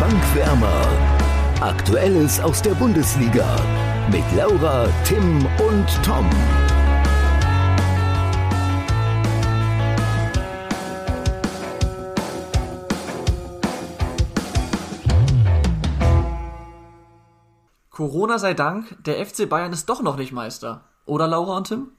Bankwärmer. 0.00 0.86
Aktuelles 1.60 2.40
aus 2.40 2.60
der 2.60 2.74
Bundesliga 2.74 3.56
mit 4.10 4.24
Laura, 4.36 4.88
Tim 5.04 5.46
und 5.68 5.86
Tom. 6.04 6.28
Corona 17.90 18.38
sei 18.38 18.54
Dank, 18.54 18.96
der 19.04 19.24
FC 19.24 19.48
Bayern 19.48 19.72
ist 19.72 19.88
doch 19.88 20.02
noch 20.02 20.16
nicht 20.16 20.32
Meister. 20.32 20.82
Oder 21.06 21.28
Laura 21.28 21.56
und 21.56 21.68
Tim? 21.68 21.92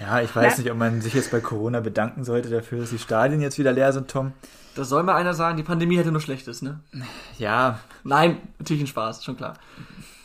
Ja, 0.00 0.20
ich 0.20 0.34
weiß 0.34 0.58
ja. 0.58 0.62
nicht, 0.62 0.72
ob 0.72 0.78
man 0.78 1.00
sich 1.00 1.14
jetzt 1.14 1.30
bei 1.30 1.40
Corona 1.40 1.80
bedanken 1.80 2.24
sollte 2.24 2.50
dafür, 2.50 2.80
dass 2.80 2.90
die 2.90 2.98
Stadien 2.98 3.40
jetzt 3.40 3.58
wieder 3.58 3.72
leer 3.72 3.92
sind, 3.92 4.10
Tom. 4.10 4.32
Da 4.74 4.84
soll 4.84 5.02
mal 5.02 5.14
einer 5.14 5.32
sagen, 5.32 5.56
die 5.56 5.62
Pandemie 5.62 5.96
hätte 5.96 6.12
nur 6.12 6.20
Schlechtes, 6.20 6.60
ne? 6.60 6.80
Ja. 7.38 7.80
Nein, 8.04 8.38
natürlich 8.58 8.82
ein 8.82 8.88
Spaß, 8.88 9.24
schon 9.24 9.36
klar. 9.36 9.54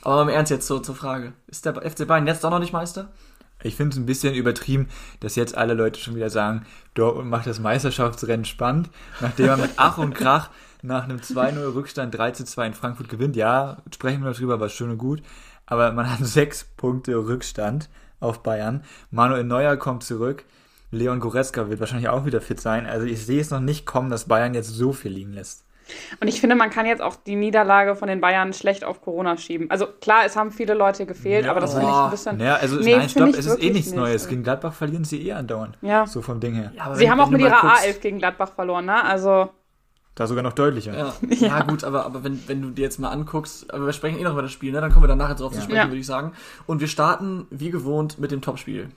Aber 0.02 0.24
im 0.24 0.30
Ernst 0.30 0.52
jetzt 0.52 0.68
so 0.68 0.80
zur 0.80 0.96
Frage. 0.96 1.32
Ist 1.48 1.66
der 1.66 1.76
FC 1.76 2.06
Bayern 2.06 2.28
jetzt 2.28 2.44
doch 2.44 2.50
noch 2.50 2.60
nicht 2.60 2.74
Meister? 2.74 3.08
Ich 3.64 3.76
finde 3.76 3.94
es 3.94 4.00
ein 4.00 4.06
bisschen 4.06 4.34
übertrieben, 4.34 4.90
dass 5.20 5.36
jetzt 5.36 5.56
alle 5.56 5.74
Leute 5.74 6.00
schon 6.00 6.16
wieder 6.16 6.30
sagen, 6.30 6.66
Dortmund 6.96 7.30
macht 7.30 7.48
das 7.48 7.60
Meisterschaftsrennen 7.60 8.46
spannend, 8.46 8.90
nachdem 9.22 9.48
er 9.48 9.58
mit 9.58 9.72
Ach 9.78 9.98
und 9.98 10.16
Krach 10.16 10.50
nach 10.82 11.04
einem 11.04 11.20
2-0 11.20 11.76
Rückstand 11.76 12.16
3-2 12.16 12.66
in 12.66 12.74
Frankfurt 12.74 13.08
gewinnt. 13.08 13.36
Ja, 13.36 13.78
sprechen 13.94 14.24
wir 14.24 14.32
darüber, 14.32 14.60
war 14.60 14.70
schön 14.70 14.90
und 14.90 14.98
gut. 14.98 15.22
Aber 15.66 15.92
man 15.92 16.12
hat 16.12 16.26
sechs 16.26 16.64
Punkte 16.64 17.16
Rückstand 17.16 17.88
auf 18.22 18.42
Bayern. 18.44 18.84
Manuel 19.10 19.44
Neuer 19.44 19.76
kommt 19.76 20.04
zurück. 20.04 20.46
Leon 20.92 21.20
Goretzka 21.20 21.70
wird 21.70 21.80
wahrscheinlich 21.80 22.10
auch 22.10 22.26
wieder 22.26 22.42
fit 22.42 22.62
sein. 22.62 22.86
Also 22.86 23.06
ich 23.06 23.26
sehe 23.26 23.42
es 23.42 23.50
noch 23.50 23.60
nicht 23.60 23.86
kommen, 23.86 24.10
dass 24.10 24.26
Bayern 24.26 24.54
jetzt 24.54 24.70
so 24.70 24.94
viel 24.94 25.12
liegen 25.12 25.34
lässt. 25.34 25.66
Und 26.20 26.28
ich 26.28 26.40
finde, 26.40 26.56
man 26.56 26.70
kann 26.70 26.86
jetzt 26.86 27.02
auch 27.02 27.16
die 27.16 27.36
Niederlage 27.36 27.96
von 27.96 28.08
den 28.08 28.22
Bayern 28.22 28.54
schlecht 28.54 28.84
auf 28.84 29.02
Corona 29.02 29.38
schieben. 29.38 29.70
Also 29.70 29.88
klar, 29.88 30.24
es 30.26 30.36
haben 30.36 30.52
viele 30.52 30.74
Leute 30.74 31.06
gefehlt, 31.06 31.46
ja, 31.46 31.52
aber 31.52 31.60
das 31.60 31.74
finde 31.74 31.90
ich 31.90 31.94
ein 31.94 32.12
bisschen. 32.12 32.40
Ja, 32.40 32.56
also 32.56 32.78
nee, 32.78 32.96
nein, 32.96 33.10
stopp, 33.10 33.30
es 33.30 33.46
ist 33.46 33.62
eh 33.62 33.72
nichts 33.72 33.92
Neues. 33.94 34.28
Gegen 34.28 34.44
Gladbach 34.44 34.74
verlieren 34.74 35.04
sie 35.04 35.28
eh 35.28 35.34
andauernd. 35.34 35.78
Ja. 35.82 36.06
So 36.06 36.22
vom 36.22 36.40
Ding 36.40 36.54
her. 36.54 36.72
Ja, 36.76 36.94
sie 36.96 37.04
wenn, 37.04 37.12
haben 37.12 37.20
auch 37.20 37.30
mit 37.30 37.42
ihrer 37.42 37.64
A11 37.64 38.00
gegen 38.00 38.20
Gladbach 38.20 38.54
verloren, 38.54 38.86
ne? 38.86 39.04
Also. 39.04 39.50
Da 40.16 40.28
sogar 40.28 40.44
noch 40.44 40.54
deutlicher. 40.54 40.98
Ja, 40.98 41.14
ja. 41.30 41.48
ja 41.48 41.64
gut, 41.64 41.84
aber, 41.84 42.06
aber 42.06 42.24
wenn, 42.24 42.48
wenn 42.48 42.62
du 42.62 42.72
dir 42.72 42.82
jetzt 42.82 43.00
mal 43.00 43.10
anguckst, 43.10 43.74
aber 43.74 43.86
wir 43.86 43.94
sprechen 43.94 44.20
eh 44.20 44.24
noch 44.24 44.34
über 44.34 44.42
das 44.42 44.52
Spiel, 44.52 44.72
ne? 44.72 44.82
dann 44.82 44.92
kommen 44.92 45.04
wir 45.04 45.08
dann 45.08 45.18
nachher 45.18 45.36
drauf 45.36 45.54
zu 45.54 45.62
sprechen, 45.62 45.90
würde 45.90 45.98
ich 46.00 46.06
sagen. 46.06 46.34
Und 46.68 46.82
wir 46.82 46.88
starten 46.88 47.48
wie 47.50 47.72
gewohnt 47.72 48.20
mit 48.20 48.32
dem 48.32 48.42
Topspiel. 48.42 48.90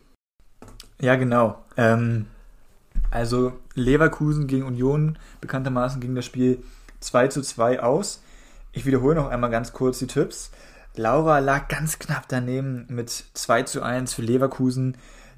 Ja, 1.00 1.16
genau. 1.16 1.62
Ähm, 1.76 2.26
also 3.10 3.52
Leverkusen 3.74 4.46
gegen 4.46 4.64
Union, 4.64 5.18
bekanntermaßen 5.40 6.00
ging 6.00 6.14
das 6.14 6.24
Spiel 6.24 6.62
2 7.00 7.28
zu 7.28 7.42
2 7.42 7.80
aus. 7.80 8.22
Ich 8.72 8.86
wiederhole 8.86 9.14
noch 9.14 9.28
einmal 9.28 9.50
ganz 9.50 9.72
kurz 9.72 10.00
die 10.00 10.08
Tipps. 10.08 10.50
Laura 10.96 11.38
lag 11.38 11.68
ganz 11.68 11.98
knapp 11.98 12.24
daneben 12.28 12.86
mit 12.88 13.10
2 13.34 13.62
zu 13.64 13.82
1 13.82 14.14
für 14.14 14.22
Leverkusen. 14.22 14.96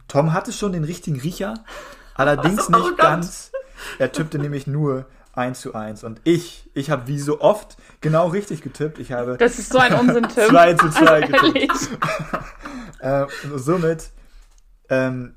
Tom 0.09 0.33
hatte 0.33 0.53
schon 0.53 0.73
den 0.73 0.85
richtigen 0.85 1.21
Riecher, 1.21 1.55
allerdings 2.15 2.69
nicht 2.69 2.97
ganz. 2.97 3.53
Er 3.99 4.13
tippte 4.13 4.39
nämlich 4.39 4.67
nur 4.67 5.05
1 5.37 5.61
zu 5.61 5.75
1. 5.75 6.05
Und 6.05 6.21
ich, 6.25 6.69
ich 6.75 6.91
habe 6.91 7.07
wie 7.07 7.19
so 7.19 7.41
oft 7.41 7.77
genau 8.01 8.29
richtig 8.29 8.63
getippt. 8.63 8.99
Ich 8.99 9.13
habe. 9.13 9.37
Das 9.37 9.59
ist 9.59 9.73
so 9.73 9.79
ein 9.79 9.95
Unsinn-Tipp. 9.95 10.45
2 10.49 10.75
zu 10.75 10.91
2 10.91 11.07
also 11.07 11.53
getippt. 11.53 11.91
äh, 13.01 13.27
somit, 13.55 14.11
ähm, 14.89 15.35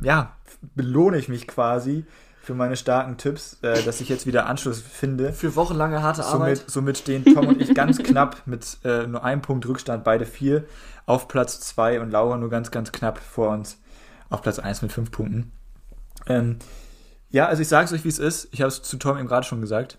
ja, 0.00 0.36
belohne 0.74 1.18
ich 1.18 1.28
mich 1.28 1.46
quasi 1.46 2.04
für 2.48 2.54
meine 2.54 2.76
starken 2.76 3.18
Tipps, 3.18 3.58
äh, 3.60 3.82
dass 3.82 4.00
ich 4.00 4.08
jetzt 4.08 4.26
wieder 4.26 4.46
Anschluss 4.46 4.80
finde. 4.80 5.34
Für 5.34 5.54
wochenlange 5.54 6.02
harte 6.02 6.24
Arbeit. 6.24 6.56
Somit, 6.56 6.70
somit 6.70 6.98
stehen 6.98 7.24
Tom 7.24 7.46
und 7.46 7.60
ich 7.60 7.74
ganz 7.74 7.98
knapp 7.98 8.42
mit 8.46 8.78
äh, 8.84 9.06
nur 9.06 9.22
einem 9.22 9.42
Punkt 9.42 9.66
Rückstand, 9.66 10.02
beide 10.02 10.24
vier, 10.24 10.64
auf 11.04 11.28
Platz 11.28 11.60
2 11.60 12.00
und 12.00 12.10
Laura 12.10 12.38
nur 12.38 12.48
ganz, 12.48 12.70
ganz 12.70 12.90
knapp 12.90 13.18
vor 13.18 13.50
uns 13.50 13.78
auf 14.30 14.40
Platz 14.40 14.58
1 14.58 14.80
mit 14.80 14.92
fünf 14.92 15.10
Punkten. 15.10 15.52
Ähm, 16.26 16.58
ja, 17.30 17.46
also 17.46 17.62
ich 17.62 17.68
sage 17.68 17.84
es 17.86 17.92
euch, 17.92 18.04
wie 18.04 18.08
es 18.08 18.18
ist. 18.18 18.48
Ich 18.52 18.60
habe 18.60 18.68
es 18.68 18.82
zu 18.82 18.96
Tom 18.96 19.18
eben 19.18 19.28
gerade 19.28 19.46
schon 19.46 19.60
gesagt. 19.60 19.98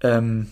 Ähm, 0.00 0.50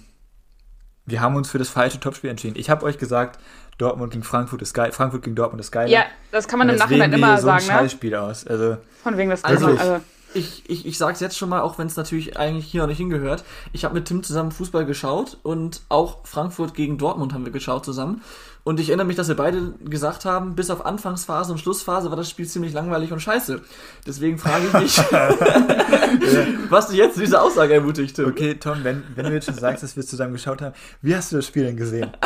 wir 1.06 1.20
haben 1.20 1.36
uns 1.36 1.50
für 1.50 1.58
das 1.58 1.68
falsche 1.68 2.00
Topspiel 2.00 2.30
entschieden. 2.30 2.56
Ich 2.58 2.70
habe 2.70 2.84
euch 2.84 2.98
gesagt, 2.98 3.40
Dortmund 3.78 4.12
gegen 4.12 4.22
Frankfurt 4.22 4.62
ist 4.62 4.74
geil, 4.74 4.92
Frankfurt 4.92 5.22
gegen 5.22 5.34
Dortmund 5.34 5.60
ist 5.60 5.72
geil. 5.72 5.90
Ja, 5.90 6.04
das 6.30 6.46
kann 6.46 6.58
man 6.58 6.68
im 6.68 6.76
Nachhinein 6.76 7.12
immer 7.12 7.38
so 7.38 7.46
sagen, 7.46 7.62
ein 7.62 7.66
ne? 7.66 7.72
Scheißspiel 7.82 8.14
aus. 8.14 8.46
Also, 8.46 8.76
Von 9.02 9.16
wegen 9.16 9.30
das 9.30 9.42
also, 9.42 9.66
also 9.66 10.00
ich, 10.34 10.68
ich, 10.68 10.86
ich 10.86 10.98
sage 10.98 11.14
es 11.14 11.20
jetzt 11.20 11.36
schon 11.36 11.48
mal, 11.48 11.60
auch 11.60 11.78
wenn 11.78 11.86
es 11.86 11.96
natürlich 11.96 12.36
eigentlich 12.36 12.66
hier 12.66 12.82
noch 12.82 12.88
nicht 12.88 12.98
hingehört. 12.98 13.44
Ich 13.72 13.84
habe 13.84 13.94
mit 13.94 14.06
Tim 14.06 14.22
zusammen 14.22 14.52
Fußball 14.52 14.86
geschaut 14.86 15.38
und 15.42 15.82
auch 15.88 16.18
Frankfurt 16.24 16.74
gegen 16.74 16.98
Dortmund 16.98 17.32
haben 17.32 17.44
wir 17.44 17.52
geschaut 17.52 17.84
zusammen. 17.84 18.22
Und 18.64 18.78
ich 18.78 18.90
erinnere 18.90 19.06
mich, 19.06 19.16
dass 19.16 19.26
wir 19.26 19.34
beide 19.34 19.72
gesagt 19.84 20.24
haben, 20.24 20.54
bis 20.54 20.70
auf 20.70 20.86
Anfangsphase 20.86 21.50
und 21.50 21.58
Schlussphase 21.58 22.10
war 22.10 22.16
das 22.16 22.30
Spiel 22.30 22.46
ziemlich 22.46 22.72
langweilig 22.72 23.12
und 23.12 23.20
scheiße. 23.20 23.60
Deswegen 24.06 24.38
frage 24.38 24.66
ich 24.66 24.72
mich, 24.72 24.98
was 26.70 26.88
dich 26.88 26.98
jetzt 26.98 27.14
zu 27.14 27.20
dieser 27.20 27.42
Aussage 27.42 27.74
ermutigt, 27.74 28.14
Tim. 28.14 28.28
Okay, 28.28 28.54
Tom, 28.54 28.84
wenn, 28.84 29.02
wenn 29.16 29.26
du 29.26 29.32
jetzt 29.32 29.46
schon 29.46 29.56
sagst, 29.56 29.82
dass 29.82 29.96
wir 29.96 30.04
zusammen 30.04 30.34
geschaut 30.34 30.62
haben, 30.62 30.74
wie 31.00 31.16
hast 31.16 31.32
du 31.32 31.36
das 31.36 31.46
Spiel 31.46 31.64
denn 31.64 31.76
gesehen? 31.76 32.12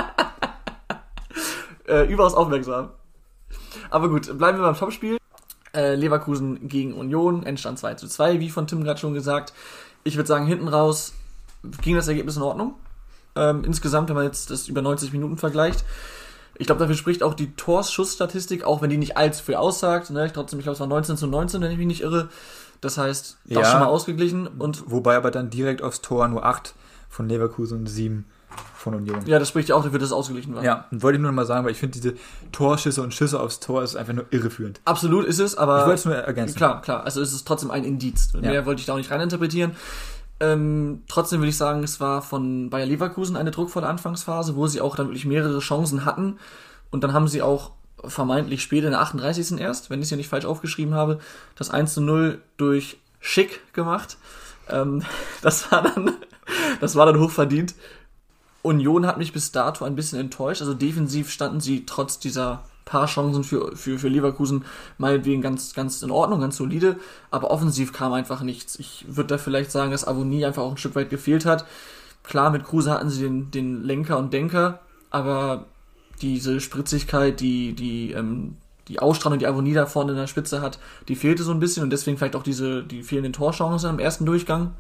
äh, 1.88 2.12
überaus 2.12 2.34
aufmerksam. 2.34 2.90
Aber 3.88 4.10
gut, 4.10 4.36
bleiben 4.36 4.58
wir 4.58 4.64
beim 4.64 4.76
Topspiel. 4.76 5.16
Äh, 5.76 5.94
Leverkusen 5.94 6.68
gegen 6.68 6.94
Union, 6.94 7.44
Endstand 7.44 7.78
2 7.78 7.94
zu 7.94 8.08
2, 8.08 8.40
wie 8.40 8.48
von 8.48 8.66
Tim 8.66 8.82
gerade 8.82 8.98
schon 8.98 9.12
gesagt. 9.12 9.52
Ich 10.04 10.16
würde 10.16 10.26
sagen, 10.26 10.46
hinten 10.46 10.68
raus 10.68 11.12
ging 11.82 11.94
das 11.94 12.08
Ergebnis 12.08 12.36
in 12.36 12.42
Ordnung. 12.42 12.74
Ähm, 13.34 13.62
insgesamt, 13.64 14.08
wenn 14.08 14.16
man 14.16 14.24
jetzt 14.24 14.50
das 14.50 14.68
über 14.68 14.80
90 14.80 15.12
Minuten 15.12 15.36
vergleicht. 15.36 15.84
Ich 16.58 16.66
glaube, 16.66 16.78
dafür 16.78 16.94
spricht 16.96 17.22
auch 17.22 17.34
die 17.34 17.54
Torschussstatistik, 17.54 18.64
auch 18.64 18.80
wenn 18.80 18.88
die 18.88 18.96
nicht 18.96 19.18
allzu 19.18 19.44
viel 19.44 19.56
aussagt. 19.56 20.08
Ne? 20.08 20.24
Ich 20.24 20.32
trotzdem, 20.32 20.58
ich 20.58 20.64
glaube, 20.64 20.74
es 20.74 20.80
war 20.80 20.86
19 20.86 21.18
zu 21.18 21.26
19, 21.26 21.60
wenn 21.60 21.70
ich 21.70 21.76
mich 21.76 21.86
nicht 21.86 22.00
irre. 22.00 22.30
Das 22.80 22.96
heißt, 22.96 23.36
das 23.44 23.58
ja, 23.58 23.70
schon 23.70 23.80
mal 23.80 23.86
ausgeglichen. 23.86 24.46
Und 24.46 24.90
wobei 24.90 25.16
aber 25.16 25.30
dann 25.30 25.50
direkt 25.50 25.82
aufs 25.82 26.00
Tor 26.00 26.26
nur 26.28 26.46
8 26.46 26.74
von 27.10 27.28
Leverkusen 27.28 27.80
und 27.80 27.86
7 27.86 28.24
von 28.74 28.94
Union. 28.94 29.26
Ja, 29.26 29.38
das 29.38 29.48
spricht 29.48 29.68
ja 29.68 29.74
auch 29.74 29.82
dafür, 29.82 29.98
dass 29.98 30.08
es 30.08 30.12
ausgeglichen 30.12 30.54
war. 30.54 30.62
Ja, 30.62 30.86
und 30.90 31.02
wollte 31.02 31.16
ich 31.16 31.22
nur 31.22 31.30
noch 31.30 31.36
mal 31.36 31.46
sagen, 31.46 31.64
weil 31.64 31.72
ich 31.72 31.78
finde, 31.78 31.98
diese 31.98 32.14
Torschüsse 32.52 33.02
und 33.02 33.12
Schüsse 33.12 33.40
aufs 33.40 33.60
Tor 33.60 33.82
ist 33.82 33.96
einfach 33.96 34.12
nur 34.12 34.26
irreführend. 34.30 34.80
Absolut 34.84 35.26
ist 35.26 35.40
es, 35.40 35.56
aber. 35.56 35.80
Ich 35.80 35.86
wollte 35.86 35.98
es 35.98 36.04
nur 36.04 36.14
ergänzen. 36.14 36.56
Klar, 36.56 36.80
klar. 36.82 37.04
Also 37.04 37.20
es 37.20 37.32
ist 37.32 37.46
trotzdem 37.46 37.70
ein 37.70 37.84
Indiz. 37.84 38.30
Ja. 38.34 38.40
Mehr 38.40 38.66
wollte 38.66 38.80
ich 38.80 38.86
da 38.86 38.92
auch 38.92 38.98
nicht 38.98 39.10
reininterpretieren. 39.10 39.72
Ähm, 40.38 41.02
trotzdem 41.08 41.40
würde 41.40 41.48
ich 41.48 41.56
sagen, 41.56 41.82
es 41.82 41.98
war 42.00 42.20
von 42.22 42.68
Bayer 42.68 42.86
Leverkusen 42.86 43.36
eine 43.36 43.50
druckvolle 43.50 43.86
Anfangsphase, 43.86 44.54
wo 44.54 44.66
sie 44.66 44.80
auch 44.80 44.94
dann 44.94 45.06
wirklich 45.08 45.24
mehrere 45.24 45.58
Chancen 45.60 46.04
hatten. 46.04 46.38
Und 46.90 47.02
dann 47.02 47.12
haben 47.12 47.26
sie 47.26 47.42
auch 47.42 47.72
vermeintlich 48.04 48.62
spät 48.62 48.84
in 48.84 48.90
der 48.90 49.00
38. 49.00 49.58
erst, 49.58 49.90
wenn 49.90 50.00
ich 50.00 50.04
es 50.04 50.10
ja 50.10 50.16
nicht 50.16 50.28
falsch 50.28 50.44
aufgeschrieben 50.44 50.94
habe, 50.94 51.18
das 51.56 51.70
1 51.70 51.94
zu 51.94 52.00
0 52.02 52.40
durch 52.56 52.98
Schick 53.20 53.72
gemacht. 53.72 54.18
Ähm, 54.68 55.02
das 55.42 55.70
war 55.72 55.82
dann, 55.82 56.12
das 56.80 56.94
war 56.96 57.06
dann 57.06 57.18
hochverdient. 57.18 57.74
Union 58.66 59.06
hat 59.06 59.18
mich 59.18 59.32
bis 59.32 59.52
dato 59.52 59.84
ein 59.84 59.96
bisschen 59.96 60.18
enttäuscht. 60.20 60.60
Also 60.60 60.74
defensiv 60.74 61.30
standen 61.30 61.60
sie 61.60 61.86
trotz 61.86 62.18
dieser 62.18 62.64
paar 62.84 63.06
Chancen 63.06 63.44
für, 63.44 63.76
für, 63.76 63.98
für 63.98 64.08
Leverkusen 64.08 64.64
meinetwegen 64.96 65.42
ganz, 65.42 65.74
ganz 65.74 66.02
in 66.02 66.10
Ordnung, 66.10 66.40
ganz 66.40 66.56
solide. 66.56 66.96
Aber 67.30 67.50
offensiv 67.50 67.92
kam 67.92 68.12
einfach 68.12 68.42
nichts. 68.42 68.78
Ich 68.78 69.04
würde 69.08 69.28
da 69.28 69.38
vielleicht 69.38 69.70
sagen, 69.70 69.90
dass 69.90 70.06
Avonie 70.06 70.46
einfach 70.46 70.62
auch 70.62 70.70
ein 70.70 70.76
Stück 70.76 70.94
weit 70.94 71.10
gefehlt 71.10 71.44
hat. 71.44 71.66
Klar, 72.22 72.50
mit 72.50 72.64
Kruse 72.64 72.92
hatten 72.92 73.10
sie 73.10 73.22
den, 73.22 73.50
den 73.50 73.84
Lenker 73.84 74.18
und 74.18 74.32
Denker, 74.32 74.80
aber 75.10 75.66
diese 76.22 76.60
Spritzigkeit, 76.60 77.40
die, 77.40 77.74
die, 77.74 78.12
ähm, 78.12 78.56
die 78.88 78.98
Ausstrahlung, 79.00 79.38
die 79.38 79.46
Avonie 79.46 79.74
da 79.74 79.86
vorne 79.86 80.12
in 80.12 80.18
der 80.18 80.26
Spitze 80.26 80.60
hat, 80.60 80.78
die 81.08 81.14
fehlte 81.14 81.42
so 81.42 81.52
ein 81.52 81.60
bisschen 81.60 81.82
und 81.82 81.90
deswegen 81.90 82.16
vielleicht 82.18 82.36
auch 82.36 82.42
diese, 82.42 82.82
die 82.82 83.02
fehlenden 83.02 83.32
Torchancen 83.32 83.90
im 83.90 83.98
ersten 83.98 84.26
Durchgang. 84.26 84.72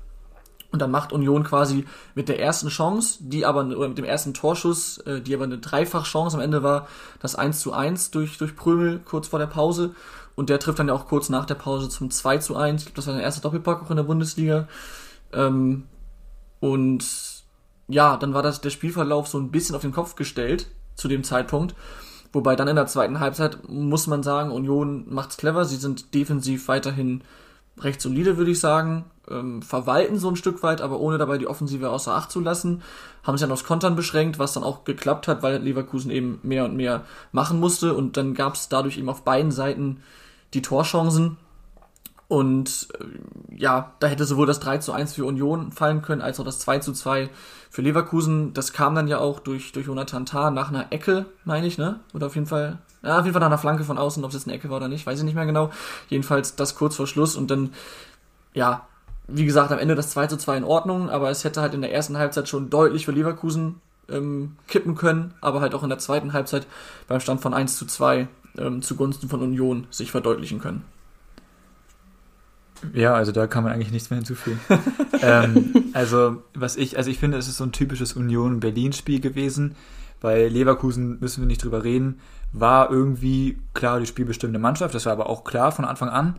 Und 0.72 0.82
dann 0.82 0.90
macht 0.90 1.12
Union 1.12 1.44
quasi 1.44 1.86
mit 2.14 2.28
der 2.28 2.40
ersten 2.40 2.68
Chance, 2.68 3.18
die 3.20 3.46
aber, 3.46 3.64
oder 3.66 3.88
mit 3.88 3.98
dem 3.98 4.04
ersten 4.04 4.34
Torschuss, 4.34 4.98
äh, 4.98 5.20
die 5.20 5.34
aber 5.34 5.44
eine 5.44 5.58
Dreifachchance 5.58 6.36
am 6.36 6.42
Ende 6.42 6.62
war, 6.62 6.88
das 7.20 7.36
1 7.36 7.60
zu 7.60 7.72
1 7.72 8.10
durch, 8.10 8.38
durch 8.38 8.56
Prömel 8.56 9.00
kurz 9.04 9.28
vor 9.28 9.38
der 9.38 9.46
Pause. 9.46 9.94
Und 10.34 10.50
der 10.50 10.58
trifft 10.58 10.78
dann 10.78 10.88
ja 10.88 10.94
auch 10.94 11.06
kurz 11.06 11.28
nach 11.28 11.46
der 11.46 11.54
Pause 11.54 11.88
zum 11.88 12.10
2 12.10 12.38
zu 12.38 12.56
1. 12.56 12.82
Ich 12.82 12.86
glaube, 12.86 12.96
das 12.96 13.06
war 13.06 13.14
der 13.14 13.22
erste 13.22 13.40
Doppelpack 13.40 13.82
auch 13.82 13.90
in 13.90 13.96
der 13.96 14.02
Bundesliga. 14.02 14.68
Ähm, 15.32 15.84
und 16.60 17.04
ja, 17.88 18.16
dann 18.16 18.34
war 18.34 18.42
das 18.42 18.60
der 18.60 18.70
Spielverlauf 18.70 19.28
so 19.28 19.38
ein 19.38 19.50
bisschen 19.50 19.76
auf 19.76 19.82
den 19.82 19.92
Kopf 19.92 20.16
gestellt 20.16 20.66
zu 20.94 21.08
dem 21.08 21.24
Zeitpunkt. 21.24 21.74
Wobei 22.32 22.56
dann 22.56 22.68
in 22.68 22.76
der 22.76 22.86
zweiten 22.86 23.20
Halbzeit 23.20 23.68
muss 23.68 24.06
man 24.06 24.22
sagen, 24.22 24.50
Union 24.50 25.06
macht's 25.08 25.36
clever. 25.36 25.64
Sie 25.64 25.76
sind 25.76 26.12
defensiv 26.14 26.68
weiterhin 26.68 27.22
recht 27.80 28.00
solide, 28.00 28.36
würde 28.36 28.50
ich 28.50 28.60
sagen 28.60 29.04
ähm, 29.30 29.62
verwalten 29.62 30.18
so 30.18 30.28
ein 30.28 30.36
Stück 30.36 30.62
weit, 30.62 30.80
aber 30.80 31.00
ohne 31.00 31.18
dabei 31.18 31.38
die 31.38 31.46
Offensive 31.46 31.90
außer 31.90 32.14
Acht 32.14 32.30
zu 32.30 32.40
lassen. 32.40 32.82
Haben 33.22 33.36
sich 33.36 33.44
dann 33.44 33.52
aufs 33.52 33.64
Kontern 33.64 33.96
beschränkt, 33.96 34.38
was 34.38 34.52
dann 34.52 34.62
auch 34.62 34.84
geklappt 34.84 35.28
hat, 35.28 35.42
weil 35.42 35.58
Leverkusen 35.58 36.10
eben 36.10 36.38
mehr 36.42 36.64
und 36.64 36.76
mehr 36.76 37.04
machen 37.32 37.60
musste 37.60 37.94
und 37.94 38.16
dann 38.16 38.34
gab 38.34 38.54
es 38.54 38.68
dadurch 38.68 38.98
eben 38.98 39.08
auf 39.08 39.24
beiden 39.24 39.50
Seiten 39.50 40.02
die 40.54 40.62
Torchancen. 40.62 41.36
Und 42.28 42.88
äh, 42.98 43.56
ja, 43.56 43.92
da 44.00 44.08
hätte 44.08 44.24
sowohl 44.24 44.46
das 44.46 44.58
3 44.60 44.78
zu 44.78 44.92
1 44.92 45.14
für 45.14 45.24
Union 45.24 45.70
fallen 45.70 46.02
können, 46.02 46.22
als 46.22 46.40
auch 46.40 46.44
das 46.44 46.58
2 46.58 46.80
zu 46.80 46.92
2 46.92 47.30
für 47.70 47.82
Leverkusen. 47.82 48.52
Das 48.52 48.72
kam 48.72 48.94
dann 48.94 49.06
ja 49.06 49.18
auch 49.18 49.38
durch, 49.38 49.72
durch 49.72 49.86
Jonathan 49.86 50.26
Tah 50.26 50.50
nach 50.50 50.68
einer 50.68 50.92
Ecke, 50.92 51.26
meine 51.44 51.66
ich, 51.66 51.78
ne? 51.78 52.00
Oder 52.14 52.26
auf 52.26 52.34
jeden 52.34 52.48
Fall, 52.48 52.78
ja, 53.02 53.18
auf 53.18 53.24
jeden 53.24 53.32
Fall 53.32 53.40
nach 53.40 53.46
einer 53.46 53.58
Flanke 53.58 53.84
von 53.84 53.98
außen, 53.98 54.24
ob 54.24 54.30
es 54.30 54.34
jetzt 54.34 54.48
eine 54.48 54.56
Ecke 54.56 54.70
war 54.70 54.78
oder 54.78 54.88
nicht, 54.88 55.06
weiß 55.06 55.18
ich 55.18 55.24
nicht 55.24 55.36
mehr 55.36 55.46
genau. 55.46 55.70
Jedenfalls 56.08 56.56
das 56.56 56.74
kurz 56.74 56.96
vor 56.96 57.06
Schluss 57.06 57.36
und 57.36 57.50
dann, 57.50 57.72
ja, 58.54 58.86
wie 59.28 59.44
gesagt, 59.44 59.70
am 59.70 59.78
Ende 59.78 59.94
das 59.94 60.10
2 60.10 60.26
zu 60.26 60.36
2 60.36 60.58
in 60.58 60.64
Ordnung, 60.64 61.10
aber 61.10 61.30
es 61.30 61.44
hätte 61.44 61.60
halt 61.60 61.74
in 61.74 61.80
der 61.82 61.92
ersten 61.92 62.18
Halbzeit 62.18 62.48
schon 62.48 62.70
deutlich 62.70 63.04
für 63.04 63.12
Leverkusen 63.12 63.80
ähm, 64.08 64.56
kippen 64.66 64.96
können, 64.96 65.34
aber 65.40 65.60
halt 65.60 65.74
auch 65.74 65.82
in 65.82 65.88
der 65.88 65.98
zweiten 65.98 66.32
Halbzeit 66.32 66.66
beim 67.06 67.20
Stand 67.20 67.40
von 67.40 67.54
1 67.54 67.76
zu 67.76 67.86
2 67.86 68.28
ähm, 68.58 68.82
zugunsten 68.82 69.28
von 69.28 69.42
Union 69.42 69.86
sich 69.90 70.10
verdeutlichen 70.10 70.60
können. 70.60 70.84
Ja, 72.92 73.14
also 73.14 73.32
da 73.32 73.46
kann 73.46 73.64
man 73.64 73.72
eigentlich 73.72 73.90
nichts 73.90 74.10
mehr 74.10 74.18
hinzufügen. 74.18 74.60
ähm, 75.22 75.84
also, 75.92 76.42
was 76.54 76.76
ich, 76.76 76.96
also 76.96 77.10
ich 77.10 77.18
finde, 77.18 77.38
es 77.38 77.48
ist 77.48 77.56
so 77.56 77.64
ein 77.64 77.72
typisches 77.72 78.14
Union-Berlin-Spiel 78.14 79.20
gewesen. 79.20 79.76
Bei 80.20 80.48
Leverkusen 80.48 81.18
müssen 81.20 81.42
wir 81.42 81.46
nicht 81.46 81.62
drüber 81.62 81.84
reden. 81.84 82.20
War 82.52 82.90
irgendwie 82.90 83.58
klar 83.74 84.00
die 84.00 84.06
spielbestimmte 84.06 84.58
Mannschaft, 84.58 84.94
das 84.94 85.06
war 85.06 85.12
aber 85.12 85.28
auch 85.28 85.44
klar 85.44 85.72
von 85.72 85.84
Anfang 85.84 86.08
an. 86.08 86.38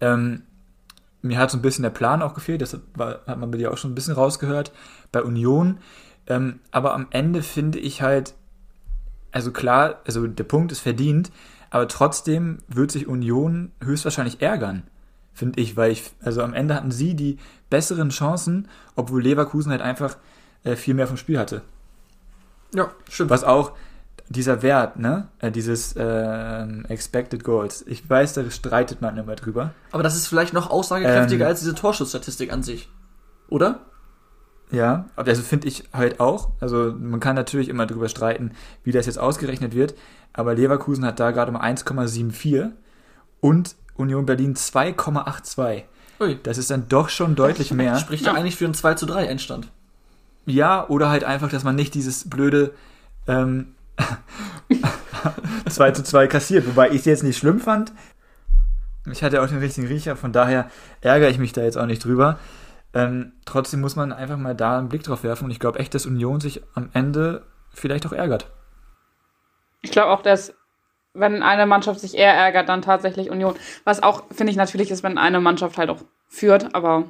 Ähm, 0.00 0.42
mir 1.22 1.38
hat 1.38 1.50
so 1.50 1.58
ein 1.58 1.62
bisschen 1.62 1.82
der 1.82 1.90
Plan 1.90 2.22
auch 2.22 2.34
gefehlt, 2.34 2.62
das 2.62 2.78
war, 2.94 3.20
hat 3.26 3.38
man 3.38 3.50
bei 3.50 3.58
dir 3.58 3.72
auch 3.72 3.78
schon 3.78 3.92
ein 3.92 3.94
bisschen 3.94 4.14
rausgehört. 4.14 4.72
Bei 5.12 5.22
Union, 5.22 5.78
ähm, 6.26 6.60
aber 6.70 6.94
am 6.94 7.06
Ende 7.10 7.42
finde 7.42 7.78
ich 7.78 8.02
halt, 8.02 8.34
also 9.32 9.50
klar, 9.50 10.00
also 10.06 10.26
der 10.26 10.44
Punkt 10.44 10.72
ist 10.72 10.80
verdient, 10.80 11.30
aber 11.70 11.88
trotzdem 11.88 12.58
wird 12.68 12.92
sich 12.92 13.06
Union 13.06 13.72
höchstwahrscheinlich 13.82 14.40
ärgern 14.40 14.84
finde 15.34 15.60
ich, 15.60 15.76
weil 15.76 15.90
ich, 15.92 16.10
also 16.22 16.42
am 16.42 16.54
Ende 16.54 16.74
hatten 16.74 16.90
sie 16.90 17.14
die 17.14 17.38
besseren 17.68 18.10
Chancen, 18.10 18.68
obwohl 18.94 19.22
Leverkusen 19.22 19.70
halt 19.70 19.82
einfach 19.82 20.16
äh, 20.62 20.76
viel 20.76 20.94
mehr 20.94 21.06
vom 21.06 21.16
Spiel 21.16 21.38
hatte. 21.38 21.62
Ja, 22.74 22.90
stimmt. 23.10 23.30
Was 23.30 23.44
auch 23.44 23.72
dieser 24.28 24.62
Wert, 24.62 24.98
ne, 24.98 25.28
äh, 25.40 25.50
dieses 25.50 25.94
äh, 25.96 26.66
Expected 26.88 27.44
Goals, 27.44 27.84
ich 27.86 28.08
weiß, 28.08 28.34
da 28.34 28.50
streitet 28.50 29.02
man 29.02 29.16
immer 29.18 29.34
drüber. 29.34 29.74
Aber 29.92 30.02
das 30.02 30.16
ist 30.16 30.26
vielleicht 30.26 30.54
noch 30.54 30.70
aussagekräftiger 30.70 31.44
ähm, 31.44 31.50
als 31.50 31.60
diese 31.60 31.74
Torschussstatistik 31.74 32.52
an 32.52 32.62
sich, 32.62 32.88
oder? 33.48 33.80
Ja, 34.70 35.06
das 35.16 35.38
finde 35.40 35.68
ich 35.68 35.84
halt 35.92 36.20
auch. 36.20 36.50
Also 36.58 36.94
man 36.98 37.20
kann 37.20 37.36
natürlich 37.36 37.68
immer 37.68 37.86
drüber 37.86 38.08
streiten, 38.08 38.52
wie 38.82 38.92
das 38.92 39.06
jetzt 39.06 39.18
ausgerechnet 39.18 39.74
wird, 39.74 39.94
aber 40.32 40.54
Leverkusen 40.54 41.04
hat 41.04 41.20
da 41.20 41.30
gerade 41.30 41.52
mal 41.52 41.62
1,74 41.62 42.72
und 43.40 43.76
Union 43.96 44.26
Berlin 44.26 44.54
2,82. 44.54 45.84
Das 46.42 46.58
ist 46.58 46.70
dann 46.70 46.88
doch 46.88 47.08
schon 47.08 47.34
deutlich 47.34 47.70
mehr. 47.72 47.98
Spricht 47.98 48.26
ja 48.26 48.34
eigentlich 48.34 48.56
für 48.56 48.64
einen 48.64 48.74
2 48.74 48.94
zu 48.94 49.06
3 49.06 49.26
Endstand. 49.26 49.70
Ja, 50.46 50.88
oder 50.88 51.08
halt 51.08 51.24
einfach, 51.24 51.50
dass 51.50 51.64
man 51.64 51.76
nicht 51.76 51.94
dieses 51.94 52.28
blöde 52.28 52.72
ähm, 53.26 53.74
2 55.68 55.90
zu 55.92 56.04
2 56.04 56.26
kassiert. 56.26 56.66
Wobei 56.66 56.90
ich 56.90 57.00
es 57.00 57.04
jetzt 57.06 57.22
nicht 57.22 57.38
schlimm 57.38 57.60
fand. 57.60 57.92
Ich 59.10 59.22
hatte 59.22 59.42
auch 59.42 59.48
den 59.48 59.58
richtigen 59.58 59.86
Riecher, 59.86 60.16
von 60.16 60.32
daher 60.32 60.70
ärgere 61.02 61.28
ich 61.28 61.38
mich 61.38 61.52
da 61.52 61.62
jetzt 61.62 61.76
auch 61.76 61.86
nicht 61.86 62.04
drüber. 62.04 62.38
Ähm, 62.94 63.32
trotzdem 63.44 63.80
muss 63.80 63.96
man 63.96 64.12
einfach 64.12 64.38
mal 64.38 64.54
da 64.54 64.78
einen 64.78 64.88
Blick 64.88 65.02
drauf 65.02 65.24
werfen 65.24 65.44
und 65.44 65.50
ich 65.50 65.58
glaube 65.58 65.78
echt, 65.78 65.94
dass 65.94 66.06
Union 66.06 66.40
sich 66.40 66.62
am 66.74 66.88
Ende 66.94 67.42
vielleicht 67.72 68.06
auch 68.06 68.12
ärgert. 68.12 68.50
Ich 69.82 69.90
glaube 69.90 70.10
auch, 70.10 70.22
dass 70.22 70.54
wenn 71.14 71.42
eine 71.42 71.66
Mannschaft 71.66 72.00
sich 72.00 72.14
eher 72.14 72.34
ärgert, 72.34 72.68
dann 72.68 72.82
tatsächlich 72.82 73.30
Union. 73.30 73.54
Was 73.84 74.02
auch, 74.02 74.24
finde 74.30 74.50
ich, 74.50 74.56
natürlich 74.56 74.90
ist, 74.90 75.02
wenn 75.02 75.16
eine 75.16 75.40
Mannschaft 75.40 75.78
halt 75.78 75.90
auch 75.90 76.02
führt, 76.28 76.74
aber 76.74 77.04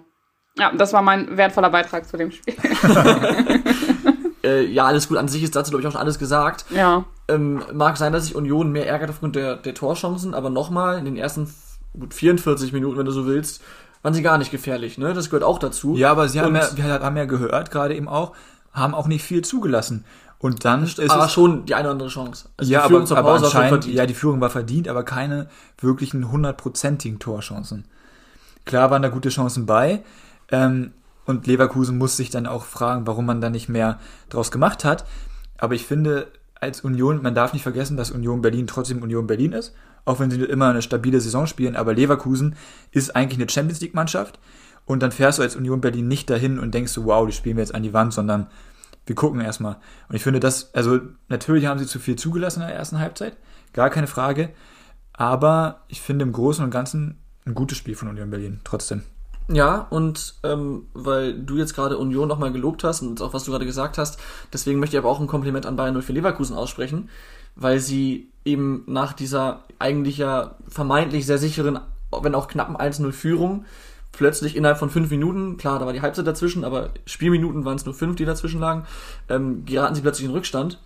ja, 0.57 0.73
das 0.77 0.93
war 0.93 1.03
mein 1.03 1.37
wertvoller 1.37 1.71
Beitrag 1.71 2.07
zu 2.07 2.17
dem 2.17 2.31
Spiel. 2.31 2.55
äh, 4.45 4.65
ja, 4.67 4.85
alles 4.85 5.09
gut. 5.09 5.19
An 5.19 5.29
sich 5.29 5.43
ist 5.43 5.57
dazu, 5.57 5.71
glaube 5.71 5.83
ich, 5.83 5.89
auch 5.89 5.93
schon 5.93 6.01
alles 6.01 6.19
gesagt. 6.19 6.67
Ja. 6.71 7.05
Ähm, 7.29 7.63
mag 7.73 7.97
sein, 7.97 8.13
dass 8.13 8.27
sich 8.27 8.37
Union 8.37 8.71
mehr 8.71 8.87
ärgert 8.87 9.11
aufgrund 9.11 9.35
der, 9.37 9.57
der 9.57 9.75
Torchancen, 9.75 10.35
aber 10.35 10.51
nochmal, 10.51 10.99
in 10.99 11.07
den 11.07 11.17
ersten 11.17 11.53
gut 11.99 12.15
44 12.15 12.73
Minuten, 12.73 12.99
wenn 12.99 13.07
du 13.07 13.13
so 13.13 13.27
willst, 13.27 13.63
waren 14.03 14.15
sie 14.15 14.23
gar 14.23 14.37
nicht 14.37 14.51
gefährlich, 14.51 14.99
ne? 14.99 15.15
Das 15.15 15.31
gehört 15.31 15.45
auch 15.45 15.59
dazu. 15.59 15.97
Ja, 15.97 16.11
aber 16.11 16.29
sie 16.29 16.41
haben 16.41 16.55
ja, 16.55 16.69
wir 16.77 16.85
haben 16.85 17.17
ja 17.17 17.25
gehört, 17.25 17.71
gerade 17.71 17.95
eben 17.97 18.09
auch, 18.09 18.35
haben 18.73 18.95
auch 18.95 19.07
nicht 19.07 19.25
viel 19.25 19.43
zugelassen. 19.43 20.05
Und 20.45 20.67
dann 20.67 20.83
ist 20.83 21.01
aber 21.01 21.25
es 21.25 21.33
schon 21.33 21.65
die 21.65 21.75
eine 21.75 21.85
oder 21.85 21.93
andere 21.93 22.11
Chance. 22.11 22.51
Also 22.59 22.71
ja, 22.71 22.83
aber, 22.83 23.11
aber 23.17 23.35
anscheinend, 23.37 23.87
ja, 23.87 24.05
die 24.05 24.13
Führung 24.13 24.43
war 24.43 24.51
verdient, 24.51 24.89
aber 24.89 25.03
keine 25.03 25.49
wirklichen 25.79 26.31
hundertprozentigen 26.31 27.19
Torchancen. 27.19 27.87
Klar 28.67 28.91
waren 28.91 29.01
da 29.01 29.09
gute 29.09 29.31
Chancen 29.31 29.65
bei. 29.65 30.05
Ähm, 30.51 30.93
und 31.25 31.47
Leverkusen 31.47 31.97
muss 31.97 32.19
sich 32.19 32.29
dann 32.29 32.47
auch 32.47 32.67
fragen, 32.67 33.07
warum 33.07 33.25
man 33.25 33.41
da 33.41 33.49
nicht 33.49 33.71
mehr 33.71 33.99
draus 34.29 34.51
gemacht 34.51 34.85
hat. 34.85 35.07
Aber 35.57 35.77
ich 35.77 35.87
finde, 35.87 36.31
als 36.61 36.83
Union, 36.83 37.23
man 37.23 37.35
darf 37.35 37.55
nicht 37.55 37.63
vergessen, 37.63 37.97
dass 37.97 38.11
Union 38.11 38.43
Berlin 38.43 38.67
trotzdem 38.67 39.01
Union 39.01 39.27
Berlin 39.27 39.53
ist, 39.53 39.75
auch 40.05 40.21
wenn 40.21 40.31
sie 40.31 40.45
immer 40.45 40.69
eine 40.69 40.83
stabile 40.83 41.23
Saison 41.23 41.47
spielen. 41.47 41.75
Aber 41.75 41.95
Leverkusen 41.95 42.55
ist 42.91 43.17
eigentlich 43.17 43.41
eine 43.41 43.49
Champions 43.49 43.81
League 43.81 43.95
Mannschaft. 43.95 44.39
Und 44.85 45.03
dann 45.03 45.11
fährst 45.11 45.39
du 45.39 45.43
als 45.43 45.57
Union 45.57 45.81
Berlin 45.81 46.07
nicht 46.07 46.29
dahin 46.29 46.59
und 46.59 46.75
denkst 46.75 46.93
so, 46.93 47.07
wow, 47.07 47.27
die 47.27 47.33
spielen 47.33 47.57
wir 47.57 47.65
jetzt 47.65 47.75
an 47.75 47.83
die 47.83 47.95
Wand, 47.95 48.13
sondern 48.13 48.49
wir 49.07 49.15
gucken 49.15 49.41
erstmal. 49.41 49.77
Und 50.09 50.17
ich 50.17 50.23
finde 50.23 50.41
das, 50.41 50.75
also 50.75 51.01
natürlich 51.29 51.67
haben 51.67 51.79
sie 51.79 51.87
zu 51.87 51.99
viel 51.99 52.17
zugelassen 52.17 52.63
in 52.63 52.69
der 52.69 52.77
ersten 52.77 52.99
Halbzeit, 52.99 53.37
gar 53.73 53.91
keine 53.91 54.07
Frage. 54.07 54.51
Aber 55.13 55.83
ich 55.89 56.01
finde 56.01 56.25
im 56.25 56.33
Großen 56.33 56.65
und 56.65 56.71
Ganzen 56.71 57.19
ein 57.47 57.55
gutes 57.55 57.79
Spiel 57.79 57.95
von 57.95 58.09
Union 58.09 58.31
Berlin, 58.31 58.61
trotzdem. 58.65 59.03
Ja, 59.49 59.87
und 59.91 60.37
ähm, 60.43 60.87
weil 60.95 61.35
du 61.35 61.57
jetzt 61.57 61.75
gerade 61.75 61.99
Union 61.99 62.29
nochmal 62.29 62.51
gelobt 62.51 62.83
hast 62.83 63.03
und 63.03 63.21
auch 63.21 63.35
was 63.35 63.45
du 63.45 63.51
gerade 63.51 63.67
gesagt 63.67 63.99
hast, 63.99 64.19
deswegen 64.53 64.81
möchte 64.81 64.97
ich 64.97 64.99
aber 64.99 65.11
auch 65.11 65.21
ein 65.21 65.27
Kompliment 65.27 65.67
an 65.67 65.77
Bayern 65.77 66.01
04 66.01 66.15
Leverkusen 66.15 66.57
aussprechen, 66.57 67.11
weil 67.55 67.79
sie 67.79 68.31
eben 68.47 68.85
nach 68.87 69.13
dieser 69.13 69.65
eigentlich 69.79 70.17
ja 70.17 70.55
vermeintlich 70.67 71.27
sehr 71.27 71.39
sicheren, 71.39 71.79
wenn 72.11 72.35
auch 72.35 72.49
knappen 72.49 72.77
1-0 72.77 73.13
Führung 73.13 73.67
plötzlich 74.17 74.57
innerhalb 74.57 74.79
von 74.79 74.91
fünf 74.91 75.11
Minuten, 75.11 75.57
klar, 75.57 75.79
da 75.79 75.87
war 75.87 75.93
die 75.93 76.03
Halbzeit 76.03 76.27
dazwischen, 76.27 76.65
aber 76.65 76.91
Spielminuten 77.07 77.65
waren 77.65 77.77
es 77.77 77.85
nur 77.85 77.95
fünf, 77.95 78.17
die 78.17 78.25
dazwischen 78.25 78.61
lagen, 78.61 78.85
ähm, 79.29 79.65
geraten 79.65 79.95
sie 79.95 80.01
plötzlich 80.01 80.27
in 80.27 80.33
Rückstand 80.33 80.81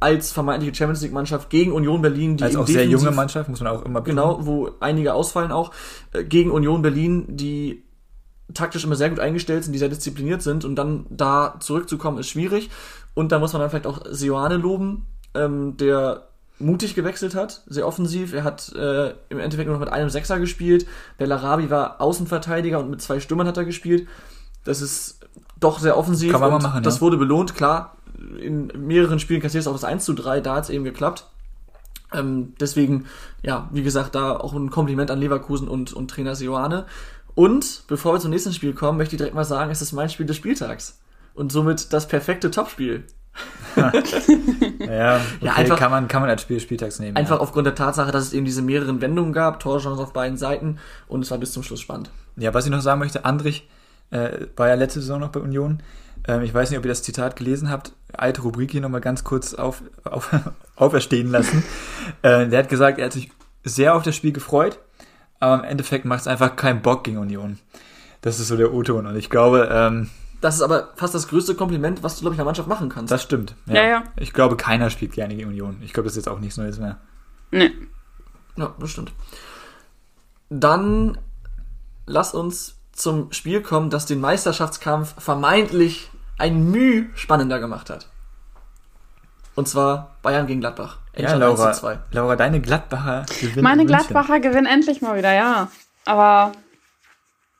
als 0.00 0.32
vermeintliche 0.32 0.74
Champions 0.74 1.02
League 1.02 1.12
Mannschaft 1.12 1.50
gegen 1.50 1.72
Union 1.72 2.00
Berlin, 2.00 2.38
die 2.38 2.44
als 2.44 2.56
auch 2.56 2.66
sehr 2.66 2.86
junge 2.86 3.10
Mannschaft 3.10 3.50
muss 3.50 3.60
man 3.60 3.68
auch 3.68 3.84
immer 3.84 4.00
betonen. 4.00 4.16
genau, 4.16 4.46
wo 4.46 4.70
einige 4.80 5.12
ausfallen 5.12 5.52
auch 5.52 5.72
äh, 6.12 6.24
gegen 6.24 6.50
Union 6.50 6.80
Berlin, 6.80 7.26
die 7.28 7.84
taktisch 8.54 8.82
immer 8.84 8.96
sehr 8.96 9.10
gut 9.10 9.20
eingestellt 9.20 9.64
sind, 9.64 9.74
die 9.74 9.78
sehr 9.78 9.90
diszipliniert 9.90 10.42
sind 10.42 10.64
und 10.64 10.74
dann 10.76 11.06
da 11.10 11.56
zurückzukommen 11.60 12.18
ist 12.18 12.28
schwierig 12.28 12.70
und 13.14 13.30
da 13.30 13.38
muss 13.38 13.52
man 13.52 13.60
dann 13.60 13.70
vielleicht 13.70 13.86
auch 13.86 14.02
Sioane 14.10 14.56
loben, 14.56 15.06
ähm, 15.34 15.76
der 15.76 16.29
mutig 16.60 16.94
gewechselt 16.94 17.34
hat, 17.34 17.62
sehr 17.66 17.86
offensiv. 17.86 18.32
Er 18.32 18.44
hat 18.44 18.72
äh, 18.74 19.14
im 19.28 19.38
Endeffekt 19.38 19.66
nur 19.68 19.78
noch 19.78 19.84
mit 19.84 19.92
einem 19.92 20.10
Sechser 20.10 20.38
gespielt. 20.38 20.86
Bellarabi 21.18 21.70
war 21.70 22.00
Außenverteidiger 22.00 22.78
und 22.78 22.90
mit 22.90 23.02
zwei 23.02 23.20
Stürmern 23.20 23.46
hat 23.46 23.56
er 23.56 23.64
gespielt. 23.64 24.06
Das 24.64 24.82
ist 24.82 25.20
doch 25.58 25.78
sehr 25.78 25.96
offensiv. 25.96 26.32
Kann 26.32 26.40
man 26.40 26.50
mal 26.50 26.62
machen, 26.62 26.82
Das 26.82 26.96
ja. 26.96 27.00
wurde 27.00 27.16
belohnt, 27.16 27.54
klar. 27.54 27.96
In 28.38 28.66
mehreren 28.76 29.18
Spielen 29.18 29.40
kassiert 29.40 29.62
es 29.62 29.68
auch 29.68 29.72
das 29.72 29.84
1 29.84 30.04
zu 30.04 30.12
3, 30.12 30.40
da 30.40 30.56
hat 30.56 30.64
es 30.64 30.70
eben 30.70 30.84
geklappt. 30.84 31.26
Ähm, 32.12 32.54
deswegen, 32.60 33.06
ja, 33.42 33.68
wie 33.72 33.82
gesagt, 33.82 34.14
da 34.14 34.36
auch 34.36 34.52
ein 34.52 34.70
Kompliment 34.70 35.10
an 35.10 35.20
Leverkusen 35.20 35.68
und, 35.68 35.92
und 35.92 36.10
Trainer 36.10 36.34
Sioane. 36.34 36.86
Und 37.34 37.84
bevor 37.86 38.14
wir 38.14 38.20
zum 38.20 38.30
nächsten 38.30 38.52
Spiel 38.52 38.74
kommen, 38.74 38.98
möchte 38.98 39.14
ich 39.14 39.18
direkt 39.18 39.36
mal 39.36 39.44
sagen, 39.44 39.70
es 39.70 39.80
ist 39.80 39.92
mein 39.92 40.10
Spiel 40.10 40.26
des 40.26 40.36
Spieltags. 40.36 41.00
Und 41.34 41.52
somit 41.52 41.92
das 41.92 42.08
perfekte 42.08 42.50
Topspiel. 42.50 43.04
ja, 43.76 43.88
okay, 43.88 45.18
ja 45.40 45.52
einfach, 45.54 45.78
kann, 45.78 45.90
man, 45.90 46.08
kann 46.08 46.20
man 46.22 46.30
als 46.30 46.42
Spiel 46.42 46.60
Spieltags 46.60 46.98
nehmen. 46.98 47.16
Einfach 47.16 47.36
ja. 47.36 47.40
aufgrund 47.40 47.66
der 47.66 47.74
Tatsache, 47.74 48.10
dass 48.10 48.24
es 48.24 48.32
eben 48.32 48.44
diese 48.44 48.62
mehreren 48.62 49.00
Wendungen 49.00 49.32
gab, 49.32 49.60
Torchancen 49.60 50.02
auf 50.02 50.12
beiden 50.12 50.36
Seiten 50.36 50.78
und 51.06 51.22
es 51.22 51.30
war 51.30 51.38
bis 51.38 51.52
zum 51.52 51.62
Schluss 51.62 51.80
spannend. 51.80 52.10
Ja, 52.36 52.52
was 52.52 52.64
ich 52.64 52.70
noch 52.70 52.80
sagen 52.80 52.98
möchte, 52.98 53.24
Andrich 53.24 53.68
äh, 54.10 54.46
war 54.56 54.68
ja 54.68 54.74
letzte 54.74 55.00
Saison 55.00 55.20
noch 55.20 55.30
bei 55.30 55.40
Union. 55.40 55.82
Ähm, 56.26 56.42
ich 56.42 56.52
weiß 56.52 56.70
nicht, 56.70 56.78
ob 56.78 56.84
ihr 56.84 56.90
das 56.90 57.02
Zitat 57.02 57.36
gelesen 57.36 57.70
habt. 57.70 57.92
Alte 58.12 58.42
Rubrik 58.42 58.72
hier 58.72 58.80
nochmal 58.80 59.00
ganz 59.00 59.24
kurz 59.24 59.54
auf, 59.54 59.82
auf, 60.04 60.30
auferstehen 60.76 61.30
lassen. 61.30 61.62
äh, 62.22 62.48
der 62.48 62.60
hat 62.60 62.68
gesagt, 62.68 62.98
er 62.98 63.06
hat 63.06 63.12
sich 63.12 63.30
sehr 63.64 63.94
auf 63.94 64.02
das 64.02 64.16
Spiel 64.16 64.32
gefreut, 64.32 64.78
aber 65.38 65.62
im 65.62 65.70
Endeffekt 65.70 66.04
macht 66.04 66.22
es 66.22 66.26
einfach 66.26 66.56
keinen 66.56 66.82
Bock 66.82 67.04
gegen 67.04 67.18
Union. 67.18 67.58
Das 68.22 68.38
ist 68.38 68.48
so 68.48 68.56
der 68.56 68.74
O-Ton. 68.74 69.06
Und 69.06 69.16
ich 69.16 69.30
glaube, 69.30 69.68
ähm, 69.72 70.10
das 70.40 70.56
ist 70.56 70.62
aber 70.62 70.90
fast 70.96 71.14
das 71.14 71.28
größte 71.28 71.54
Kompliment, 71.54 72.02
was 72.02 72.16
du, 72.16 72.22
glaube 72.22 72.34
ich, 72.34 72.40
einer 72.40 72.46
Mannschaft 72.46 72.68
machen 72.68 72.88
kannst. 72.88 73.10
Das 73.10 73.22
stimmt. 73.22 73.54
Ja. 73.66 73.74
ja, 73.74 73.88
ja. 73.88 74.04
Ich 74.16 74.32
glaube, 74.32 74.56
keiner 74.56 74.90
spielt 74.90 75.12
gerne 75.12 75.36
gegen 75.36 75.48
Union. 75.48 75.80
Ich 75.82 75.92
glaube, 75.92 76.06
das 76.06 76.16
ist 76.16 76.24
jetzt 76.24 76.28
auch 76.32 76.40
nichts 76.40 76.56
Neues 76.56 76.78
mehr. 76.78 76.98
Nee. 77.50 77.72
Ja, 78.56 78.74
das 78.78 78.90
stimmt. 78.90 79.12
Dann 80.48 81.18
lass 82.06 82.34
uns 82.34 82.76
zum 82.92 83.32
Spiel 83.32 83.62
kommen, 83.62 83.90
das 83.90 84.06
den 84.06 84.20
Meisterschaftskampf 84.20 85.20
vermeintlich 85.22 86.10
ein 86.38 86.70
Müh 86.70 87.10
spannender 87.14 87.60
gemacht 87.60 87.90
hat. 87.90 88.08
Und 89.54 89.68
zwar 89.68 90.16
Bayern 90.22 90.46
gegen 90.46 90.60
Gladbach. 90.60 90.98
Ja, 91.16 91.34
Laura, 91.34 92.00
Laura, 92.12 92.36
deine 92.36 92.60
Gladbacher 92.60 93.26
gewinnen. 93.40 93.62
Meine 93.62 93.84
Gladbacher 93.84 94.40
gewinnen 94.40 94.66
endlich 94.66 95.02
mal 95.02 95.18
wieder, 95.18 95.34
ja. 95.34 95.68
Aber 96.06 96.52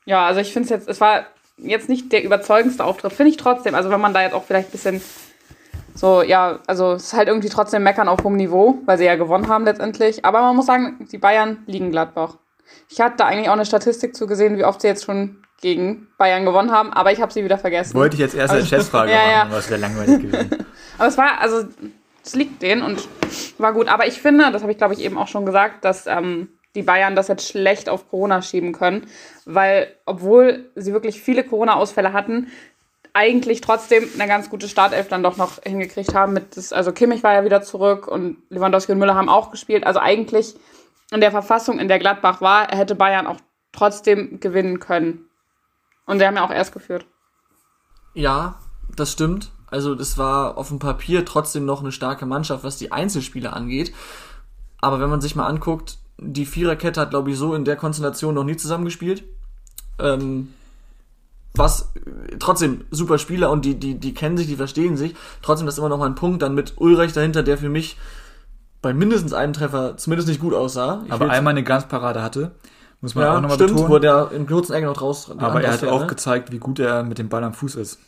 ja, 0.05 0.25
also 0.25 0.39
ich 0.39 0.51
finde 0.51 0.65
es 0.65 0.69
jetzt, 0.71 0.87
es 0.87 0.99
war 0.99 1.25
jetzt 1.61 1.89
nicht 1.89 2.11
der 2.11 2.23
überzeugendste 2.23 2.83
Auftritt, 2.83 3.13
finde 3.13 3.31
ich 3.31 3.37
trotzdem. 3.37 3.75
Also 3.75 3.89
wenn 3.89 4.01
man 4.01 4.13
da 4.13 4.21
jetzt 4.21 4.33
auch 4.33 4.43
vielleicht 4.43 4.69
ein 4.69 4.71
bisschen 4.71 5.01
so, 5.93 6.21
ja, 6.21 6.59
also 6.67 6.93
es 6.93 7.05
ist 7.05 7.13
halt 7.13 7.27
irgendwie 7.27 7.49
trotzdem 7.49 7.83
meckern 7.83 8.07
auf 8.07 8.23
hohem 8.23 8.35
Niveau, 8.35 8.79
weil 8.85 8.97
sie 8.97 9.05
ja 9.05 9.15
gewonnen 9.15 9.47
haben 9.47 9.65
letztendlich. 9.65 10.23
Aber 10.25 10.41
man 10.41 10.55
muss 10.55 10.65
sagen, 10.65 11.07
die 11.11 11.17
Bayern 11.17 11.63
liegen 11.65 11.91
Gladbach. 11.91 12.37
Ich 12.89 13.01
hatte 13.01 13.17
da 13.17 13.25
eigentlich 13.25 13.49
auch 13.49 13.53
eine 13.53 13.65
Statistik 13.65 14.15
zu 14.15 14.27
gesehen, 14.27 14.57
wie 14.57 14.63
oft 14.63 14.81
sie 14.81 14.87
jetzt 14.87 15.05
schon 15.05 15.43
gegen 15.61 16.07
Bayern 16.17 16.43
gewonnen 16.43 16.71
haben, 16.71 16.91
aber 16.91 17.11
ich 17.11 17.21
habe 17.21 17.31
sie 17.31 17.43
wieder 17.43 17.57
vergessen. 17.57 17.93
Wollte 17.93 18.15
ich 18.15 18.19
jetzt 18.19 18.35
erst 18.35 18.53
als 18.53 18.67
Schätzfrage 18.67 19.11
ja, 19.11 19.17
machen, 19.17 19.31
ja. 19.31 19.41
aber 19.43 19.57
es 19.57 19.69
wäre 19.69 19.79
langweilig 19.79 20.21
gewesen. 20.21 20.49
Aber 20.97 21.07
es 21.07 21.17
war, 21.17 21.39
also, 21.39 21.63
es 22.23 22.35
liegt 22.35 22.61
denen 22.61 22.83
und 22.83 23.07
war 23.57 23.73
gut. 23.73 23.87
Aber 23.87 24.05
ich 24.05 24.21
finde, 24.21 24.51
das 24.51 24.61
habe 24.61 24.71
ich 24.71 24.77
glaube 24.77 24.93
ich 24.93 24.99
eben 24.99 25.17
auch 25.17 25.27
schon 25.27 25.47
gesagt, 25.47 25.83
dass 25.83 26.05
ähm, 26.05 26.49
die 26.75 26.83
Bayern 26.83 27.15
das 27.15 27.27
jetzt 27.27 27.47
schlecht 27.47 27.89
auf 27.89 28.09
Corona 28.09 28.41
schieben 28.41 28.71
können, 28.71 29.07
weil, 29.45 29.93
obwohl 30.05 30.71
sie 30.75 30.93
wirklich 30.93 31.21
viele 31.21 31.43
Corona-Ausfälle 31.43 32.13
hatten, 32.13 32.47
eigentlich 33.13 33.61
trotzdem 33.61 34.07
eine 34.13 34.27
ganz 34.27 34.49
gute 34.49 34.69
Startelf 34.69 35.09
dann 35.09 35.23
doch 35.23 35.37
noch 35.37 35.61
hingekriegt 35.63 36.13
haben. 36.13 36.33
Mit 36.33 36.55
das, 36.55 36.71
also 36.71 36.91
Kimmich 36.91 37.23
war 37.23 37.33
ja 37.33 37.43
wieder 37.43 37.61
zurück 37.61 38.07
und 38.07 38.37
Lewandowski 38.49 38.93
und 38.93 38.99
Müller 38.99 39.15
haben 39.15 39.29
auch 39.29 39.51
gespielt. 39.51 39.85
Also 39.85 39.99
eigentlich 39.99 40.55
in 41.11 41.19
der 41.19 41.31
Verfassung, 41.31 41.79
in 41.79 41.89
der 41.89 41.99
Gladbach 41.99 42.39
war, 42.39 42.69
hätte 42.69 42.95
Bayern 42.95 43.27
auch 43.27 43.37
trotzdem 43.73 44.39
gewinnen 44.39 44.79
können. 44.79 45.25
Und 46.05 46.19
sie 46.19 46.25
haben 46.25 46.35
ja 46.35 46.45
auch 46.45 46.51
erst 46.51 46.73
geführt. 46.73 47.05
Ja, 48.13 48.59
das 48.95 49.11
stimmt. 49.11 49.51
Also 49.67 49.95
das 49.95 50.17
war 50.17 50.57
auf 50.57 50.69
dem 50.69 50.79
Papier 50.79 51.25
trotzdem 51.25 51.65
noch 51.65 51.81
eine 51.81 51.91
starke 51.91 52.25
Mannschaft, 52.25 52.63
was 52.63 52.77
die 52.77 52.91
Einzelspiele 52.91 53.53
angeht. 53.53 53.93
Aber 54.79 54.99
wenn 54.99 55.09
man 55.09 55.21
sich 55.21 55.35
mal 55.35 55.47
anguckt, 55.47 55.97
die 56.21 56.45
Viererkette 56.45 57.01
hat, 57.01 57.09
glaube 57.09 57.31
ich, 57.31 57.37
so 57.37 57.53
in 57.53 57.65
der 57.65 57.75
Konstellation 57.75 58.35
noch 58.35 58.43
nie 58.43 58.55
zusammengespielt. 58.55 59.23
Ähm, 59.99 60.49
was 61.53 61.91
trotzdem 62.39 62.85
super 62.91 63.17
Spieler 63.17 63.51
und 63.51 63.65
die, 63.65 63.75
die, 63.75 63.95
die 63.95 64.13
kennen 64.13 64.37
sich, 64.37 64.47
die 64.47 64.55
verstehen 64.55 64.95
sich. 64.95 65.15
Trotzdem 65.41 65.65
das 65.65 65.75
ist 65.75 65.79
immer 65.79 65.89
noch 65.89 65.97
mal 65.97 66.05
ein 66.05 66.15
Punkt 66.15 66.41
dann 66.41 66.55
mit 66.55 66.75
Ulreich 66.77 67.11
dahinter, 67.11 67.43
der 67.43 67.57
für 67.57 67.69
mich 67.69 67.97
bei 68.81 68.93
mindestens 68.93 69.33
einem 69.33 69.53
Treffer 69.53 69.97
zumindest 69.97 70.29
nicht 70.29 70.39
gut 70.39 70.53
aussah. 70.53 71.03
Ich 71.05 71.11
aber 71.11 71.29
einmal 71.29 71.51
eine 71.51 71.63
Glanzparade 71.63 72.23
hatte, 72.23 72.51
muss 73.01 73.15
man 73.15 73.25
auch 73.25 73.33
ja, 73.33 73.41
nochmal 73.41 73.55
stimmt, 73.55 73.71
betonen. 73.71 73.91
wo 73.91 73.99
der 73.99 74.31
im 74.33 74.47
kurzen 74.47 74.73
Eck 74.73 74.85
noch 74.85 74.95
draus. 74.95 75.29
aber 75.29 75.61
er 75.61 75.73
hat 75.73 75.83
auch 75.83 76.01
ne? 76.01 76.07
gezeigt, 76.07 76.51
wie 76.51 76.59
gut 76.59 76.79
er 76.79 77.03
mit 77.03 77.17
dem 77.17 77.29
Ball 77.29 77.43
am 77.43 77.53
Fuß 77.53 77.75
ist. 77.75 77.99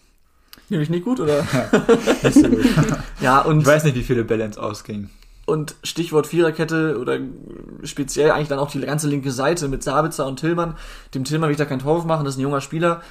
Nämlich 0.70 0.90
nicht 0.90 1.04
gut, 1.04 1.20
oder? 1.20 1.40
Nicht 2.24 2.34
so 2.34 2.48
gut. 2.48 2.66
ja, 3.22 3.42
und 3.42 3.62
Ich 3.62 3.66
weiß 3.66 3.84
nicht, 3.84 3.96
wie 3.96 4.04
viele 4.04 4.22
ins 4.22 4.58
Ausgingen. 4.58 5.10
Und 5.46 5.76
Stichwort 5.84 6.28
Viererkette 6.28 6.98
oder 6.98 7.20
speziell 7.84 8.32
eigentlich 8.32 8.48
dann 8.48 8.60
auch 8.60 8.72
die 8.72 8.80
ganze 8.80 9.10
linke 9.10 9.32
Seite 9.32 9.68
mit 9.68 9.84
Sabitzer 9.84 10.26
und 10.26 10.40
Tillmann. 10.40 10.76
Dem 11.14 11.26
Tillmann 11.26 11.50
will 11.50 11.54
ich 11.54 11.58
da 11.58 11.66
keinen 11.66 11.82
Vorwurf 11.82 12.06
machen, 12.06 12.24
das 12.24 12.36
ist 12.36 12.40
ein 12.40 12.44
junger 12.44 12.62
Spieler. 12.62 13.02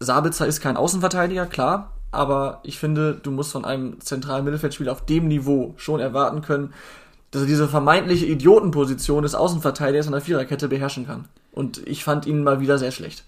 Sabitzer 0.00 0.46
ist 0.46 0.60
kein 0.60 0.76
Außenverteidiger, 0.76 1.46
klar, 1.46 1.92
aber 2.10 2.60
ich 2.62 2.78
finde, 2.78 3.14
du 3.14 3.30
musst 3.30 3.52
von 3.52 3.64
einem 3.64 4.00
zentralen 4.00 4.44
Mittelfeldspieler 4.44 4.92
auf 4.92 5.04
dem 5.04 5.28
Niveau 5.28 5.74
schon 5.76 6.00
erwarten 6.00 6.40
können, 6.40 6.72
dass 7.30 7.42
er 7.42 7.48
diese 7.48 7.68
vermeintliche 7.68 8.26
Idiotenposition 8.26 9.22
des 9.22 9.34
Außenverteidigers 9.34 10.06
in 10.06 10.12
der 10.12 10.20
Viererkette 10.20 10.68
beherrschen 10.68 11.06
kann. 11.06 11.26
Und 11.52 11.86
ich 11.86 12.04
fand 12.04 12.26
ihn 12.26 12.44
mal 12.44 12.60
wieder 12.60 12.78
sehr 12.78 12.92
schlecht. 12.92 13.24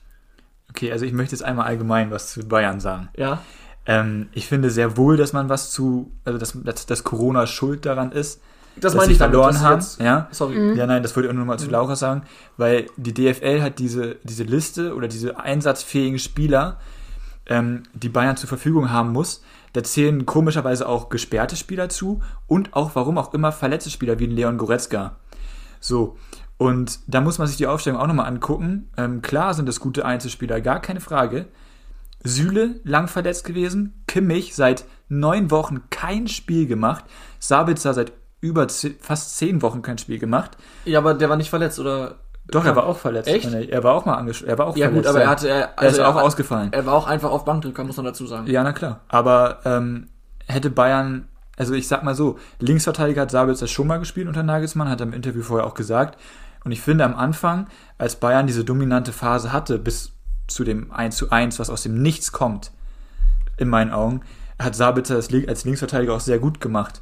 Okay, 0.71 0.93
also 0.93 1.05
ich 1.05 1.13
möchte 1.13 1.35
jetzt 1.35 1.43
einmal 1.43 1.67
allgemein 1.67 2.11
was 2.11 2.33
zu 2.33 2.47
Bayern 2.47 2.81
sagen. 2.81 3.09
Ja, 3.17 3.43
Ähm, 3.87 4.29
ich 4.33 4.47
finde 4.47 4.71
sehr 4.71 4.97
wohl, 4.97 5.17
dass 5.17 5.33
man 5.33 5.49
was 5.49 5.71
zu, 5.71 6.11
also 6.25 6.39
dass, 6.39 6.53
dass, 6.63 6.87
dass 6.87 7.05
Corona 7.05 7.47
schuld 7.47 7.87
daran 7.87 8.13
ist, 8.13 8.41
das 8.75 8.93
dass 8.93 8.95
meine 8.95 9.07
sie 9.07 9.13
ich 9.13 9.19
damit, 9.19 9.33
verloren 9.35 9.53
dass 9.53 9.61
sie 9.61 9.67
haben. 9.67 9.81
jetzt- 9.81 10.01
Ja? 10.01 10.29
Sorry. 10.33 10.77
ja, 10.77 10.87
nein, 10.87 11.03
das 11.03 11.15
wollte 11.17 11.29
ich 11.29 11.33
auch 11.33 11.37
nur 11.37 11.47
mal 11.47 11.59
zu 11.59 11.71
Laura 11.71 11.97
sagen, 11.97 12.23
weil 12.57 12.87
die 12.97 13.15
DFL 13.15 13.63
hat 13.63 13.79
diese, 13.79 14.17
diese 14.25 14.43
Liste 14.45 14.95
oder 14.95 15.09
diese 15.09 15.39
einsatzfähigen 15.39 16.19
Spieler, 16.19 16.79
ähm, 17.47 17.85
die 17.95 18.09
Bayern 18.09 18.37
zur 18.37 18.49
Verfügung 18.49 18.91
haben 18.91 19.13
muss. 19.13 19.43
Da 19.73 19.83
zählen 19.83 20.27
komischerweise 20.27 20.89
auch 20.89 21.09
gesperrte 21.11 21.55
Spieler 21.57 21.89
zu 21.89 22.23
und 22.47 22.75
auch, 22.75 22.91
warum 22.95 23.19
auch 23.19 23.33
immer, 23.35 23.53
verletzte 23.53 23.91
Spieler 23.91 24.19
wie 24.19 24.27
Leon 24.27 24.59
Goretzka. 24.59 25.17
So. 25.81 26.17
Und 26.59 27.01
da 27.07 27.21
muss 27.21 27.39
man 27.39 27.47
sich 27.47 27.59
die 27.59 27.67
Aufstellung 27.67 28.01
auch 28.01 28.07
nochmal 28.07 28.27
angucken. 28.27 28.89
Ähm, 28.97 29.21
klar 29.23 29.53
sind 29.55 29.69
das 29.69 29.79
gute 29.79 30.05
Einzelspieler, 30.07 30.61
gar 30.63 30.81
keine 30.81 31.01
Frage. 31.01 31.47
Süle 32.27 32.81
lang 32.85 33.09
verletzt 33.09 33.45
gewesen, 33.45 34.03
Kimmich 34.07 34.55
seit 34.55 34.85
neun 35.09 35.51
Wochen 35.51 35.83
kein 35.91 36.29
Spiel 36.29 36.67
gemacht, 36.67 37.05
Sabitzer 37.39 37.95
seit 37.95 38.13
über 38.41 38.69
ze- 38.69 38.95
fast 39.01 39.37
zehn 39.39 39.63
Wochen 39.63 39.83
kein 39.83 39.99
Spiel 39.99 40.19
gemacht. 40.19 40.57
Ja, 40.85 40.99
aber 40.99 41.15
der 41.15 41.29
war 41.29 41.37
nicht 41.37 41.51
verletzt, 41.51 41.79
oder? 41.79 42.17
Doch, 42.49 42.65
er 42.65 42.77
war 42.77 42.87
auch 42.87 42.99
verletzt. 42.99 43.29
Echt? 43.29 43.53
Er 43.53 43.83
war 43.83 43.95
auch 43.95 44.05
mal 44.05 44.15
angeschlossen. 44.15 44.51
Er 44.51 44.59
war 44.59 44.67
auch 44.67 44.77
Ja 44.77 44.87
verletzt. 44.87 45.07
gut, 45.09 45.11
aber 45.17 45.25
er 45.25 45.31
hatte, 45.31 45.49
er, 45.49 45.71
er 45.77 45.89
ist 45.89 45.99
er 45.99 46.09
auch 46.09 46.15
war- 46.15 46.23
ausgefallen. 46.23 46.73
Er 46.73 46.87
war 46.87 46.95
auch 46.95 47.07
einfach 47.09 47.31
auf 47.31 47.45
Bankdrücker, 47.45 47.83
muss 47.83 47.97
man 47.97 48.07
dazu 48.07 48.27
sagen. 48.27 48.47
Ja, 48.47 48.63
na 48.63 48.73
klar. 48.73 49.01
Aber 49.09 49.61
ähm, 49.65 50.09
hätte 50.47 50.71
Bayern, 50.71 51.27
also 51.57 51.75
ich 51.75 51.89
sag 51.89 52.05
mal 52.05 52.15
so, 52.15 52.39
Linksverteidiger 52.61 53.23
hat 53.23 53.31
Sabitzer 53.33 53.67
schon 53.67 53.89
mal 53.89 53.99
gespielt 53.99 54.29
unter 54.29 54.45
Nagelsmann, 54.45 54.89
hat 54.89 55.01
er 55.01 55.07
im 55.09 55.13
Interview 55.13 55.43
vorher 55.43 55.67
auch 55.67 55.75
gesagt. 55.75 56.21
Und 56.65 56.71
ich 56.73 56.81
finde 56.81 57.05
am 57.05 57.17
Anfang, 57.17 57.67
als 57.99 58.17
Bayern 58.17 58.47
diese 58.47 58.65
dominante 58.65 59.13
Phase 59.13 59.53
hatte, 59.53 59.79
bis 59.79 60.13
zu 60.47 60.65
dem 60.65 60.93
1 60.93 61.17
zu 61.17 61.31
1, 61.31 61.59
was 61.59 61.71
aus 61.71 61.83
dem 61.83 62.01
Nichts 62.03 62.33
kommt, 62.33 62.71
in 63.57 63.69
meinen 63.69 63.93
Augen, 63.93 64.21
hat 64.59 64.75
Sabitzer 64.75 65.15
das 65.17 65.29
als 65.49 65.65
Linksverteidiger 65.65 66.15
auch 66.15 66.21
sehr 66.21 66.39
gut 66.39 66.61
gemacht. 66.61 67.01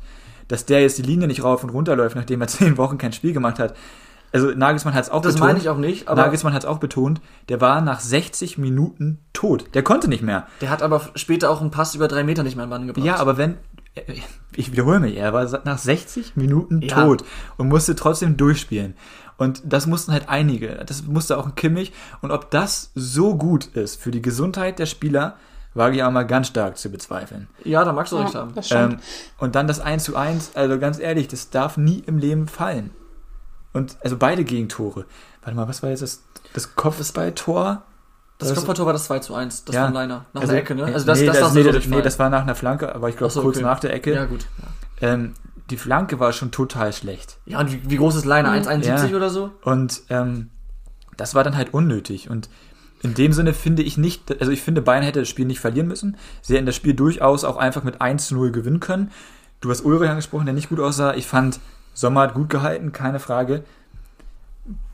Dass 0.49 0.67
der 0.67 0.83
jetzt 0.83 0.99
die 0.99 1.03
Linie 1.03 1.27
nicht 1.27 1.43
rauf 1.43 1.63
und 1.65 1.71
runter 1.71 1.97
läuft, 1.97 2.17
nachdem 2.17 2.41
er 2.41 2.47
zehn 2.49 2.77
Wochen 2.77 2.99
kein 2.99 3.13
Spiel 3.13 3.33
gemacht 3.33 3.59
hat. 3.59 3.75
Also 4.33 4.51
Nagelsmann 4.51 4.95
hat 4.95 5.05
es 5.05 5.11
auch 5.11 5.23
Das 5.23 5.35
betont. 5.35 5.51
meine 5.51 5.61
ich 5.61 5.69
auch 5.69 5.77
nicht, 5.79 6.09
aber 6.09 6.23
Nagelsmann 6.23 6.53
hat 6.55 6.65
es 6.65 6.69
auch 6.69 6.79
betont, 6.79 7.21
der 7.49 7.61
war 7.61 7.81
nach 7.81 8.01
60 8.01 8.59
Minuten 8.59 9.21
tot. 9.33 9.67
Der 9.75 9.85
konnte 9.85 10.09
nicht 10.09 10.23
mehr. 10.25 10.49
der 10.61 10.71
hat 10.71 10.83
aber 10.83 11.03
später 11.15 11.51
auch 11.51 11.61
einen 11.61 11.71
Pass 11.71 11.95
über 11.95 12.09
drei 12.09 12.25
Meter 12.25 12.43
nicht 12.43 12.57
mehr 12.57 12.65
in 12.65 12.71
Mann 12.71 12.87
gebracht. 12.89 13.07
Ja, 13.07 13.17
aber 13.17 13.37
wenn, 13.37 13.57
ich 14.57 14.73
wiederhole 14.73 14.99
mich, 14.99 15.17
er 15.17 15.33
war 15.33 15.49
nach 15.65 15.79
60 15.79 16.35
Minuten 16.35 16.81
Ja. 16.83 17.05
tot 17.05 17.25
und 17.59 17.69
musste 17.69 17.95
trotzdem 17.95 18.37
durchspielen. 18.37 18.95
Und 19.37 19.63
das 19.65 19.87
mussten 19.87 20.13
halt 20.13 20.29
einige. 20.29 20.85
Das 20.87 21.03
musste 21.05 21.37
auch 21.39 21.47
ein 21.47 21.55
Kimmich. 21.55 21.93
Und 22.23 22.31
ob 22.31 22.51
das 22.51 22.91
so 22.95 23.37
gut 23.37 23.67
ist 23.67 24.01
für 24.01 24.11
die 24.11 24.23
Gesundheit 24.23 24.79
der 24.79 24.87
Spieler, 24.87 25.37
wage 25.75 25.97
ich 25.97 26.03
auch 26.05 26.11
mal 26.13 26.23
ganz 26.25 26.47
stark 26.47 26.79
zu 26.79 26.89
bezweifeln. 26.91 27.49
Ja, 27.65 27.85
da 27.85 27.93
magst 27.93 28.13
du 28.13 28.17
recht 28.17 28.35
Ja, 28.35 28.41
haben. 28.41 28.55
das 28.55 28.67
stimmt. 28.67 28.93
Ähm, 28.95 28.99
und 29.39 29.57
dann 29.57 29.67
das 29.67 29.81
1 29.81 30.05
zu 30.05 30.17
1, 30.17 30.53
also 30.55 30.79
ganz 30.79 31.01
ehrlich, 31.01 31.27
das 31.27 31.51
darf 31.51 31.77
nie 31.77 31.99
im 32.07 32.19
Leben 32.19 32.47
fallen. 32.47 32.91
Und 33.73 33.97
also 34.05 34.17
beide 34.17 34.45
Gegentore. 34.45 35.05
Warte 35.43 35.57
mal, 35.57 35.67
was 35.67 35.83
war 35.83 35.91
jetzt 35.91 36.03
das, 36.03 36.23
das 36.53 36.77
Kopfballtor? 36.77 37.83
Das 38.39 38.49
Das- 38.51 38.57
Kopfballtor 38.59 38.87
war 38.87 38.93
das 38.93 39.05
2 39.07 39.19
zu 39.19 39.35
1, 39.35 39.65
das 39.65 39.75
Ja. 39.75 39.87
von 39.87 39.95
Leiner. 39.95 40.27
Nach 40.33 40.43
Also, 40.43 40.53
der 40.53 40.63
Ecke, 40.63 40.75
ne? 40.77 40.85
Also 40.85 41.07
das, 41.07 41.19
nee, 41.19 41.27
das, 41.27 41.39
das, 41.41 41.55
nee, 41.55 41.63
nee, 41.97 42.03
das 42.03 42.19
war 42.21 42.31
nach 42.31 42.43
einer 42.43 42.55
Flanke, 42.55 42.95
aber 42.95 43.09
ich 43.09 43.17
glaube 43.17 43.33
so, 43.33 43.43
kurz 43.43 43.57
okay. 43.57 43.65
nach 43.65 43.81
der 43.81 43.93
Ecke. 43.95 44.15
Ja, 44.15 44.27
gut. 44.27 44.47
Ja, 45.01 45.09
Ähm, 45.09 45.35
die 45.71 45.77
Flanke 45.77 46.21
war 46.21 46.33
schon 46.33 46.51
total 46.51 46.93
schlecht. 46.93 47.39
ja 47.47 47.59
und 47.61 47.73
wie, 47.73 47.81
wie 47.91 47.97
groß 47.97 48.17
ist 48.17 48.25
Leiner? 48.25 48.51
1,71 48.53 49.09
Ja. 49.11 49.17
oder 49.17 49.31
so? 49.31 49.51
Und 49.63 50.03
ähm, 50.11 50.51
das 51.17 51.35
war 51.35 51.45
dann 51.45 51.57
halt 51.57 51.73
unnötig. 51.73 52.29
Und 52.29 52.49
in 53.03 53.15
dem 53.15 53.33
Sinne 53.33 53.55
finde 53.55 53.83
ich 53.83 53.97
nicht, 53.97 54.41
also 54.41 54.53
ich 54.53 54.63
finde, 54.63 54.83
Bayern 54.83 55.03
hätte 55.03 55.21
das 55.21 55.29
Spiel 55.29 55.47
nicht 55.47 55.61
verlieren 55.61 55.89
müssen. 55.89 56.17
Sie 56.43 56.55
hätten 56.55 56.67
das 56.67 56.77
Spiel 56.77 56.95
durchaus 56.95 57.45
auch 57.45 57.57
einfach 57.57 57.83
mit 57.85 58.01
1 58.01 58.29
zu 58.29 58.35
0 58.35 58.53
gewinnen 58.53 58.81
können. 58.81 59.11
Du 59.61 59.71
hast 59.71 59.85
Ulrich 59.85 60.11
angesprochen, 60.11 60.45
der 60.47 60.55
nicht 60.55 60.69
gut 60.69 60.81
aussah. 60.81 61.15
Ich 61.15 61.27
fand, 61.27 61.61
Sommer 61.95 62.23
hat 62.23 62.35
gut 62.35 62.51
gehalten, 62.51 62.93
keine 62.93 63.21
Frage. 63.21 63.65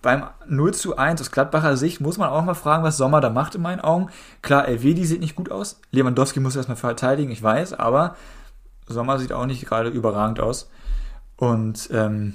Beim 0.03 0.25
0 0.49 0.75
zu 0.75 0.97
1 0.97 1.21
aus 1.21 1.31
Gladbacher 1.31 1.77
Sicht 1.77 2.01
muss 2.01 2.19
man 2.19 2.29
auch 2.31 2.45
mal 2.45 2.55
fragen, 2.55 2.83
was 2.83 2.97
Sommer 2.97 3.21
da 3.21 3.31
macht 3.31 3.55
in 3.55 3.63
meinen 3.63 3.81
Augen. 3.81 4.09
Klar, 4.43 4.67
Elvedi 4.67 5.05
sieht 5.05 5.21
nicht 5.21 5.37
gut 5.37 5.51
aus. 5.51 5.81
Lewandowski 5.93 6.41
muss 6.41 6.57
erstmal 6.57 6.77
verteidigen, 6.77 7.31
ich 7.31 7.43
weiß, 7.43 7.75
aber 7.75 8.17
Sommer 8.95 9.19
sieht 9.19 9.33
auch 9.33 9.47
nicht 9.47 9.67
gerade 9.67 9.89
überragend 9.89 10.41
aus. 10.41 10.69
Und 11.37 11.89
ähm, 11.93 12.35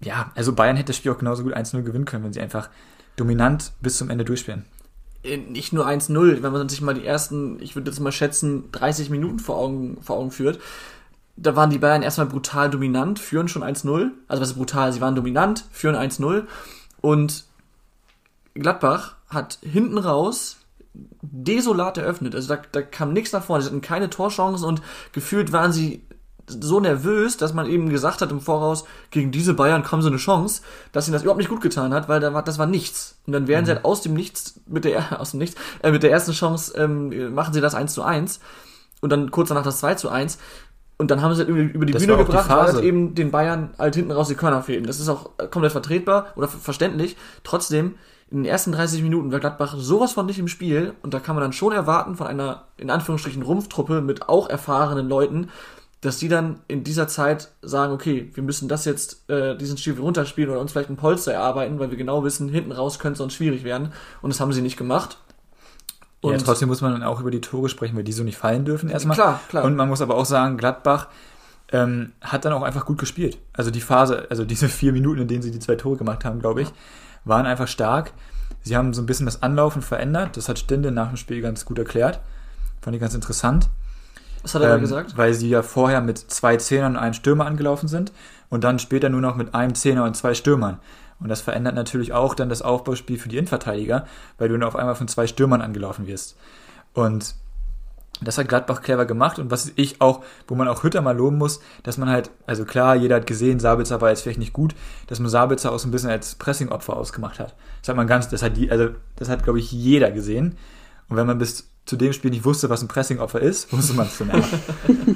ja, 0.00 0.30
also 0.34 0.52
Bayern 0.52 0.76
hätte 0.76 0.88
das 0.88 0.96
Spiel 0.96 1.12
auch 1.12 1.18
genauso 1.18 1.42
gut 1.42 1.56
1-0 1.56 1.82
gewinnen 1.82 2.04
können, 2.04 2.24
wenn 2.24 2.32
sie 2.32 2.40
einfach 2.40 2.68
dominant 3.16 3.72
bis 3.80 3.98
zum 3.98 4.10
Ende 4.10 4.24
durchspielen. 4.24 4.64
Äh, 5.24 5.38
Nicht 5.38 5.72
nur 5.72 5.86
1-0, 5.86 6.42
wenn 6.42 6.52
man 6.52 6.68
sich 6.68 6.80
mal 6.80 6.94
die 6.94 7.06
ersten, 7.06 7.60
ich 7.60 7.74
würde 7.74 7.90
jetzt 7.90 8.00
mal 8.00 8.12
schätzen, 8.12 8.70
30 8.72 9.10
Minuten 9.10 9.38
vor 9.38 9.56
Augen, 9.56 10.00
vor 10.02 10.16
Augen 10.16 10.30
führt. 10.30 10.60
Da 11.36 11.54
waren 11.56 11.70
die 11.70 11.78
Bayern 11.78 12.02
erstmal 12.02 12.26
brutal 12.26 12.68
dominant, 12.68 13.18
führen 13.18 13.48
schon 13.48 13.62
1-0. 13.62 14.10
Also 14.26 14.42
was 14.42 14.50
ist 14.50 14.56
brutal? 14.56 14.92
Sie 14.92 15.00
waren 15.00 15.14
dominant, 15.14 15.64
führen 15.70 15.94
1-0. 15.96 16.44
Und 17.00 17.44
Gladbach 18.54 19.16
hat 19.28 19.58
hinten 19.62 19.98
raus 19.98 20.57
desolat 21.22 21.98
eröffnet. 21.98 22.34
Also 22.34 22.54
da, 22.54 22.62
da 22.72 22.82
kam 22.82 23.12
nichts 23.12 23.32
nach 23.32 23.44
vorne. 23.44 23.62
Sie 23.62 23.68
hatten 23.68 23.80
keine 23.80 24.10
Torchancen 24.10 24.66
und 24.66 24.82
gefühlt 25.12 25.52
waren 25.52 25.72
sie 25.72 26.02
so 26.48 26.80
nervös, 26.80 27.36
dass 27.36 27.52
man 27.52 27.66
eben 27.66 27.90
gesagt 27.90 28.22
hat 28.22 28.30
im 28.30 28.40
Voraus, 28.40 28.84
gegen 29.10 29.30
diese 29.30 29.54
Bayern 29.54 29.82
kommen 29.82 30.02
so 30.02 30.08
eine 30.08 30.16
Chance, 30.16 30.62
dass 30.92 31.06
ihnen 31.06 31.12
das 31.12 31.22
überhaupt 31.22 31.38
nicht 31.38 31.50
gut 31.50 31.60
getan 31.60 31.92
hat, 31.92 32.08
weil 32.08 32.20
da 32.20 32.32
war, 32.32 32.42
das 32.42 32.58
war 32.58 32.66
nichts. 32.66 33.18
Und 33.26 33.32
dann 33.32 33.48
werden 33.48 33.66
sie 33.66 33.72
halt 33.72 33.84
aus 33.84 34.00
dem 34.00 34.14
Nichts, 34.14 34.60
mit 34.66 34.84
der, 34.84 35.20
aus 35.20 35.32
dem 35.32 35.40
Nichts, 35.40 35.60
äh, 35.82 35.90
mit 35.90 36.02
der 36.02 36.10
ersten 36.10 36.32
Chance, 36.32 36.72
ähm, 36.76 37.34
machen 37.34 37.52
sie 37.52 37.60
das 37.60 37.74
1 37.74 37.92
zu 37.92 38.02
1 38.02 38.40
und 39.00 39.10
dann 39.10 39.30
kurz 39.30 39.48
danach 39.48 39.62
das 39.62 39.78
2 39.78 39.94
zu 39.94 40.08
1. 40.08 40.38
Und 40.98 41.10
dann 41.12 41.22
haben 41.22 41.32
sie 41.34 41.40
halt 41.44 41.48
über, 41.48 41.86
die 41.86 41.92
Das 41.92 42.02
Bühne 42.02 42.16
gebracht, 42.26 42.48
weil 42.50 42.56
halt 42.74 42.84
eben 42.84 43.14
den 43.14 43.30
Bayern 43.30 43.70
halt 43.78 43.94
hinten 43.94 44.10
raus 44.10 44.28
die 44.28 44.34
Körner 44.34 44.62
fehlten. 44.62 44.86
Das 44.86 44.98
ist 44.98 45.08
auch 45.08 45.30
komplett 45.50 45.72
vertretbar 45.72 46.26
oder 46.34 46.48
ver- 46.48 46.58
verständlich. 46.58 47.16
Trotzdem, 47.44 47.94
in 48.30 48.38
den 48.38 48.44
ersten 48.46 48.72
30 48.72 49.02
Minuten 49.02 49.30
war 49.30 49.38
Gladbach 49.38 49.74
sowas 49.78 50.12
von 50.12 50.26
nicht 50.26 50.38
im 50.40 50.48
Spiel 50.48 50.94
und 51.02 51.14
da 51.14 51.20
kann 51.20 51.36
man 51.36 51.42
dann 51.42 51.52
schon 51.52 51.72
erwarten 51.72 52.16
von 52.16 52.26
einer, 52.26 52.64
in 52.76 52.90
Anführungsstrichen, 52.90 53.42
Rumpftruppe 53.42 54.00
mit 54.00 54.28
auch 54.28 54.50
erfahrenen 54.50 55.08
Leuten, 55.08 55.50
dass 56.00 56.18
die 56.18 56.28
dann 56.28 56.60
in 56.68 56.84
dieser 56.84 57.08
Zeit 57.08 57.48
sagen, 57.62 57.92
okay, 57.92 58.30
wir 58.34 58.42
müssen 58.42 58.68
das 58.68 58.84
jetzt, 58.84 59.28
äh, 59.30 59.56
diesen 59.56 59.78
Stiefel 59.78 60.02
runterspielen 60.02 60.50
oder 60.50 60.60
uns 60.60 60.72
vielleicht 60.72 60.90
ein 60.90 60.96
Polster 60.96 61.32
erarbeiten, 61.32 61.78
weil 61.78 61.90
wir 61.90 61.96
genau 61.96 62.22
wissen, 62.24 62.48
hinten 62.48 62.72
raus 62.72 62.98
könnte 62.98 63.14
es 63.14 63.18
sonst 63.18 63.34
schwierig 63.34 63.64
werden. 63.64 63.92
Und 64.20 64.32
das 64.32 64.40
haben 64.40 64.52
sie 64.52 64.62
nicht 64.62 64.76
gemacht. 64.76 65.18
Ja, 66.22 66.30
Und 66.30 66.44
trotzdem 66.44 66.68
muss 66.68 66.80
man 66.80 66.92
dann 66.92 67.02
auch 67.02 67.20
über 67.20 67.30
die 67.30 67.40
Tore 67.40 67.68
sprechen, 67.68 67.96
weil 67.96 68.04
die 68.04 68.12
so 68.12 68.24
nicht 68.24 68.36
fallen 68.38 68.64
dürfen 68.64 68.88
erstmal. 68.90 69.16
Klar, 69.16 69.40
klar. 69.48 69.64
Und 69.64 69.76
man 69.76 69.88
muss 69.88 70.00
aber 70.00 70.16
auch 70.16 70.24
sagen, 70.24 70.56
Gladbach 70.56 71.08
ähm, 71.70 72.12
hat 72.20 72.44
dann 72.44 72.52
auch 72.52 72.62
einfach 72.62 72.84
gut 72.86 72.98
gespielt. 72.98 73.38
Also 73.52 73.70
die 73.70 73.80
Phase, 73.80 74.26
also 74.30 74.44
diese 74.44 74.68
vier 74.80 74.92
Minuten, 74.92 75.20
in 75.22 75.28
denen 75.28 75.42
sie 75.42 75.50
die 75.50 75.60
zwei 75.60 75.76
Tore 75.76 75.96
gemacht 75.96 76.24
haben, 76.24 76.40
glaube 76.40 76.62
ich, 76.62 76.72
waren 77.24 77.46
einfach 77.46 77.68
stark. 77.68 78.12
Sie 78.62 78.76
haben 78.76 78.92
so 78.94 79.02
ein 79.02 79.06
bisschen 79.06 79.26
das 79.26 79.42
Anlaufen 79.42 79.82
verändert. 79.82 80.36
Das 80.36 80.48
hat 80.48 80.58
Stinde 80.58 80.90
nach 80.90 81.08
dem 81.08 81.16
Spiel 81.16 81.40
ganz 81.40 81.64
gut 81.64 81.78
erklärt. 81.78 82.20
Fand 82.80 82.94
ich 82.94 83.00
ganz 83.00 83.14
interessant. 83.14 83.68
was 84.42 84.54
hat 84.54 84.62
er 84.62 84.68
da 84.68 84.74
Ähm, 84.76 84.80
gesagt? 84.80 85.16
Weil 85.16 85.34
sie 85.34 85.48
ja 85.48 85.62
vorher 85.62 86.00
mit 86.00 86.18
zwei 86.18 86.56
Zehnern 86.56 86.92
und 86.96 87.02
einem 87.02 87.14
Stürmer 87.14 87.46
angelaufen 87.46 87.88
sind 87.88 88.12
und 88.48 88.64
dann 88.64 88.78
später 88.78 89.08
nur 89.08 89.20
noch 89.20 89.36
mit 89.36 89.54
einem 89.54 89.74
Zehner 89.74 90.04
und 90.04 90.16
zwei 90.16 90.34
Stürmern. 90.34 90.78
Und 91.20 91.28
das 91.28 91.40
verändert 91.40 91.74
natürlich 91.74 92.12
auch 92.12 92.34
dann 92.34 92.48
das 92.48 92.62
Aufbauspiel 92.62 93.18
für 93.18 93.28
die 93.28 93.38
Innenverteidiger, 93.38 94.06
weil 94.38 94.48
du 94.48 94.54
dann 94.54 94.68
auf 94.68 94.76
einmal 94.76 94.94
von 94.94 95.08
zwei 95.08 95.26
Stürmern 95.26 95.62
angelaufen 95.62 96.06
wirst. 96.06 96.36
Und 96.94 97.34
das 98.20 98.38
hat 98.38 98.48
Gladbach 98.48 98.82
clever 98.82 99.06
gemacht 99.06 99.38
und 99.38 99.50
was 99.50 99.72
ich 99.76 100.00
auch, 100.00 100.24
wo 100.48 100.54
man 100.54 100.66
auch 100.68 100.82
Hütter 100.82 101.00
mal 101.00 101.16
loben 101.16 101.38
muss, 101.38 101.60
dass 101.84 101.98
man 101.98 102.08
halt, 102.08 102.30
also 102.46 102.64
klar, 102.64 102.96
jeder 102.96 103.16
hat 103.16 103.26
gesehen, 103.26 103.60
Sabitzer 103.60 104.00
war 104.00 104.10
jetzt 104.10 104.22
vielleicht 104.22 104.40
nicht 104.40 104.52
gut, 104.52 104.74
dass 105.06 105.20
man 105.20 105.28
Sabitzer 105.28 105.72
auch 105.72 105.78
so 105.78 105.88
ein 105.88 105.92
bisschen 105.92 106.10
als 106.10 106.34
Pressingopfer 106.34 106.96
ausgemacht 106.96 107.38
hat. 107.38 107.54
Das 107.80 107.90
hat 107.90 107.96
man 107.96 108.06
ganz, 108.06 108.28
das 108.28 108.42
hat 108.42 108.56
die, 108.56 108.70
also 108.70 108.90
das 109.16 109.28
hat 109.28 109.44
glaube 109.44 109.60
ich 109.60 109.70
jeder 109.70 110.10
gesehen. 110.10 110.56
Und 111.08 111.16
wenn 111.16 111.26
man 111.26 111.38
bis 111.38 111.70
zu 111.86 111.96
dem 111.96 112.12
Spiel 112.12 112.30
nicht 112.30 112.44
wusste, 112.44 112.68
was 112.68 112.82
ein 112.82 112.88
Pressingopfer 112.88 113.40
ist, 113.40 113.72
wusste 113.76 113.94
man 113.94 114.06
es 114.06 114.18
dann 114.18 114.30
auch. 114.32 114.46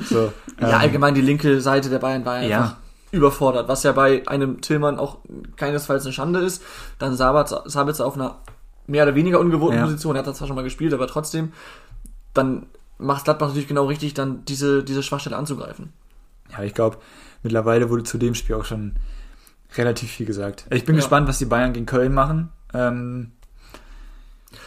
so, 0.09 0.33
Ja, 0.61 0.69
ähm, 0.69 0.75
allgemein 0.75 1.15
die 1.15 1.21
linke 1.21 1.61
Seite 1.61 1.91
der 1.91 1.99
Bayern 1.99 2.25
war 2.25 2.43
Ja. 2.43 2.79
Überfordert, 3.13 3.69
was 3.69 3.83
ja 3.85 3.93
bei 3.93 4.27
einem 4.27 4.61
Tillmann 4.61 4.99
auch 4.99 5.19
keinesfalls 5.57 6.05
eine 6.05 6.13
Schande 6.13 6.41
ist. 6.41 6.63
Dann 6.99 7.15
Sabitzer, 7.17 7.63
Sabitzer 7.67 8.05
auf 8.07 8.15
einer 8.17 8.39
mehr 8.87 9.05
oder 9.05 9.15
weniger 9.15 9.39
ungewohnten 9.39 9.79
Ja. 9.79 9.85
Position, 9.85 10.17
er 10.17 10.21
hat 10.21 10.27
das 10.27 10.39
zwar 10.39 10.49
schon 10.49 10.57
mal 10.57 10.63
gespielt, 10.65 10.93
aber 10.93 11.07
trotzdem, 11.07 11.53
dann 12.35 12.67
macht 12.99 13.25
Gladbach 13.25 13.49
natürlich 13.49 13.69
genau 13.69 13.85
richtig, 13.87 14.15
dann 14.15 14.45
diese, 14.47 14.83
diese 14.83 15.03
Schwachstelle 15.03 15.37
anzugreifen. 15.37 15.93
Ja, 16.51 16.63
ich 16.65 16.75
glaube, 16.75 16.97
mittlerweile 17.43 17.91
wurde 17.91 18.03
zu 18.03 18.19
dem 18.19 18.35
Spiel 18.35 18.57
auch 18.57 18.65
schon 18.65 18.97
relativ 19.77 20.11
viel 20.11 20.27
gesagt. 20.27 20.67
Ich 20.71 20.85
bin 20.85 20.95
Ja. 20.95 21.01
gespannt, 21.01 21.29
was 21.29 21.39
die 21.39 21.47
Bayern 21.47 21.73
gegen 21.73 21.87
Köln 21.87 22.13
machen. 22.13 22.51
Ähm, 22.75 23.33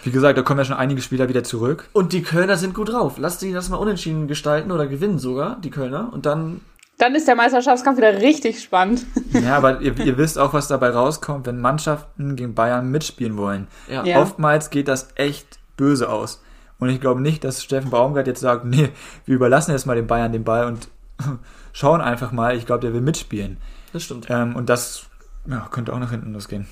wie 0.04 0.12
gesagt, 0.12 0.38
da 0.38 0.42
kommen 0.42 0.60
ja 0.60 0.66
schon 0.66 0.78
einige 0.78 1.02
Spieler 1.02 1.30
wieder 1.30 1.44
zurück. 1.44 1.90
Und 1.94 2.14
die 2.14 2.24
Kölner 2.24 2.58
sind 2.58 2.74
gut 2.74 2.90
drauf. 2.90 3.16
Lass 3.18 3.38
die 3.38 3.54
das 3.54 3.70
mal 3.70 3.78
unentschieden 3.78 4.28
gestalten 4.28 4.72
oder 4.72 4.88
gewinnen 4.88 5.20
sogar, 5.20 5.60
die 5.62 5.70
Kölner. 5.70 6.12
Und 6.12 6.26
dann, 6.26 6.62
Dann 6.98 7.14
ist 7.14 7.28
der 7.28 7.36
Meisterschaftskampf 7.36 7.98
wieder 7.98 8.22
richtig 8.22 8.62
spannend. 8.62 9.06
Ja, 9.32 9.58
aber 9.58 9.82
ihr, 9.82 9.98
ihr 10.00 10.18
wisst 10.18 10.40
auch, 10.40 10.54
was 10.54 10.70
dabei 10.70 10.90
rauskommt, 10.90 11.46
wenn 11.46 11.60
Mannschaften 11.60 12.38
gegen 12.38 12.56
Bayern 12.56 12.90
mitspielen 12.90 13.38
wollen. 13.38 13.68
ja. 13.90 14.04
Ja. 14.06 14.22
Oftmals 14.22 14.70
geht 14.70 14.88
das 14.88 15.10
echt 15.16 15.60
böse 15.76 16.10
aus. 16.10 16.42
Und 16.80 16.90
ich 16.90 17.02
glaube 17.02 17.22
nicht, 17.22 17.44
dass 17.44 17.64
Steffen 17.64 17.90
Baumgart 17.90 18.28
jetzt 18.28 18.40
sagt, 18.40 18.66
nee, 18.66 18.90
wir 19.26 19.36
überlassen 19.36 19.72
jetzt 19.72 19.86
mal 19.86 19.96
den 19.96 20.08
Bayern 20.08 20.32
den 20.32 20.44
Ball 20.44 20.66
und 20.68 20.90
schauen 21.74 22.02
einfach 22.02 22.32
mal. 22.32 22.56
Ich 22.56 22.66
glaube, 22.66 22.82
der 22.82 22.94
will 22.94 23.02
mitspielen. 23.02 23.58
das 23.94 24.04
stimmt. 24.04 24.28
Ähm, 24.30 24.56
und 24.56 24.70
das 24.70 25.06
ja, 25.48 25.68
könnte 25.72 25.94
auch 25.94 26.00
nach 26.00 26.12
hinten 26.12 26.34
losgehen. 26.34 26.68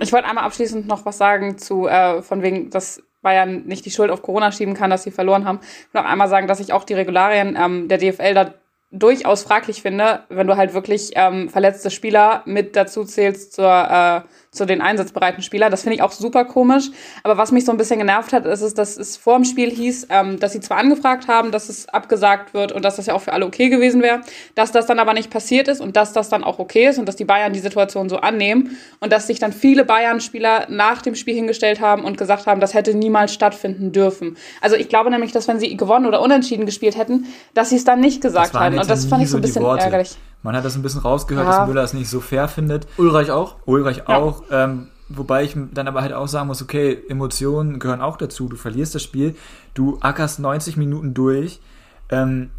Ich 0.00 0.12
wollte 0.12 0.28
einmal 0.28 0.44
abschließend 0.44 0.86
noch 0.86 1.04
was 1.06 1.18
sagen 1.18 1.58
zu, 1.58 1.86
äh, 1.86 2.20
von 2.22 2.42
wegen, 2.42 2.70
dass 2.70 3.02
Bayern 3.22 3.64
nicht 3.66 3.84
die 3.86 3.90
Schuld 3.90 4.10
auf 4.10 4.22
Corona 4.22 4.52
schieben 4.52 4.74
kann, 4.74 4.90
dass 4.90 5.02
sie 5.02 5.10
verloren 5.10 5.44
haben. 5.44 5.60
Ich 5.62 5.94
will 5.94 6.00
auch 6.00 6.06
einmal 6.06 6.28
sagen, 6.28 6.46
dass 6.46 6.60
ich 6.60 6.72
auch 6.72 6.84
die 6.84 6.94
Regularien 6.94 7.56
ähm, 7.58 7.88
der 7.88 7.98
DFL 7.98 8.34
da 8.34 8.54
durchaus 8.98 9.42
fraglich 9.42 9.82
finde, 9.82 10.24
wenn 10.28 10.46
du 10.46 10.56
halt 10.56 10.74
wirklich 10.74 11.12
ähm, 11.14 11.48
verletzte 11.48 11.90
Spieler 11.90 12.42
mit 12.46 12.76
dazu 12.76 13.04
zählst 13.04 13.52
zur, 13.52 13.66
äh, 13.66 14.20
zu 14.56 14.66
den 14.66 14.80
einsatzbereiten 14.80 15.42
Spielern. 15.42 15.70
Das 15.70 15.82
finde 15.82 15.96
ich 15.96 16.02
auch 16.02 16.12
super 16.12 16.44
komisch. 16.44 16.90
Aber 17.22 17.36
was 17.36 17.52
mich 17.52 17.64
so 17.64 17.72
ein 17.72 17.78
bisschen 17.78 17.98
genervt 17.98 18.32
hat, 18.32 18.46
ist, 18.46 18.78
dass 18.78 18.96
es 18.96 19.16
vor 19.16 19.36
dem 19.36 19.44
Spiel 19.44 19.70
hieß, 19.70 20.08
ähm, 20.10 20.38
dass 20.40 20.52
sie 20.52 20.60
zwar 20.60 20.78
angefragt 20.78 21.28
haben, 21.28 21.50
dass 21.50 21.68
es 21.68 21.88
abgesagt 21.88 22.54
wird 22.54 22.72
und 22.72 22.84
dass 22.84 22.96
das 22.96 23.06
ja 23.06 23.14
auch 23.14 23.22
für 23.22 23.32
alle 23.32 23.46
okay 23.46 23.68
gewesen 23.68 24.02
wäre, 24.02 24.20
dass 24.54 24.72
das 24.72 24.86
dann 24.86 24.98
aber 24.98 25.12
nicht 25.12 25.30
passiert 25.30 25.68
ist 25.68 25.80
und 25.80 25.96
dass 25.96 26.12
das 26.12 26.28
dann 26.28 26.44
auch 26.44 26.58
okay 26.58 26.88
ist 26.88 26.98
und 26.98 27.06
dass 27.06 27.16
die 27.16 27.24
Bayern 27.24 27.52
die 27.52 27.60
Situation 27.60 28.08
so 28.08 28.18
annehmen 28.18 28.76
und 29.00 29.12
dass 29.12 29.26
sich 29.26 29.38
dann 29.38 29.52
viele 29.52 29.84
Bayern-Spieler 29.84 30.66
nach 30.68 31.02
dem 31.02 31.14
Spiel 31.14 31.34
hingestellt 31.34 31.80
haben 31.80 32.04
und 32.04 32.18
gesagt 32.18 32.46
haben, 32.46 32.60
das 32.60 32.74
hätte 32.74 32.94
niemals 32.94 33.32
stattfinden 33.32 33.92
dürfen. 33.92 34.36
Also 34.60 34.76
ich 34.76 34.88
glaube 34.88 35.10
nämlich, 35.10 35.32
dass 35.32 35.48
wenn 35.48 35.60
sie 35.60 35.76
gewonnen 35.76 36.06
oder 36.06 36.20
unentschieden 36.20 36.66
gespielt 36.66 36.96
hätten, 36.96 37.26
dass 37.54 37.70
sie 37.70 37.76
es 37.76 37.84
dann 37.84 38.00
nicht 38.00 38.20
gesagt 38.20 38.58
hätten. 38.58 38.78
Und 38.78 38.90
das 38.90 39.06
fand 39.06 39.22
ich 39.22 39.30
so 39.30 39.36
ein 39.36 39.42
bisschen 39.42 39.64
ärgerlich. 39.64 40.16
Man 40.46 40.56
hat 40.56 40.64
das 40.64 40.76
ein 40.76 40.82
bisschen 40.82 41.00
rausgehört, 41.02 41.46
Ja. 41.46 41.58
dass 41.58 41.68
Müller 41.68 41.82
es 41.82 41.92
nicht 41.92 42.08
so 42.08 42.20
fair 42.20 42.48
findet. 42.48 42.86
Ulreich 42.96 43.30
auch. 43.30 43.56
Ulreich 43.66 43.98
Ja. 44.08 44.16
auch. 44.16 44.42
Ähm, 44.50 44.88
wobei 45.08 45.44
ich 45.44 45.56
dann 45.72 45.88
aber 45.88 46.02
halt 46.02 46.12
auch 46.12 46.28
sagen 46.28 46.46
muss, 46.46 46.62
okay, 46.62 46.98
Emotionen 47.08 47.78
gehören 47.78 48.00
auch 48.00 48.16
dazu. 48.16 48.48
Du 48.48 48.56
verlierst 48.56 48.94
das 48.94 49.02
Spiel, 49.02 49.34
du 49.74 49.98
ackerst 50.00 50.38
90 50.38 50.76
Minuten 50.76 51.14
durch. 51.14 51.60
Ähm, 52.08 52.50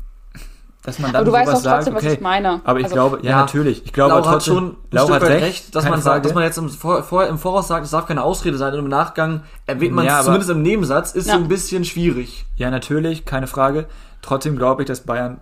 dass 0.84 1.00
man 1.00 1.12
dann 1.12 1.18
Aber 1.22 1.26
du 1.26 1.32
weißt 1.34 1.48
doch 1.48 1.54
trotzdem, 1.62 1.94
sagt, 1.96 2.06
was 2.06 2.14
ich 2.14 2.22
meine. 2.22 2.62
Aber 2.64 2.80
ich 2.80 2.86
Also- 2.86 2.96
glaube, 2.96 3.20
ja, 3.22 3.32
Ja, 3.32 3.38
natürlich. 3.42 3.84
Ich 3.86 3.92
glaube 3.92 4.12
Laura 4.12 4.26
hat 4.26 4.34
trotzdem, 4.36 4.54
schon 4.54 4.64
ein 4.70 4.76
Laura 4.92 5.06
Stück 5.08 5.16
hat 5.16 5.30
weit 5.36 5.42
recht, 5.42 5.76
dass 5.76 5.84
man 5.84 5.94
sagt, 6.02 6.04
Frage. 6.06 6.22
dass 6.24 6.34
man 6.34 6.44
jetzt 6.44 6.58
im, 6.58 6.70
vor, 6.70 7.04
vor, 7.04 7.26
im 7.28 7.38
Voraus 7.38 7.68
sagt, 7.68 7.84
es 7.86 7.92
darf 7.92 8.06
keine 8.06 8.24
Ausrede 8.24 8.58
sein 8.58 8.74
und 8.74 8.80
im 8.80 8.88
Nachgang 8.88 9.42
erwähnt 9.66 9.94
man 9.94 10.06
Ja, 10.06 10.12
es 10.12 10.18
aber- 10.20 10.26
zumindest 10.26 10.50
im 10.52 10.62
Nebensatz, 10.62 11.12
ist 11.14 11.28
Ja. 11.28 11.34
so 11.34 11.40
ein 11.40 11.48
bisschen 11.50 11.84
schwierig. 11.84 12.46
Ja, 12.56 12.70
natürlich, 12.72 13.26
keine 13.26 13.48
Frage. 13.48 13.86
Trotzdem 14.22 14.56
glaube 14.58 14.84
ich, 14.84 14.88
dass 14.88 15.02
Bayern 15.02 15.40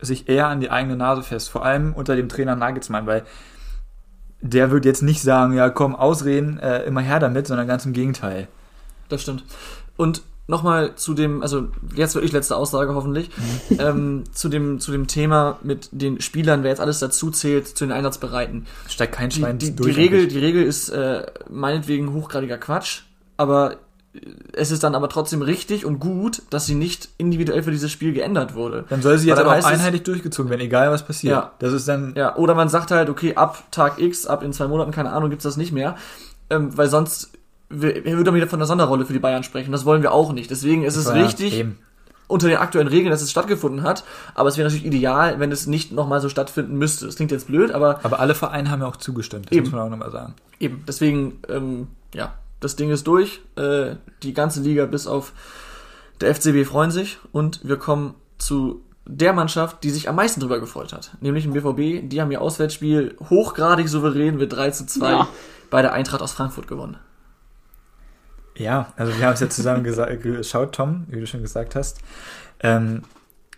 sich 0.00 0.28
eher 0.28 0.48
an 0.48 0.60
die 0.60 0.70
eigene 0.70 0.96
Nase 0.96 1.22
fest, 1.22 1.50
vor 1.50 1.64
allem 1.64 1.92
unter 1.92 2.16
dem 2.16 2.28
Trainer 2.28 2.56
Nagelsmann, 2.56 3.06
weil 3.06 3.24
der 4.40 4.70
wird 4.70 4.84
jetzt 4.84 5.02
nicht 5.02 5.22
sagen, 5.22 5.52
ja 5.52 5.68
komm, 5.70 5.96
ausreden, 5.96 6.58
äh, 6.58 6.84
immer 6.84 7.00
her 7.00 7.18
damit, 7.18 7.46
sondern 7.46 7.66
ganz 7.66 7.84
im 7.84 7.92
Gegenteil. 7.92 8.46
Das 9.08 9.22
stimmt. 9.22 9.44
Und 9.96 10.22
nochmal 10.46 10.94
zu 10.94 11.14
dem, 11.14 11.42
also 11.42 11.68
jetzt 11.94 12.14
wirklich 12.14 12.32
letzte 12.32 12.56
Aussage 12.56 12.94
hoffentlich, 12.94 13.30
ähm, 13.78 14.24
zu 14.32 14.48
dem, 14.48 14.78
zu 14.80 14.92
dem 14.92 15.06
Thema 15.06 15.58
mit 15.62 15.88
den 15.92 16.20
Spielern, 16.20 16.62
wer 16.62 16.70
jetzt 16.70 16.80
alles 16.80 17.00
dazu 17.00 17.30
zählt, 17.30 17.66
zu 17.66 17.84
den 17.84 17.92
Einsatzbereiten. 17.92 18.66
Steigt 18.88 19.14
kein 19.14 19.30
Die, 19.30 19.40
Schwein 19.40 19.58
die, 19.58 19.70
die, 19.70 19.76
durch. 19.76 19.96
Regel, 19.96 20.20
eigentlich. 20.20 20.32
die 20.34 20.38
Regel 20.38 20.62
ist 20.62 20.88
äh, 20.90 21.26
meinetwegen 21.50 22.12
hochgradiger 22.12 22.58
Quatsch, 22.58 23.02
aber 23.36 23.76
es 24.52 24.70
ist 24.70 24.82
dann 24.82 24.94
aber 24.94 25.08
trotzdem 25.08 25.42
richtig 25.42 25.84
und 25.84 25.98
gut, 26.00 26.42
dass 26.50 26.66
sie 26.66 26.74
nicht 26.74 27.08
individuell 27.18 27.62
für 27.62 27.70
dieses 27.70 27.92
Spiel 27.92 28.12
geändert 28.12 28.54
wurde. 28.54 28.84
Dann 28.88 29.02
soll 29.02 29.18
sie 29.18 29.28
jetzt 29.28 29.38
aber 29.38 29.52
auch 29.52 29.56
es- 29.58 29.64
einheitlich 29.64 30.02
durchgezogen 30.02 30.50
werden, 30.50 30.62
egal 30.62 30.90
was 30.90 31.04
passiert. 31.06 31.32
Ja. 31.32 31.52
Das 31.58 31.72
ist 31.72 31.86
dann, 31.86 32.14
Ja, 32.16 32.34
oder 32.36 32.54
man 32.54 32.68
sagt 32.68 32.90
halt, 32.90 33.10
okay, 33.10 33.34
ab 33.36 33.64
Tag 33.70 34.00
X, 34.00 34.26
ab 34.26 34.42
in 34.42 34.52
zwei 34.52 34.66
Monaten, 34.66 34.90
keine 34.92 35.12
Ahnung, 35.12 35.30
gibt's 35.30 35.44
das 35.44 35.56
nicht 35.56 35.72
mehr. 35.72 35.96
Ähm, 36.50 36.76
weil 36.76 36.88
sonst 36.88 37.30
würde 37.68 38.02
man 38.24 38.34
wieder 38.34 38.46
von 38.48 38.58
einer 38.58 38.66
Sonderrolle 38.66 39.04
für 39.04 39.12
die 39.12 39.18
Bayern 39.18 39.42
sprechen. 39.44 39.72
Das 39.72 39.84
wollen 39.84 40.00
wir 40.02 40.12
auch 40.12 40.32
nicht. 40.32 40.50
Deswegen 40.50 40.84
ist 40.84 40.96
es 40.96 41.04
Ja, 41.06 41.12
richtig, 41.12 41.52
eben. 41.58 41.78
unter 42.26 42.48
den 42.48 42.56
aktuellen 42.56 42.88
Regeln, 42.88 43.10
dass 43.10 43.20
es 43.20 43.30
stattgefunden 43.30 43.82
hat. 43.82 44.04
Aber 44.34 44.48
es 44.48 44.56
wäre 44.56 44.66
natürlich 44.66 44.86
ideal, 44.86 45.38
wenn 45.38 45.52
es 45.52 45.66
nicht 45.66 45.92
nochmal 45.92 46.22
so 46.22 46.30
stattfinden 46.30 46.78
müsste. 46.78 47.04
Das 47.04 47.16
klingt 47.16 47.30
jetzt 47.30 47.46
blöd, 47.48 47.70
aber 47.72 48.00
Aber 48.02 48.20
alle 48.20 48.34
Vereine 48.34 48.70
haben 48.70 48.80
ja 48.80 48.86
auch 48.88 48.96
zugestimmt, 48.96 49.46
das 49.50 49.52
Eben. 49.52 49.66
muss 49.66 49.72
man 49.72 49.82
auch 49.82 49.90
nochmal 49.90 50.10
sagen. 50.10 50.32
eben. 50.58 50.82
Deswegen, 50.88 51.40
ähm, 51.50 51.88
ja, 52.14 52.32
das 52.60 52.76
Ding 52.76 52.90
ist 52.90 53.06
durch. 53.06 53.40
Äh, 53.56 53.96
die 54.22 54.34
ganze 54.34 54.60
Liga 54.60 54.86
bis 54.86 55.06
auf 55.06 55.32
der 56.20 56.34
FCB 56.34 56.64
freuen 56.66 56.90
sich. 56.90 57.18
Und 57.32 57.60
wir 57.66 57.76
kommen 57.76 58.14
zu 58.38 58.82
der 59.06 59.32
Mannschaft, 59.32 59.84
die 59.84 59.90
sich 59.90 60.08
am 60.08 60.16
meisten 60.16 60.40
drüber 60.40 60.60
gefreut 60.60 60.92
hat. 60.92 61.12
Nämlich 61.20 61.44
im 61.46 61.52
BVB. 61.52 62.08
Die 62.08 62.20
haben 62.20 62.30
ihr 62.30 62.42
Auswärtsspiel 62.42 63.16
hochgradig 63.30 63.88
souverän 63.88 64.36
mit 64.36 64.52
3 64.52 64.70
zu 64.72 64.86
2 64.86 65.10
Ja. 65.10 65.28
bei 65.70 65.82
der 65.82 65.92
Eintracht 65.92 66.20
aus 66.20 66.32
Frankfurt 66.32 66.68
gewonnen. 66.68 66.98
Ja, 68.56 68.92
also 68.96 69.16
wir 69.16 69.24
haben 69.24 69.34
es 69.34 69.40
ja 69.40 69.48
zusammen 69.48 69.84
geschaut, 70.22 70.74
Tom, 70.74 71.04
wie 71.08 71.20
du 71.20 71.26
schon 71.26 71.42
gesagt 71.42 71.74
hast. 71.76 71.98
Ähm, 72.60 73.02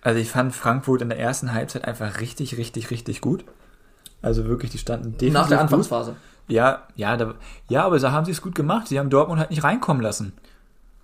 also 0.02 0.20
ich 0.20 0.30
fand 0.30 0.54
Frankfurt 0.54 1.02
in 1.02 1.08
der 1.08 1.18
ersten 1.18 1.52
Halbzeit 1.52 1.84
einfach 1.84 2.20
richtig, 2.20 2.56
richtig, 2.58 2.90
richtig 2.90 3.20
gut. 3.20 3.44
Also 4.22 4.46
wirklich, 4.46 4.70
die 4.70 4.78
standen 4.78 5.12
definitiv 5.12 5.33
Nach 5.33 5.48
der 5.48 5.59
gut. 5.59 5.62
Anfangsphase. 5.64 6.16
Ja, 6.48 6.83
ja, 6.96 7.16
da, 7.16 7.35
ja, 7.68 7.85
aber 7.85 7.98
da 7.98 8.12
haben 8.12 8.24
sie 8.24 8.33
es 8.33 8.42
gut 8.42 8.54
gemacht. 8.54 8.88
Sie 8.88 8.98
haben 8.98 9.09
Dortmund 9.09 9.38
halt 9.38 9.50
nicht 9.50 9.62
reinkommen 9.62 10.02
lassen. 10.02 10.33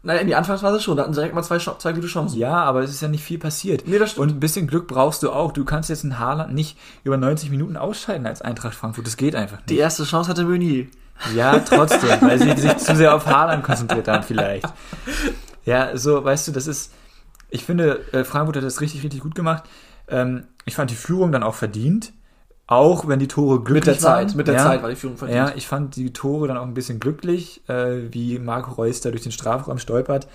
Naja, 0.02 0.20
in 0.20 0.26
die 0.26 0.34
Anfangsphase 0.34 0.80
schon. 0.80 0.96
Da 0.96 1.02
hatten 1.02 1.14
sie 1.14 1.20
direkt 1.20 1.34
mal 1.34 1.42
zwei, 1.42 1.58
zwei 1.58 1.92
gute 1.92 2.06
Chancen. 2.06 2.38
Ja, 2.38 2.62
aber 2.62 2.82
es 2.82 2.90
ist 2.90 3.00
ja 3.00 3.08
nicht 3.08 3.24
viel 3.24 3.38
passiert. 3.38 3.84
Nee, 3.86 3.98
das 3.98 4.12
stimmt. 4.12 4.22
Und 4.30 4.36
ein 4.36 4.40
bisschen 4.40 4.66
Glück 4.66 4.86
brauchst 4.86 5.22
du 5.22 5.30
auch. 5.30 5.52
Du 5.52 5.64
kannst 5.64 5.88
jetzt 5.88 6.04
einen 6.04 6.18
Haaland 6.18 6.54
nicht 6.54 6.78
über 7.02 7.16
90 7.16 7.50
Minuten 7.50 7.76
ausscheiden 7.76 8.26
als 8.26 8.42
Eintracht 8.42 8.74
Frankfurt. 8.74 9.06
Das 9.06 9.16
geht 9.16 9.34
einfach 9.34 9.58
nicht. 9.58 9.70
Die 9.70 9.78
erste 9.78 10.04
Chance 10.04 10.30
hatte 10.30 10.44
Meunier. 10.44 10.86
Ja, 11.34 11.58
trotzdem, 11.60 12.20
weil 12.20 12.38
sie 12.38 12.56
sich 12.60 12.76
zu 12.76 12.94
sehr 12.94 13.14
auf 13.14 13.26
Haaland 13.26 13.64
konzentriert 13.64 14.06
haben 14.06 14.22
vielleicht. 14.22 14.68
Ja, 15.64 15.96
so, 15.96 16.22
weißt 16.22 16.48
du, 16.48 16.52
das 16.52 16.66
ist, 16.66 16.92
ich 17.50 17.64
finde, 17.64 18.00
äh, 18.12 18.22
Frankfurt 18.22 18.56
hat 18.56 18.64
das 18.64 18.80
richtig, 18.80 19.02
richtig 19.02 19.20
gut 19.22 19.34
gemacht. 19.34 19.64
Ähm, 20.08 20.44
ich 20.66 20.74
fand 20.74 20.90
die 20.90 20.94
Führung 20.94 21.32
dann 21.32 21.42
auch 21.42 21.54
verdient. 21.54 22.12
Auch 22.68 23.06
wenn 23.06 23.20
die 23.20 23.28
Tore 23.28 23.60
glücklich 23.62 23.74
Mit 23.74 23.86
der 23.86 23.98
Zeit, 23.98 24.28
waren. 24.28 24.36
mit 24.36 24.48
der 24.48 24.54
ja, 24.56 24.64
Zeit 24.64 24.82
war 24.82 24.90
die 24.90 24.96
Führung 24.96 25.16
verdient. 25.16 25.36
Ja, 25.36 25.52
ich 25.54 25.68
fand 25.68 25.94
die 25.94 26.12
Tore 26.12 26.48
dann 26.48 26.56
auch 26.56 26.64
ein 26.64 26.74
bisschen 26.74 26.98
glücklich, 26.98 27.62
äh, 27.68 28.12
wie 28.12 28.40
Marco 28.40 28.72
Reus 28.72 29.00
da 29.00 29.10
durch 29.10 29.22
den 29.22 29.30
Strafraum 29.30 29.78
stolpert. 29.78 30.26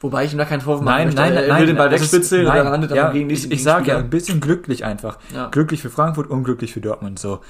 Wobei 0.00 0.24
ich 0.24 0.32
ihm 0.32 0.38
da 0.38 0.44
keinen 0.44 0.60
Vorwurf 0.60 0.84
Nein, 0.84 1.06
möchte. 1.06 1.20
nein, 1.20 1.32
er 1.32 1.48
nein. 1.48 1.60
will 1.60 1.66
den 1.66 1.76
Ball 1.76 1.90
wegspitzeln 1.90 2.44
dann 2.44 2.66
landet 2.66 2.90
er 2.90 2.96
ja, 2.96 3.10
gegen 3.10 3.30
Ich, 3.30 3.50
ich 3.50 3.62
sage 3.62 3.88
ja, 3.88 3.96
ein 3.96 4.10
bisschen 4.10 4.40
glücklich 4.40 4.84
einfach. 4.84 5.18
Ja. 5.34 5.48
Glücklich 5.48 5.80
für 5.80 5.88
Frankfurt, 5.88 6.28
unglücklich 6.28 6.74
für 6.74 6.82
Dortmund 6.82 7.18
so. 7.18 7.40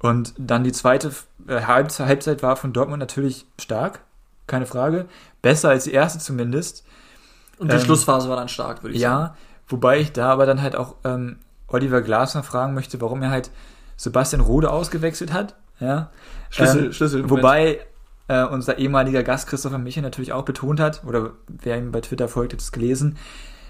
Und 0.00 0.34
dann 0.36 0.64
die 0.64 0.72
zweite 0.72 1.12
äh, 1.46 1.62
Halbzeit, 1.62 2.42
war 2.42 2.56
von 2.56 2.72
Dortmund 2.72 2.98
natürlich 2.98 3.46
stark, 3.60 4.00
keine 4.48 4.66
Frage. 4.66 5.06
Besser 5.40 5.68
als 5.68 5.84
die 5.84 5.92
erste 5.92 6.18
zumindest. 6.18 6.84
Und 7.58 7.70
die 7.70 7.76
ähm, 7.76 7.82
Schlussphase 7.82 8.28
war 8.28 8.36
dann 8.36 8.48
stark, 8.48 8.82
würde 8.82 8.96
ich 8.96 9.00
sagen. 9.00 9.26
Ja, 9.26 9.36
wobei 9.68 10.00
ich 10.00 10.12
da 10.12 10.30
aber 10.30 10.46
dann 10.46 10.60
halt 10.60 10.74
auch 10.74 10.96
ähm, 11.04 11.36
Oliver 11.74 12.00
Glasner 12.02 12.42
fragen 12.42 12.72
möchte, 12.74 13.00
warum 13.00 13.22
er 13.22 13.30
halt 13.30 13.50
Sebastian 13.96 14.40
Rode 14.40 14.70
ausgewechselt 14.70 15.32
hat. 15.32 15.56
Ja. 15.80 16.10
Schlüssel, 16.50 16.86
Ähm, 16.86 16.92
Schlüssel. 16.92 17.28
Wobei 17.30 17.80
äh, 18.28 18.44
unser 18.44 18.78
ehemaliger 18.78 19.22
Gast 19.22 19.48
Christopher 19.48 19.78
Michel 19.78 20.02
natürlich 20.02 20.32
auch 20.32 20.44
betont 20.44 20.80
hat, 20.80 21.02
oder 21.04 21.32
wer 21.48 21.76
ihm 21.76 21.92
bei 21.92 22.00
Twitter 22.00 22.28
folgt, 22.28 22.52
hat 22.52 22.60
es 22.60 22.72
gelesen, 22.72 23.18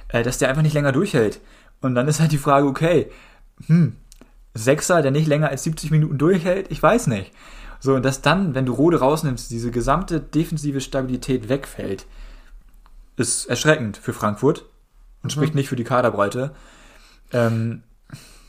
äh, 0.09 0.23
dass 0.23 0.39
der 0.39 0.49
einfach 0.49 0.63
nicht 0.63 0.75
länger 0.75 0.93
durchhält. 0.93 1.41
Und 1.81 1.95
dann 1.95 2.07
ist 2.09 2.21
halt 2.21 2.33
die 2.33 2.39
Frage, 2.39 2.67
okay, 2.67 3.11
hm, 3.67 3.97
Sechser, 4.55 5.03
der 5.03 5.11
nicht 5.11 5.27
länger 5.27 5.49
als 5.49 5.65
70 5.65 5.91
Minuten 5.91 6.19
durchhält, 6.19 6.71
ich 6.71 6.83
weiß 6.83 7.09
nicht. 7.09 7.33
So, 7.81 7.95
und 7.95 8.05
dass 8.05 8.23
dann, 8.23 8.55
wenn 8.55 8.67
du 8.67 8.73
Rode 8.73 9.01
rausnimmst, 9.01 9.51
diese 9.51 9.71
gesamte 9.71 10.21
defensive 10.21 10.81
Stabilität 10.81 11.49
wegfällt, 11.49 12.07
ist 13.17 13.47
erschreckend 13.47 13.97
für 13.97 14.13
Frankfurt 14.13 14.65
und 15.23 15.31
spricht 15.31 15.55
nicht 15.55 15.69
für 15.69 15.77
die 15.77 15.85
Kaderbreite. 15.85 16.53
Ähm, 17.33 17.83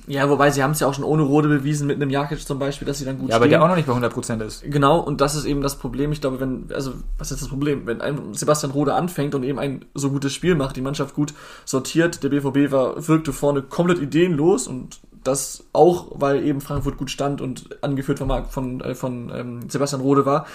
Ja, 0.07 0.29
wobei 0.29 0.51
sie 0.51 0.61
haben 0.61 0.71
es 0.71 0.79
ja 0.79 0.87
auch 0.87 0.93
schon 0.93 1.03
ohne 1.03 1.23
Rode 1.23 1.47
bewiesen, 1.47 1.87
mit 1.87 1.95
einem 1.95 2.09
Jakic 2.09 2.45
zum 2.45 2.59
Beispiel, 2.59 2.87
dass 2.87 2.99
sie 2.99 3.05
dann 3.05 3.17
gut 3.17 3.29
ja, 3.29 3.35
aber 3.35 3.45
stehen. 3.45 3.51
der 3.51 3.63
auch 3.63 3.67
noch 3.67 3.75
nicht 3.75 3.87
bei 3.87 3.93
100% 3.93 4.45
ist. 4.45 4.63
Genau, 4.63 4.99
und 4.99 5.19
das 5.19 5.35
ist 5.35 5.45
eben 5.45 5.61
das 5.61 5.77
Problem. 5.77 6.11
Ich 6.11 6.21
glaube, 6.21 6.39
wenn, 6.39 6.69
also, 6.73 6.93
was 7.17 7.31
ist 7.31 7.41
das 7.41 7.49
Problem? 7.49 7.87
Wenn 7.87 8.01
ein 8.01 8.33
Sebastian 8.33 8.71
Rode 8.71 8.93
anfängt 8.93 9.33
und 9.33 9.43
eben 9.43 9.57
ein 9.57 9.85
so 9.95 10.11
gutes 10.11 10.33
Spiel 10.33 10.55
macht, 10.55 10.75
die 10.75 10.81
Mannschaft 10.81 11.15
gut 11.15 11.33
sortiert, 11.65 12.23
der 12.23 12.29
BVB 12.29 12.71
war, 12.71 13.07
wirkte 13.07 13.33
vorne 13.33 13.63
komplett 13.63 13.99
ideenlos 13.99 14.67
und 14.67 14.99
das 15.23 15.63
auch, 15.73 16.11
weil 16.11 16.45
eben 16.45 16.61
Frankfurt 16.61 16.97
gut 16.97 17.09
stand 17.09 17.41
und 17.41 17.83
angeführt 17.83 18.19
von, 18.19 18.45
von, 18.45 18.81
äh, 18.81 18.93
von 18.93 19.31
ähm, 19.33 19.69
Sebastian 19.69 20.01
Rode 20.01 20.25
war. 20.25 20.45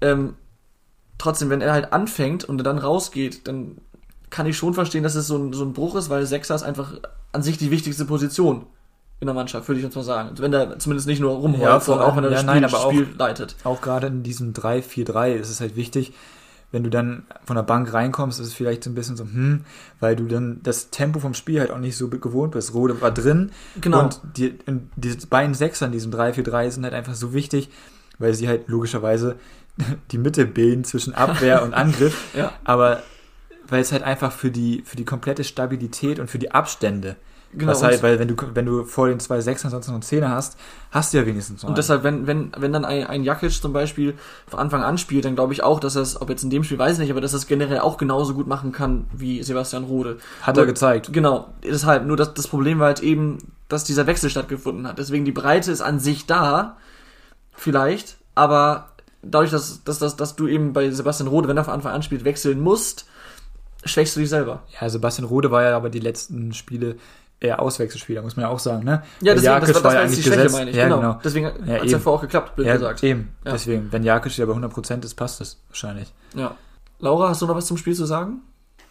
Ähm, 0.00 0.34
trotzdem, 1.18 1.50
wenn 1.50 1.60
er 1.60 1.72
halt 1.72 1.92
anfängt 1.92 2.44
und 2.44 2.58
dann 2.64 2.78
rausgeht, 2.78 3.46
dann 3.46 3.76
kann 4.30 4.46
ich 4.46 4.56
schon 4.56 4.74
verstehen, 4.74 5.02
dass 5.02 5.14
es 5.14 5.26
so 5.26 5.36
ein, 5.36 5.52
so 5.52 5.64
ein 5.64 5.72
Bruch 5.74 5.96
ist, 5.96 6.08
weil 6.08 6.24
Sechser 6.24 6.54
ist 6.54 6.62
einfach 6.62 6.94
an 7.32 7.42
sich 7.42 7.58
die 7.58 7.70
wichtigste 7.70 8.04
Position 8.04 8.66
in 9.20 9.26
der 9.26 9.34
Mannschaft, 9.34 9.68
würde 9.68 9.78
ich 9.78 9.84
jetzt 9.84 9.96
mal 9.96 10.02
sagen. 10.02 10.30
Wenn 10.38 10.50
der 10.50 10.78
zumindest 10.78 11.06
nicht 11.06 11.20
nur 11.20 11.32
rumholt, 11.32 11.62
Ja, 11.62 11.78
sondern 11.80 12.06
auch 12.06 12.16
wenn 12.16 12.24
er 12.24 12.30
allem- 12.30 12.32
das 12.32 12.42
ja, 12.42 12.48
Spiel, 12.52 12.60
nein, 12.60 12.64
aber 12.64 12.84
auch- 12.84 12.90
Spiel 12.92 13.08
leitet. 13.18 13.56
Auch 13.64 13.80
gerade 13.82 14.06
in 14.06 14.22
diesem 14.22 14.52
3-4-3 14.54 15.32
ist 15.34 15.50
es 15.50 15.60
halt 15.60 15.76
wichtig, 15.76 16.12
wenn 16.72 16.84
du 16.84 16.90
dann 16.90 17.24
von 17.44 17.56
der 17.56 17.64
Bank 17.64 17.92
reinkommst, 17.92 18.38
ist 18.40 18.46
es 18.46 18.52
vielleicht 18.54 18.84
so 18.84 18.90
ein 18.90 18.94
bisschen 18.94 19.16
so, 19.16 19.24
hm, 19.24 19.64
weil 19.98 20.14
du 20.16 20.26
dann 20.26 20.60
das 20.62 20.90
Tempo 20.90 21.18
vom 21.18 21.34
Spiel 21.34 21.60
halt 21.60 21.70
auch 21.72 21.78
nicht 21.78 21.96
so 21.96 22.08
gewohnt 22.08 22.52
bist. 22.52 22.72
Rode 22.74 23.00
war 23.02 23.10
drin 23.10 23.50
Genau. 23.80 24.00
und 24.04 24.20
die, 24.36 24.56
die 24.96 25.16
beiden 25.26 25.54
Sechser 25.54 25.86
in 25.86 25.92
diesem 25.92 26.12
3-4-3 26.12 26.70
sind 26.70 26.84
halt 26.84 26.94
einfach 26.94 27.14
so 27.14 27.34
wichtig, 27.34 27.68
weil 28.18 28.34
sie 28.34 28.46
halt 28.48 28.68
logischerweise 28.68 29.36
die 30.12 30.18
Mitte 30.18 30.46
bilden 30.46 30.84
zwischen 30.84 31.12
Abwehr 31.14 31.62
und 31.62 31.74
Angriff. 31.74 32.24
Ja. 32.36 32.52
Aber 32.64 33.02
weil 33.70 33.80
es 33.80 33.92
halt 33.92 34.02
einfach 34.02 34.32
für 34.32 34.50
die, 34.50 34.82
für 34.84 34.96
die 34.96 35.04
komplette 35.04 35.44
Stabilität 35.44 36.18
und 36.18 36.28
für 36.28 36.38
die 36.38 36.50
Abstände, 36.52 37.16
Genau, 37.52 37.72
was 37.72 37.82
halt, 37.82 37.96
und- 37.96 38.02
weil 38.04 38.18
wenn 38.20 38.28
du, 38.28 38.36
wenn 38.54 38.64
du 38.66 38.84
vor 38.84 39.08
den 39.08 39.18
zwei 39.18 39.40
Sechsern 39.40 39.72
sonst 39.72 39.88
noch 39.88 39.94
einen 39.94 40.02
Zehner 40.02 40.28
hast, 40.30 40.56
hast 40.92 41.12
du 41.12 41.18
ja 41.18 41.26
wenigstens 41.26 41.62
noch 41.62 41.68
Und 41.68 41.70
einen. 41.70 41.76
deshalb, 41.76 42.04
wenn, 42.04 42.28
wenn, 42.28 42.52
wenn 42.56 42.72
dann 42.72 42.84
ein, 42.84 43.04
ein 43.08 43.24
Jakic 43.24 43.50
zum 43.50 43.72
Beispiel 43.72 44.14
von 44.46 44.60
Anfang 44.60 44.84
an 44.84 44.98
spielt, 44.98 45.24
dann 45.24 45.34
glaube 45.34 45.52
ich 45.52 45.62
auch, 45.64 45.80
dass 45.80 45.96
er 45.96 46.02
es, 46.02 46.20
ob 46.20 46.30
jetzt 46.30 46.44
in 46.44 46.50
dem 46.50 46.62
Spiel, 46.62 46.78
weiß 46.78 46.92
ich 46.92 46.98
nicht, 47.00 47.10
aber 47.10 47.20
dass 47.20 47.32
er 47.32 47.38
es 47.38 47.48
generell 47.48 47.80
auch 47.80 47.96
genauso 47.96 48.34
gut 48.34 48.46
machen 48.46 48.70
kann 48.70 49.06
wie 49.12 49.42
Sebastian 49.42 49.82
Rode. 49.82 50.18
Hat 50.42 50.54
Nur- 50.54 50.64
er 50.64 50.68
gezeigt. 50.68 51.12
Genau, 51.12 51.52
deshalb, 51.64 52.06
nur 52.06 52.16
das, 52.16 52.34
das 52.34 52.46
Problem 52.46 52.78
war 52.78 52.86
halt 52.86 53.00
eben, 53.00 53.38
dass 53.68 53.82
dieser 53.82 54.06
Wechsel 54.06 54.30
stattgefunden 54.30 54.86
hat. 54.86 54.98
Deswegen 55.00 55.24
die 55.24 55.32
Breite 55.32 55.72
ist 55.72 55.80
an 55.80 55.98
sich 55.98 56.26
da, 56.26 56.76
vielleicht, 57.52 58.16
aber 58.34 58.90
dadurch, 59.22 59.50
dass, 59.50 59.82
dass, 59.84 59.98
dass, 59.98 60.16
dass 60.16 60.36
du 60.36 60.46
eben 60.46 60.72
bei 60.72 60.90
Sebastian 60.90 61.28
Rode, 61.28 61.48
wenn 61.48 61.56
er 61.56 61.64
von 61.64 61.74
Anfang 61.74 61.92
an 61.92 62.02
spielt, 62.02 62.24
wechseln 62.24 62.60
musst, 62.60 63.06
schwächst 63.84 64.16
du 64.16 64.20
dich 64.20 64.28
selber. 64.30 64.62
Ja, 64.80 64.88
Sebastian 64.88 65.26
Rode 65.28 65.50
war 65.50 65.62
ja 65.62 65.76
aber 65.76 65.90
die 65.90 66.00
letzten 66.00 66.52
Spiele 66.54 66.96
eher 67.40 67.60
Auswechselspieler, 67.62 68.20
muss 68.22 68.36
man 68.36 68.44
ja 68.44 68.50
auch 68.50 68.58
sagen, 68.58 68.84
ne? 68.84 69.02
Ja, 69.22 69.34
deswegen, 69.34 69.36
das, 69.36 69.44
Jakic 69.44 69.68
war, 69.68 69.72
das 69.74 69.84
war 69.84 69.94
ja 69.94 70.00
eigentlich 70.00 70.24
Schwäche, 70.24 70.36
gesetzt. 70.36 70.54
meine 70.58 70.70
ich. 70.70 70.76
Ja, 70.76 70.84
genau. 70.84 70.96
genau. 71.00 71.20
Deswegen 71.24 71.46
Ja, 71.66 71.74
hat 71.74 71.84
es 71.84 71.92
ja 71.92 71.98
vorher 71.98 72.18
auch 72.18 72.22
geklappt, 72.22 72.56
blöd 72.56 72.66
Ja, 72.66 72.74
gesagt. 72.74 73.02
eben. 73.02 73.34
Ja. 73.44 73.52
Deswegen, 73.52 73.88
wenn 73.92 74.02
Jakic 74.04 74.36
ja 74.36 74.44
bei 74.46 74.52
100% 74.52 75.04
ist, 75.04 75.14
passt 75.14 75.40
das 75.40 75.58
wahrscheinlich. 75.68 76.12
Ja. 76.34 76.54
Laura, 76.98 77.30
hast 77.30 77.40
du 77.40 77.46
noch 77.46 77.56
was 77.56 77.64
zum 77.66 77.78
Spiel 77.78 77.94
zu 77.94 78.04
sagen? 78.04 78.42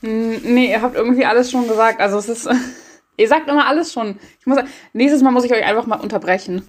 Hm, 0.01 0.37
Nee, 0.43 0.71
ihr 0.71 0.81
habt 0.81 0.95
irgendwie 0.95 1.25
alles 1.25 1.51
schon 1.51 1.67
gesagt. 1.67 1.99
Also 2.01 2.17
es 2.17 2.27
ist. 2.27 2.49
ihr 3.17 3.27
sagt 3.27 3.47
immer 3.49 3.67
alles 3.67 3.93
schon. 3.93 4.17
Ich 4.39 4.47
muss, 4.47 4.57
nächstes 4.93 5.21
Mal 5.21 5.29
muss 5.31 5.43
ich 5.43 5.51
euch 5.53 5.63
einfach 5.63 5.85
mal 5.85 5.99
unterbrechen. 5.99 6.67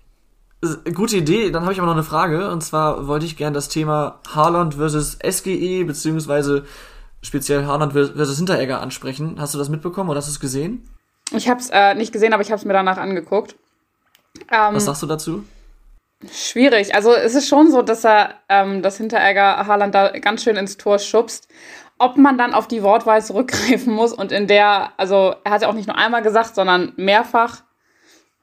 Gute 0.94 1.16
Idee, 1.16 1.50
dann 1.50 1.62
habe 1.62 1.72
ich 1.72 1.78
aber 1.78 1.86
noch 1.86 1.94
eine 1.94 2.02
Frage. 2.02 2.50
Und 2.50 2.62
zwar 2.62 3.06
wollte 3.06 3.24
ich 3.24 3.38
gerne 3.38 3.54
das 3.54 3.70
Thema 3.70 4.20
Haaland 4.34 4.74
versus 4.74 5.16
SGE, 5.26 5.84
beziehungsweise 5.84 6.64
speziell 7.22 7.66
Haaland 7.66 7.92
versus 7.92 8.36
Hinteregger 8.38 8.80
ansprechen. 8.80 9.36
Hast 9.40 9.54
du 9.54 9.58
das 9.58 9.68
mitbekommen 9.68 10.10
oder 10.10 10.18
hast 10.18 10.28
du 10.28 10.32
es 10.32 10.40
gesehen? 10.40 10.88
Ich 11.32 11.48
habe 11.48 11.60
es 11.60 11.70
äh, 11.70 11.94
nicht 11.94 12.12
gesehen, 12.12 12.32
aber 12.32 12.42
ich 12.42 12.50
habe 12.50 12.58
es 12.58 12.64
mir 12.64 12.72
danach 12.72 12.98
angeguckt. 12.98 13.56
Ähm, 14.50 14.74
Was 14.74 14.84
sagst 14.86 15.02
du 15.02 15.06
dazu? 15.06 15.44
Schwierig. 16.30 16.94
Also 16.94 17.14
es 17.14 17.34
ist 17.34 17.48
schon 17.48 17.70
so, 17.70 17.82
dass 17.82 18.04
er 18.04 18.34
ähm, 18.48 18.82
das 18.82 18.98
Hinteregger 18.98 19.66
Haaland 19.66 19.94
da 19.94 20.10
ganz 20.18 20.42
schön 20.42 20.56
ins 20.56 20.76
Tor 20.76 20.98
schubst. 20.98 21.48
Ob 21.98 22.16
man 22.16 22.36
dann 22.38 22.54
auf 22.54 22.66
die 22.68 22.82
Wortwahl 22.82 23.22
zurückgreifen 23.22 23.92
muss 23.92 24.12
und 24.12 24.32
in 24.32 24.46
der, 24.46 24.92
also 24.96 25.34
er 25.44 25.52
hat 25.52 25.62
ja 25.62 25.68
auch 25.68 25.74
nicht 25.74 25.86
nur 25.86 25.96
einmal 25.96 26.22
gesagt, 26.22 26.54
sondern 26.54 26.92
mehrfach, 26.96 27.62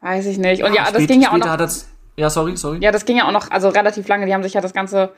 weiß 0.02 0.26
ich 0.28 0.38
nicht. 0.38 0.64
Und 0.64 0.74
ja, 0.74 0.84
das 0.86 0.94
Spät- 1.04 1.08
ging 1.08 1.22
ja 1.22 1.32
auch 1.32 1.38
noch. 1.38 1.48
hat 1.48 1.60
er's- 1.62 1.88
ja, 2.16 2.30
sorry, 2.32 2.56
sorry. 2.58 2.80
Ja, 2.82 2.92
das 2.92 3.06
ging 3.06 3.18
ja 3.18 3.28
auch 3.28 3.32
noch, 3.32 3.52
also 3.52 3.70
relativ 3.70 4.08
lange. 4.08 4.26
Die 4.26 4.34
haben 4.34 4.44
sich 4.44 4.54
ja 4.54 4.62
das 4.62 4.74
Ganze, 4.74 5.12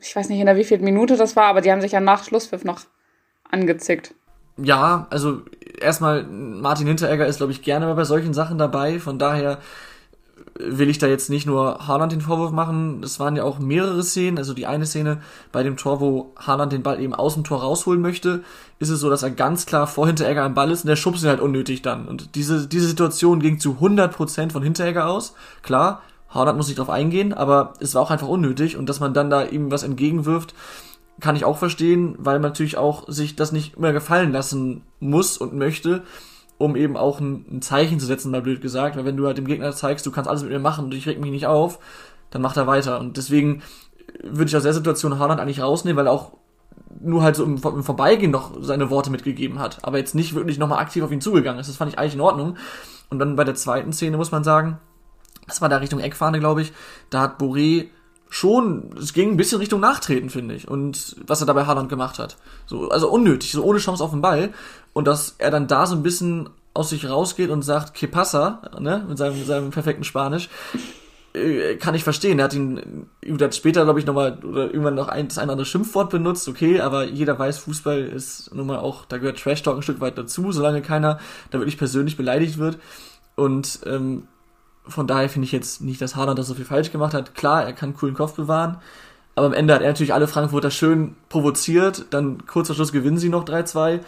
ich 0.00 0.14
weiß 0.14 0.28
nicht 0.28 0.38
in 0.40 0.46
der 0.46 0.56
wievielten 0.56 0.84
Minute 0.84 1.16
das 1.16 1.34
war, 1.36 1.44
aber 1.46 1.60
die 1.60 1.70
haben 1.72 1.80
sich 1.80 1.92
ja 1.92 2.00
nach 2.00 2.22
Schlusspfiff 2.24 2.64
noch 2.64 2.80
angezickt. 3.50 4.14
Ja, 4.58 5.06
also 5.10 5.42
erstmal, 5.80 6.24
Martin 6.24 6.86
Hinteregger 6.86 7.26
ist, 7.26 7.38
glaube 7.38 7.52
ich, 7.52 7.62
gerne 7.62 7.92
bei 7.94 8.04
solchen 8.04 8.34
Sachen 8.34 8.58
dabei. 8.58 8.98
Von 8.98 9.18
daher 9.18 9.58
will 10.58 10.88
ich 10.88 10.98
da 10.98 11.06
jetzt 11.06 11.28
nicht 11.28 11.46
nur 11.46 11.86
Haaland 11.86 12.12
den 12.12 12.20
Vorwurf 12.20 12.52
machen. 12.52 13.02
Es 13.02 13.20
waren 13.20 13.36
ja 13.36 13.44
auch 13.44 13.58
mehrere 13.58 14.02
Szenen. 14.02 14.38
Also 14.38 14.54
die 14.54 14.66
eine 14.66 14.86
Szene 14.86 15.20
bei 15.52 15.62
dem 15.62 15.76
Tor, 15.76 16.00
wo 16.00 16.32
Haaland 16.36 16.72
den 16.72 16.82
Ball 16.82 17.00
eben 17.00 17.14
aus 17.14 17.34
dem 17.34 17.44
Tor 17.44 17.60
rausholen 17.60 18.00
möchte, 18.00 18.42
ist 18.78 18.88
es 18.88 19.00
so, 19.00 19.10
dass 19.10 19.22
er 19.22 19.30
ganz 19.30 19.66
klar 19.66 19.86
vor 19.86 20.06
Hinteregger 20.06 20.42
am 20.42 20.54
Ball 20.54 20.70
ist 20.70 20.84
und 20.84 20.88
der 20.88 20.96
schubst 20.96 21.22
ihn 21.22 21.28
halt 21.28 21.40
unnötig 21.40 21.82
dann. 21.82 22.06
Und 22.08 22.34
diese, 22.34 22.66
diese 22.66 22.88
Situation 22.88 23.40
ging 23.40 23.58
zu 23.58 23.76
100% 23.80 24.52
von 24.52 24.62
Hinteregger 24.62 25.06
aus. 25.08 25.34
Klar, 25.62 26.02
Haaland 26.30 26.56
muss 26.56 26.68
nicht 26.68 26.78
drauf 26.78 26.90
eingehen, 26.90 27.32
aber 27.32 27.74
es 27.80 27.94
war 27.94 28.02
auch 28.02 28.10
einfach 28.10 28.28
unnötig 28.28 28.76
und 28.76 28.88
dass 28.88 29.00
man 29.00 29.14
dann 29.14 29.30
da 29.30 29.44
ihm 29.44 29.70
was 29.70 29.82
entgegenwirft, 29.82 30.54
kann 31.20 31.36
ich 31.36 31.44
auch 31.44 31.58
verstehen, 31.58 32.14
weil 32.18 32.36
man 32.36 32.50
natürlich 32.50 32.76
auch 32.76 33.08
sich 33.08 33.36
das 33.36 33.52
nicht 33.52 33.76
immer 33.76 33.92
gefallen 33.92 34.32
lassen 34.32 34.82
muss 35.00 35.38
und 35.38 35.54
möchte, 35.54 36.02
um 36.58 36.76
eben 36.76 36.96
auch 36.96 37.20
ein, 37.20 37.44
ein 37.50 37.62
Zeichen 37.62 38.00
zu 38.00 38.06
setzen, 38.06 38.30
mal 38.30 38.42
blöd 38.42 38.60
gesagt. 38.60 38.96
Weil 38.96 39.04
wenn 39.04 39.16
du 39.16 39.26
halt 39.26 39.38
dem 39.38 39.46
Gegner 39.46 39.72
zeigst, 39.72 40.04
du 40.06 40.10
kannst 40.10 40.28
alles 40.28 40.42
mit 40.42 40.52
mir 40.52 40.58
machen 40.58 40.86
und 40.86 40.94
ich 40.94 41.06
reg 41.06 41.20
mich 41.20 41.30
nicht 41.30 41.46
auf, 41.46 41.78
dann 42.30 42.42
macht 42.42 42.56
er 42.56 42.66
weiter. 42.66 43.00
Und 43.00 43.16
deswegen 43.16 43.62
würde 44.22 44.48
ich 44.48 44.56
aus 44.56 44.62
der 44.62 44.74
Situation 44.74 45.18
Haaland 45.18 45.40
eigentlich 45.40 45.62
rausnehmen, 45.62 45.96
weil 45.96 46.06
er 46.06 46.12
auch 46.12 46.32
nur 47.00 47.22
halt 47.22 47.36
so 47.36 47.44
im, 47.44 47.60
im 47.62 47.82
Vorbeigehen 47.82 48.30
noch 48.30 48.52
seine 48.60 48.90
Worte 48.90 49.10
mitgegeben 49.10 49.58
hat, 49.58 49.84
aber 49.84 49.98
jetzt 49.98 50.14
nicht 50.14 50.34
wirklich 50.34 50.58
nochmal 50.58 50.78
aktiv 50.78 51.02
auf 51.02 51.12
ihn 51.12 51.20
zugegangen 51.20 51.60
ist. 51.60 51.68
Das 51.68 51.76
fand 51.76 51.92
ich 51.92 51.98
eigentlich 51.98 52.14
in 52.14 52.20
Ordnung. 52.20 52.56
Und 53.10 53.18
dann 53.18 53.36
bei 53.36 53.44
der 53.44 53.54
zweiten 53.54 53.92
Szene 53.92 54.16
muss 54.16 54.32
man 54.32 54.44
sagen, 54.44 54.78
das 55.46 55.60
war 55.60 55.68
da 55.68 55.76
Richtung 55.76 56.00
Eckfahne, 56.00 56.40
glaube 56.40 56.62
ich, 56.62 56.72
da 57.10 57.20
hat 57.20 57.40
Boré 57.40 57.86
schon, 58.28 58.90
es 59.00 59.12
ging 59.12 59.32
ein 59.32 59.36
bisschen 59.36 59.58
Richtung 59.58 59.80
Nachtreten, 59.80 60.30
finde 60.30 60.54
ich. 60.54 60.68
Und 60.68 61.16
was 61.26 61.40
er 61.40 61.46
dabei 61.46 61.66
Haaland 61.66 61.88
gemacht 61.88 62.18
hat. 62.18 62.36
So, 62.66 62.88
also 62.88 63.10
unnötig, 63.10 63.52
so 63.52 63.62
ohne 63.64 63.78
Chance 63.78 64.02
auf 64.02 64.10
den 64.10 64.20
Ball. 64.20 64.50
Und 64.92 65.06
dass 65.06 65.36
er 65.38 65.50
dann 65.50 65.66
da 65.66 65.86
so 65.86 65.94
ein 65.94 66.02
bisschen 66.02 66.50
aus 66.74 66.90
sich 66.90 67.08
rausgeht 67.08 67.50
und 67.50 67.62
sagt, 67.62 67.94
que 67.94 68.06
pasa, 68.06 68.62
ne, 68.78 69.04
mit 69.08 69.18
seinem, 69.18 69.38
mit 69.38 69.46
seinem 69.46 69.70
perfekten 69.70 70.04
Spanisch, 70.04 70.48
äh, 71.32 71.76
kann 71.76 71.94
ich 71.94 72.04
verstehen. 72.04 72.38
Er 72.38 72.46
hat 72.46 72.54
ihn, 72.54 73.08
hat 73.40 73.54
später, 73.54 73.84
glaube 73.84 74.00
ich, 74.00 74.06
nochmal, 74.06 74.38
oder 74.44 74.66
irgendwann 74.66 74.94
noch 74.94 75.08
ein, 75.08 75.28
das 75.28 75.38
ein 75.38 75.44
oder 75.44 75.52
andere 75.52 75.66
Schimpfwort 75.66 76.10
benutzt, 76.10 76.48
okay, 76.48 76.80
aber 76.80 77.04
jeder 77.04 77.38
weiß, 77.38 77.58
Fußball 77.58 78.02
ist 78.04 78.54
nun 78.54 78.66
mal 78.66 78.78
auch, 78.78 79.04
da 79.06 79.18
gehört 79.18 79.38
Trash 79.38 79.62
Talk 79.62 79.76
ein 79.76 79.82
Stück 79.82 80.00
weit 80.00 80.18
dazu, 80.18 80.52
solange 80.52 80.82
keiner 80.82 81.18
da 81.50 81.58
wirklich 81.58 81.78
persönlich 81.78 82.16
beleidigt 82.16 82.58
wird. 82.58 82.78
Und, 83.36 83.80
ähm, 83.86 84.28
von 84.88 85.06
daher 85.06 85.28
finde 85.28 85.46
ich 85.46 85.52
jetzt 85.52 85.80
nicht, 85.80 86.00
dass 86.00 86.16
Haaland 86.16 86.38
da 86.38 86.42
so 86.42 86.54
viel 86.54 86.64
falsch 86.64 86.92
gemacht 86.92 87.14
hat. 87.14 87.34
Klar, 87.34 87.64
er 87.64 87.72
kann 87.72 87.94
coolen 87.94 88.14
Kopf 88.14 88.34
bewahren, 88.34 88.78
aber 89.34 89.46
am 89.46 89.52
Ende 89.52 89.74
hat 89.74 89.82
er 89.82 89.88
natürlich 89.88 90.14
alle 90.14 90.28
Frankfurter 90.28 90.70
schön 90.70 91.16
provoziert, 91.28 92.06
dann 92.10 92.46
kurz 92.46 92.68
vor 92.68 92.76
Schluss 92.76 92.92
gewinnen 92.92 93.18
sie 93.18 93.28
noch 93.28 93.44
3-2 93.44 94.00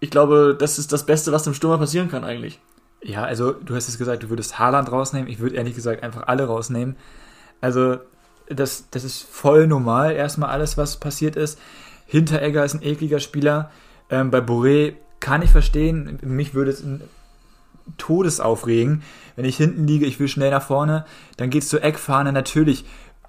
ich 0.00 0.10
glaube, 0.10 0.56
das 0.58 0.78
ist 0.78 0.92
das 0.92 1.06
Beste, 1.06 1.32
was 1.32 1.44
dem 1.44 1.54
Stürmer 1.54 1.78
passieren 1.78 2.10
kann 2.10 2.24
eigentlich. 2.24 2.60
Ja, 3.02 3.24
also 3.24 3.52
du 3.52 3.74
hast 3.74 3.88
es 3.88 3.98
gesagt, 3.98 4.22
du 4.22 4.30
würdest 4.30 4.58
Haaland 4.58 4.90
rausnehmen. 4.90 5.28
Ich 5.28 5.38
würde 5.38 5.56
ehrlich 5.56 5.74
gesagt 5.74 6.02
einfach 6.02 6.26
alle 6.26 6.46
rausnehmen. 6.46 6.96
Also 7.60 7.98
das, 8.48 8.90
das 8.90 9.04
ist 9.04 9.22
voll 9.22 9.66
normal, 9.66 10.12
erstmal 10.12 10.50
alles, 10.50 10.76
was 10.76 10.98
passiert 10.98 11.36
ist. 11.36 11.58
Hinteregger 12.06 12.64
ist 12.64 12.74
ein 12.74 12.82
ekliger 12.82 13.20
Spieler. 13.20 13.70
Ähm, 14.10 14.30
bei 14.30 14.38
Boré 14.38 14.94
kann 15.18 15.42
ich 15.42 15.50
verstehen, 15.50 16.18
mich 16.22 16.54
würde 16.54 16.70
es 16.70 16.84
Todesaufregen, 17.98 19.02
wenn 19.36 19.44
ich 19.44 19.56
hinten 19.56 19.86
liege, 19.86 20.06
ich 20.06 20.18
will 20.18 20.28
schnell 20.28 20.50
nach 20.50 20.62
vorne, 20.62 21.04
dann 21.36 21.50
geht's 21.50 21.68
zur 21.68 21.82
Eckfahne, 21.82 22.32
natürlich 22.32 22.84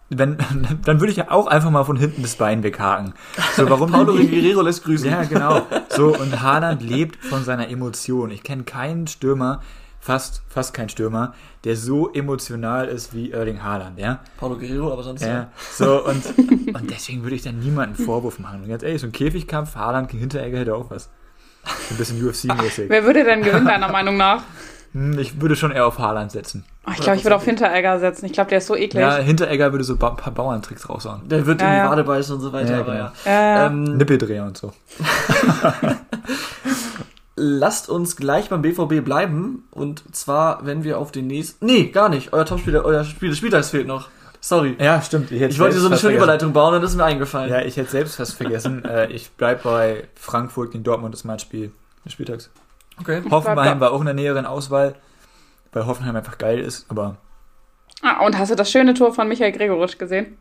wenn, 0.10 0.38
dann 0.86 1.00
würde 1.00 1.12
ich 1.12 1.18
ja 1.18 1.32
auch 1.32 1.48
einfach 1.48 1.70
mal 1.70 1.84
von 1.84 1.98
hinten 1.98 2.22
das 2.22 2.36
Bein 2.36 2.64
weghaken. 2.64 3.14
So, 3.56 3.70
warum 3.70 3.92
Paulo 3.92 4.14
Guerrero 4.14 4.62
lässt 4.62 4.84
grüßen. 4.84 5.10
Ja, 5.10 5.24
genau. 5.24 5.64
So, 5.90 6.16
und 6.16 6.42
Haaland 6.42 6.82
lebt 6.82 7.24
von 7.26 7.44
seiner 7.44 7.70
Emotion. 7.70 8.32
Ich 8.32 8.44
kenne 8.44 8.64
keinen 8.64 9.08
Stürmer, 9.08 9.62
fast, 10.00 10.44
fast 10.48 10.74
keinen 10.74 10.90
Stürmer, 10.90 11.34
der 11.64 11.76
so 11.76 12.12
emotional 12.14 12.88
ist 12.88 13.14
wie 13.14 13.32
Erling 13.32 13.64
Haaland, 13.64 14.00
ja. 14.00 14.20
Paulo 14.38 14.58
Guerrero, 14.58 14.94
aber 14.94 15.04
sonst 15.04 15.22
ja. 15.22 15.28
ja. 15.28 15.52
So, 15.74 16.06
und, 16.06 16.24
und 16.74 16.90
deswegen 16.90 17.24
würde 17.24 17.36
ich 17.36 17.42
dann 17.42 17.60
niemanden 17.60 18.02
Vorwurf 18.02 18.40
machen. 18.40 18.64
Und 18.64 18.70
ganz 18.70 18.84
ehrlich, 18.84 19.02
so 19.02 19.08
ein 19.08 19.12
Käfigkampf, 19.12 19.76
Haaland 19.76 20.10
gegen 20.10 20.20
Hinteregger 20.20 20.60
hätte 20.60 20.76
auch 20.76 20.90
was. 20.90 21.10
Ein 21.90 21.98
bisschen 21.98 22.22
UFC-mäßig. 22.22 22.90
Wer 22.90 23.04
würde 23.04 23.24
denn 23.24 23.44
gewinnen, 23.44 23.66
deiner 23.66 23.90
Meinung 23.90 24.18
nach? 24.18 24.44
Hm, 24.94 25.20
ich 25.20 25.42
würde 25.42 25.56
schon 25.56 25.72
eher 25.72 25.86
auf 25.86 26.00
Haaland 26.00 26.32
setzen. 26.32 26.66
Oh, 26.86 26.92
ich 26.92 27.02
glaube, 27.02 27.18
ich 27.18 27.26
würde 27.26 27.36
auf 27.36 27.44
Hinteregger 27.44 28.00
setzen. 28.00 28.26
Ich 28.26 28.34
glaube, 28.34 28.50
der 28.50 28.60
ist 28.60 28.68
so 28.68 28.76
eklig. 28.76 29.02
Ja, 29.02 29.18
Hinteregger 29.18 29.72
würde 29.72 29.84
so 29.84 29.94
ein 29.94 30.00
paar 30.00 30.32
Bauerntricks 30.32 30.90
raushauen. 30.90 31.28
Der 31.28 31.46
wird 31.46 31.62
ja, 31.62 31.68
in 31.68 31.84
die 31.84 31.90
Wade 31.90 32.04
beißen 32.04 32.36
und 32.36 32.42
so 32.42 32.54
weiter. 32.54 32.78
Ja, 32.78 32.82
genau. 32.82 32.96
ja. 32.96 33.14
ja. 33.26 33.68
Ähm, 33.68 33.98
Nippeldreher 33.98 34.46
und 34.46 34.58
so. 34.58 34.74
Lasst 37.36 37.90
uns 37.90 38.16
gleich 38.16 38.50
beim 38.50 38.64
BVB 38.64 39.04
bleiben. 39.04 39.68
Und 39.72 40.16
zwar, 40.16 40.66
wenn 40.66 40.84
wir 40.84 40.98
auf 40.98 41.12
den 41.12 41.28
nächsten. 41.28 41.66
Nee, 41.66 41.88
gar 41.88 42.10
nicht. 42.10 42.34
Euer 42.34 42.46
Topspieler, 42.46 42.84
euer 42.84 43.04
Spiel 43.04 43.30
des 43.30 43.38
Spieltags 43.38 43.70
fehlt 43.70 43.88
noch. 43.88 44.10
Sorry. 44.48 44.76
Ja, 44.80 45.02
stimmt. 45.02 45.32
Ich, 45.32 45.42
ich 45.42 45.60
wollte 45.60 45.78
so 45.80 45.88
eine 45.88 45.98
schöne 45.98 46.18
Überleitung 46.18 46.54
bauen 46.54 46.74
und 46.74 46.82
das 46.82 46.92
ist 46.92 46.98
mir 46.98 47.06
eingefallen. 47.06 47.52
Ja, 47.52 47.62
ich 47.62 47.76
hätte 47.78 47.92
selbst 47.92 48.16
fast 48.16 48.36
vergessen. 48.36 48.84
Äh, 48.88 49.12
ich 49.12 49.32
bleibe 49.32 49.62
bei 49.64 50.08
Frankfurt 50.16 50.72
gegen 50.72 50.84
Dortmund, 50.84 51.14
das 51.14 51.22
ist 51.22 51.26
mein 51.26 51.40
Spiel 51.40 51.72
des 52.06 52.14
Spieltags. 52.14 52.50
Okay. 53.00 53.22
Hoffenheim 53.30 53.80
war 53.80 53.92
auch 53.92 54.00
in 54.00 54.06
der 54.06 54.14
näheren 54.14 54.46
Auswahl 54.46 54.96
weil 55.78 55.86
Hoffenheim 55.86 56.16
einfach 56.16 56.38
geil 56.38 56.60
ist, 56.60 56.86
aber. 56.90 57.18
Ah, 58.02 58.26
und 58.26 58.38
hast 58.38 58.52
du 58.52 58.56
das 58.56 58.72
schöne 58.72 58.94
Tor 58.94 59.14
von 59.14 59.28
Michael 59.28 59.52
Gregoritsch 59.52 59.98
gesehen? 59.98 60.38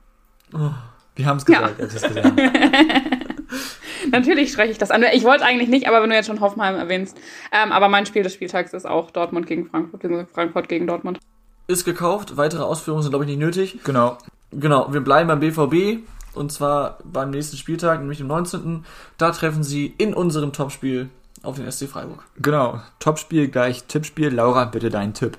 Oh, 0.55 0.71
wir 1.15 1.27
haben 1.27 1.39
es 1.39 1.45
gesagt, 1.45 1.79
ja. 1.79 1.85
als 1.85 1.95
es 1.95 2.03
gesagt 2.03 2.33
Natürlich 4.11 4.53
spreche 4.53 4.71
ich 4.71 4.79
das 4.79 4.91
an. 4.91 5.05
Ich 5.13 5.25
wollte 5.25 5.45
eigentlich 5.45 5.69
nicht, 5.69 5.89
aber 5.89 6.03
wenn 6.03 6.11
du 6.11 6.17
jetzt 6.17 6.27
schon 6.27 6.41
Hoffenheim 6.41 6.77
erwähnst. 6.77 7.19
Ähm, 7.51 7.73
aber 7.73 7.89
mein 7.89 8.07
Spiel 8.07 8.23
des 8.23 8.35
Spieltags 8.35 8.73
ist 8.73 8.87
auch 8.87 9.11
Dortmund 9.11 9.47
gegen 9.47 9.67
Frankfurt, 9.67 10.03
Frankfurt 10.33 10.69
gegen 10.69 10.87
Dortmund. 10.87 11.19
Ist 11.69 11.85
gekauft, 11.85 12.37
weitere 12.37 12.63
Ausführungen 12.63 13.03
sind, 13.03 13.11
glaube 13.11 13.25
ich, 13.25 13.31
nicht 13.31 13.41
nötig. 13.41 13.81
Genau. 13.85 14.19
Genau, 14.53 14.93
wir 14.93 15.01
bleiben 15.01 15.29
beim 15.29 15.41
BVB 15.41 16.07
und 16.35 16.53
zwar 16.53 16.99
beim 17.05 17.31
nächsten 17.31 17.57
Spieltag, 17.57 18.01
nämlich 18.01 18.19
dem 18.19 18.29
19. 18.29 18.85
Da 19.19 19.33
treffen 19.33 19.65
sie 19.65 19.95
in 19.99 20.15
unserem 20.15 20.53
Topspiel 20.53 21.11
auf 21.43 21.57
den 21.57 21.71
SC 21.71 21.89
Freiburg. 21.89 22.25
Genau, 22.37 22.81
Topspiel 23.01 23.49
gleich 23.49 23.85
Tippspiel. 23.85 24.33
Laura, 24.33 24.67
bitte 24.67 24.91
deinen 24.91 25.15
Tipp. 25.15 25.39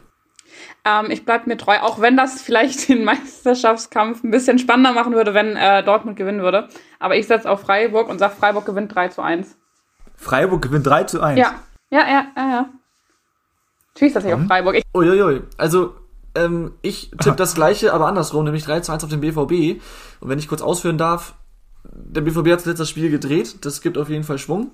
Ähm, 0.83 1.11
ich 1.11 1.25
bleibe 1.25 1.47
mir 1.47 1.57
treu, 1.57 1.77
auch 1.81 2.01
wenn 2.01 2.17
das 2.17 2.41
vielleicht 2.41 2.89
den 2.89 3.03
Meisterschaftskampf 3.03 4.23
ein 4.23 4.31
bisschen 4.31 4.59
spannender 4.59 4.93
machen 4.93 5.13
würde, 5.13 5.33
wenn 5.33 5.55
äh, 5.55 5.83
Dortmund 5.83 6.17
gewinnen 6.17 6.41
würde. 6.41 6.67
Aber 6.99 7.15
ich 7.15 7.27
setze 7.27 7.49
auf 7.49 7.61
Freiburg 7.61 8.09
und 8.09 8.19
sage, 8.19 8.35
Freiburg 8.35 8.65
gewinnt 8.65 8.93
3 8.93 9.09
zu 9.09 9.21
1. 9.21 9.55
Freiburg 10.15 10.61
gewinnt 10.61 10.87
3 10.87 11.03
zu 11.03 11.21
1? 11.21 11.39
Ja, 11.39 11.55
ja, 11.89 11.99
ja, 11.99 12.25
ja. 12.35 12.49
ja. 12.49 12.69
Natürlich 13.93 14.13
setze 14.13 14.27
ich 14.27 14.33
auf 14.33 14.45
Freiburg. 14.47 14.75
Ich 14.75 14.83
Uiuiui. 14.93 15.41
Also, 15.57 15.95
ähm, 16.38 16.71
ich 16.82 17.12
tippe 17.12 17.36
das 17.36 17.56
gleiche, 17.56 17.93
aber 17.93 18.08
andersrum, 18.08 18.45
nämlich 18.45 18.63
3 18.63 18.82
zu 18.82 18.91
1 18.91 19.04
auf 19.04 19.10
den 19.10 19.21
BVB. 19.21 19.82
Und 20.19 20.30
wenn 20.30 20.39
ich 20.39 20.47
kurz 20.47 20.62
ausführen 20.62 20.97
darf, 20.97 21.34
der 21.84 22.21
BVB 22.21 22.52
hat 22.52 22.62
zuletzt 22.62 22.80
das 22.80 22.89
Spiel 22.89 23.10
gedreht. 23.10 23.65
Das 23.65 23.82
gibt 23.82 23.97
auf 23.97 24.10
jeden 24.10 24.23
Fall 24.23 24.38
Schwung. 24.38 24.71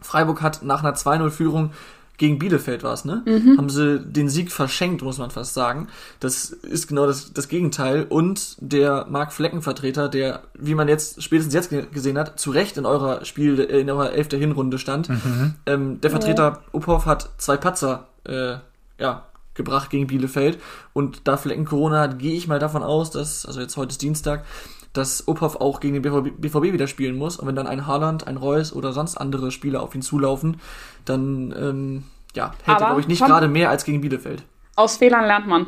Freiburg 0.00 0.42
hat 0.42 0.62
nach 0.62 0.82
einer 0.82 0.94
2-0-Führung 0.94 1.72
gegen 2.20 2.38
Bielefeld 2.38 2.82
war 2.82 2.92
es, 2.92 3.06
ne? 3.06 3.22
Mhm. 3.24 3.56
Haben 3.56 3.70
sie 3.70 3.98
den 3.98 4.28
Sieg 4.28 4.52
verschenkt, 4.52 5.00
muss 5.00 5.16
man 5.16 5.30
fast 5.30 5.54
sagen. 5.54 5.88
Das 6.20 6.50
ist 6.50 6.86
genau 6.86 7.06
das, 7.06 7.32
das 7.32 7.48
Gegenteil. 7.48 8.04
Und 8.06 8.56
der 8.60 9.06
Marc 9.08 9.32
Flecken-Vertreter, 9.32 10.10
der, 10.10 10.42
wie 10.52 10.74
man 10.74 10.86
jetzt 10.86 11.22
spätestens 11.22 11.54
jetzt 11.54 11.70
gesehen 11.70 12.18
hat, 12.18 12.38
zu 12.38 12.50
Recht 12.50 12.76
in 12.76 12.84
eurer 12.84 13.24
Spiel, 13.24 13.58
in 13.58 13.88
eurer 13.88 14.12
elfter 14.12 14.36
Hinrunde 14.36 14.78
stand. 14.78 15.08
Mhm. 15.08 15.54
Ähm, 15.64 16.00
der 16.02 16.10
Vertreter 16.10 16.42
ja. 16.42 16.60
Uphoff 16.72 17.06
hat 17.06 17.30
zwei 17.38 17.56
Patzer, 17.56 18.08
äh, 18.24 18.56
ja, 18.98 19.29
gebracht 19.64 19.90
gegen 19.90 20.06
Bielefeld. 20.06 20.58
Und 20.92 21.28
da 21.28 21.36
Flecken 21.36 21.64
Corona 21.64 22.00
hat, 22.00 22.18
gehe 22.18 22.34
ich 22.34 22.48
mal 22.48 22.58
davon 22.58 22.82
aus, 22.82 23.10
dass, 23.10 23.46
also 23.46 23.60
jetzt 23.60 23.76
heute 23.76 23.90
ist 23.90 24.02
Dienstag, 24.02 24.44
dass 24.92 25.26
Uphoff 25.28 25.56
auch 25.56 25.80
gegen 25.80 25.94
den 25.94 26.02
BVB, 26.02 26.40
BVB 26.40 26.72
wieder 26.72 26.86
spielen 26.86 27.16
muss. 27.16 27.36
Und 27.36 27.46
wenn 27.46 27.56
dann 27.56 27.66
ein 27.66 27.86
Haaland, 27.86 28.26
ein 28.26 28.36
Reus 28.36 28.72
oder 28.72 28.92
sonst 28.92 29.16
andere 29.16 29.50
Spieler 29.50 29.82
auf 29.82 29.94
ihn 29.94 30.02
zulaufen, 30.02 30.60
dann 31.04 31.54
ähm, 31.56 32.04
ja, 32.34 32.52
hält 32.64 32.76
Aber 32.76 32.80
er, 32.80 32.86
glaube 32.86 33.00
ich, 33.00 33.08
nicht 33.08 33.24
gerade 33.24 33.48
mehr 33.48 33.70
als 33.70 33.84
gegen 33.84 34.00
Bielefeld. 34.00 34.42
Aus 34.76 34.96
Fehlern 34.96 35.26
lernt 35.26 35.46
man. 35.46 35.66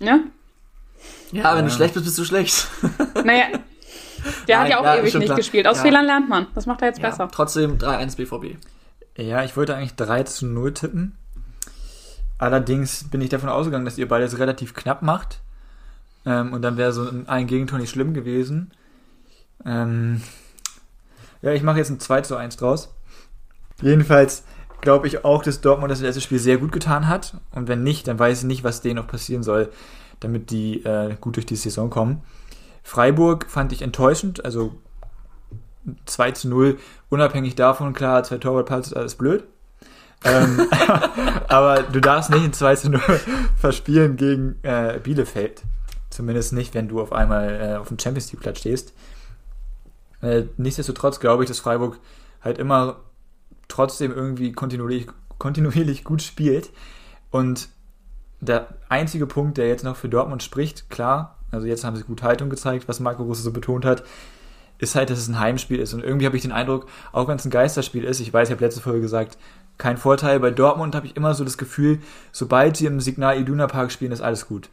Ne? 0.00 0.24
Ja, 1.32 1.52
wenn 1.52 1.60
ja. 1.60 1.62
du 1.62 1.70
schlecht 1.70 1.94
bist, 1.94 2.06
bist 2.06 2.18
du 2.18 2.24
schlecht. 2.24 2.68
Naja, 3.24 3.46
der 4.48 4.56
Nein, 4.56 4.64
hat 4.64 4.68
ja 4.68 4.80
auch 4.80 4.84
ja, 4.84 4.96
ewig 4.96 5.14
nicht 5.14 5.24
klar. 5.26 5.36
gespielt. 5.36 5.66
Aus 5.66 5.78
ja. 5.78 5.82
Fehlern 5.84 6.04
lernt 6.04 6.28
man. 6.28 6.46
Das 6.54 6.66
macht 6.66 6.82
er 6.82 6.88
jetzt 6.88 7.00
besser. 7.00 7.28
Trotzdem 7.32 7.78
3-1 7.78 8.16
BVB. 8.16 8.58
Ja, 9.16 9.44
ich 9.44 9.56
wollte 9.56 9.74
eigentlich 9.76 9.94
3 9.94 10.24
zu 10.24 10.46
0 10.46 10.74
tippen. 10.74 11.16
Allerdings 12.38 13.04
bin 13.04 13.20
ich 13.20 13.30
davon 13.30 13.48
ausgegangen, 13.48 13.84
dass 13.84 13.98
ihr 13.98 14.08
beides 14.08 14.38
relativ 14.38 14.74
knapp 14.74 15.02
macht. 15.02 15.40
Ähm, 16.26 16.52
und 16.52 16.62
dann 16.62 16.76
wäre 16.76 16.92
so 16.92 17.08
ein 17.26 17.46
Gegentor 17.46 17.78
nicht 17.78 17.90
schlimm 17.90 18.14
gewesen. 18.14 18.72
Ähm, 19.64 20.20
ja, 21.42 21.52
ich 21.52 21.62
mache 21.62 21.78
jetzt 21.78 21.90
ein 21.90 22.00
2 22.00 22.22
zu 22.22 22.36
1 22.36 22.56
draus. 22.56 22.94
Jedenfalls 23.82 24.44
glaube 24.80 25.06
ich 25.06 25.24
auch, 25.24 25.42
dass 25.42 25.60
Dortmund 25.60 25.90
das 25.90 26.00
letzte 26.00 26.20
Spiel 26.20 26.38
sehr 26.38 26.58
gut 26.58 26.72
getan 26.72 27.08
hat. 27.08 27.36
Und 27.52 27.68
wenn 27.68 27.82
nicht, 27.82 28.08
dann 28.08 28.18
weiß 28.18 28.40
ich 28.40 28.44
nicht, 28.44 28.64
was 28.64 28.80
denen 28.80 28.96
noch 28.96 29.06
passieren 29.06 29.42
soll, 29.42 29.70
damit 30.20 30.50
die 30.50 30.84
äh, 30.84 31.16
gut 31.20 31.36
durch 31.36 31.46
die 31.46 31.56
Saison 31.56 31.90
kommen. 31.90 32.22
Freiburg 32.82 33.50
fand 33.50 33.72
ich 33.72 33.82
enttäuschend, 33.82 34.44
also 34.44 34.74
2 36.06 36.32
zu 36.32 36.48
0, 36.48 36.78
unabhängig 37.08 37.54
davon, 37.54 37.92
klar, 37.92 38.22
zwei 38.24 38.38
Torwartplatz 38.38 38.88
ist 38.88 38.96
alles 38.96 39.14
blöd. 39.14 39.44
Ähm, 40.24 40.68
aber 41.48 41.82
du 41.82 42.00
darfst 42.00 42.30
nicht 42.30 42.44
ein 42.44 42.52
2 42.52 42.76
zu 42.76 42.90
0 42.90 43.00
verspielen 43.56 44.16
gegen 44.16 44.56
äh, 44.62 44.98
Bielefeld. 45.02 45.62
Zumindest 46.10 46.52
nicht, 46.52 46.74
wenn 46.74 46.88
du 46.88 47.00
auf 47.00 47.12
einmal 47.12 47.60
äh, 47.60 47.76
auf 47.76 47.88
dem 47.88 47.98
Champions 47.98 48.32
League 48.32 48.40
Platz 48.40 48.60
stehst. 48.60 48.94
Äh, 50.22 50.44
nichtsdestotrotz 50.56 51.20
glaube 51.20 51.42
ich, 51.44 51.48
dass 51.48 51.58
Freiburg 51.58 51.98
halt 52.40 52.58
immer 52.58 53.00
trotzdem 53.68 54.12
irgendwie 54.12 54.52
kontinuierlich, 54.52 55.08
kontinuierlich 55.38 56.04
gut 56.04 56.22
spielt. 56.22 56.70
Und 57.30 57.68
der 58.40 58.68
einzige 58.88 59.26
Punkt, 59.26 59.58
der 59.58 59.68
jetzt 59.68 59.84
noch 59.84 59.96
für 59.96 60.08
Dortmund 60.08 60.42
spricht, 60.42 60.88
klar, 60.90 61.38
also 61.50 61.66
jetzt 61.66 61.84
haben 61.84 61.96
sie 61.96 62.04
gut 62.04 62.22
Haltung 62.22 62.50
gezeigt, 62.50 62.88
was 62.88 63.00
Marco 63.00 63.22
Russe 63.22 63.42
so 63.42 63.52
betont 63.52 63.84
hat, 63.84 64.04
ist 64.78 64.94
halt, 64.94 65.10
dass 65.10 65.18
es 65.18 65.28
ein 65.28 65.38
Heimspiel 65.38 65.78
ist. 65.78 65.94
Und 65.94 66.02
irgendwie 66.02 66.26
habe 66.26 66.36
ich 66.36 66.42
den 66.42 66.52
Eindruck, 66.52 66.86
auch 67.12 67.28
wenn 67.28 67.36
es 67.36 67.44
ein 67.44 67.50
Geisterspiel 67.50 68.04
ist, 68.04 68.20
ich 68.20 68.32
weiß, 68.32 68.48
ich 68.48 68.54
habe 68.54 68.64
letzte 68.64 68.80
Folge 68.80 69.00
gesagt, 69.00 69.38
kein 69.78 69.96
Vorteil. 69.96 70.40
Bei 70.40 70.50
Dortmund 70.50 70.94
habe 70.94 71.06
ich 71.06 71.16
immer 71.16 71.34
so 71.34 71.44
das 71.44 71.58
Gefühl, 71.58 72.00
sobald 72.32 72.76
sie 72.76 72.86
im 72.86 73.00
Signal 73.00 73.38
Iduna 73.38 73.66
Park 73.66 73.92
spielen, 73.92 74.12
ist 74.12 74.20
alles 74.20 74.46
gut. 74.46 74.70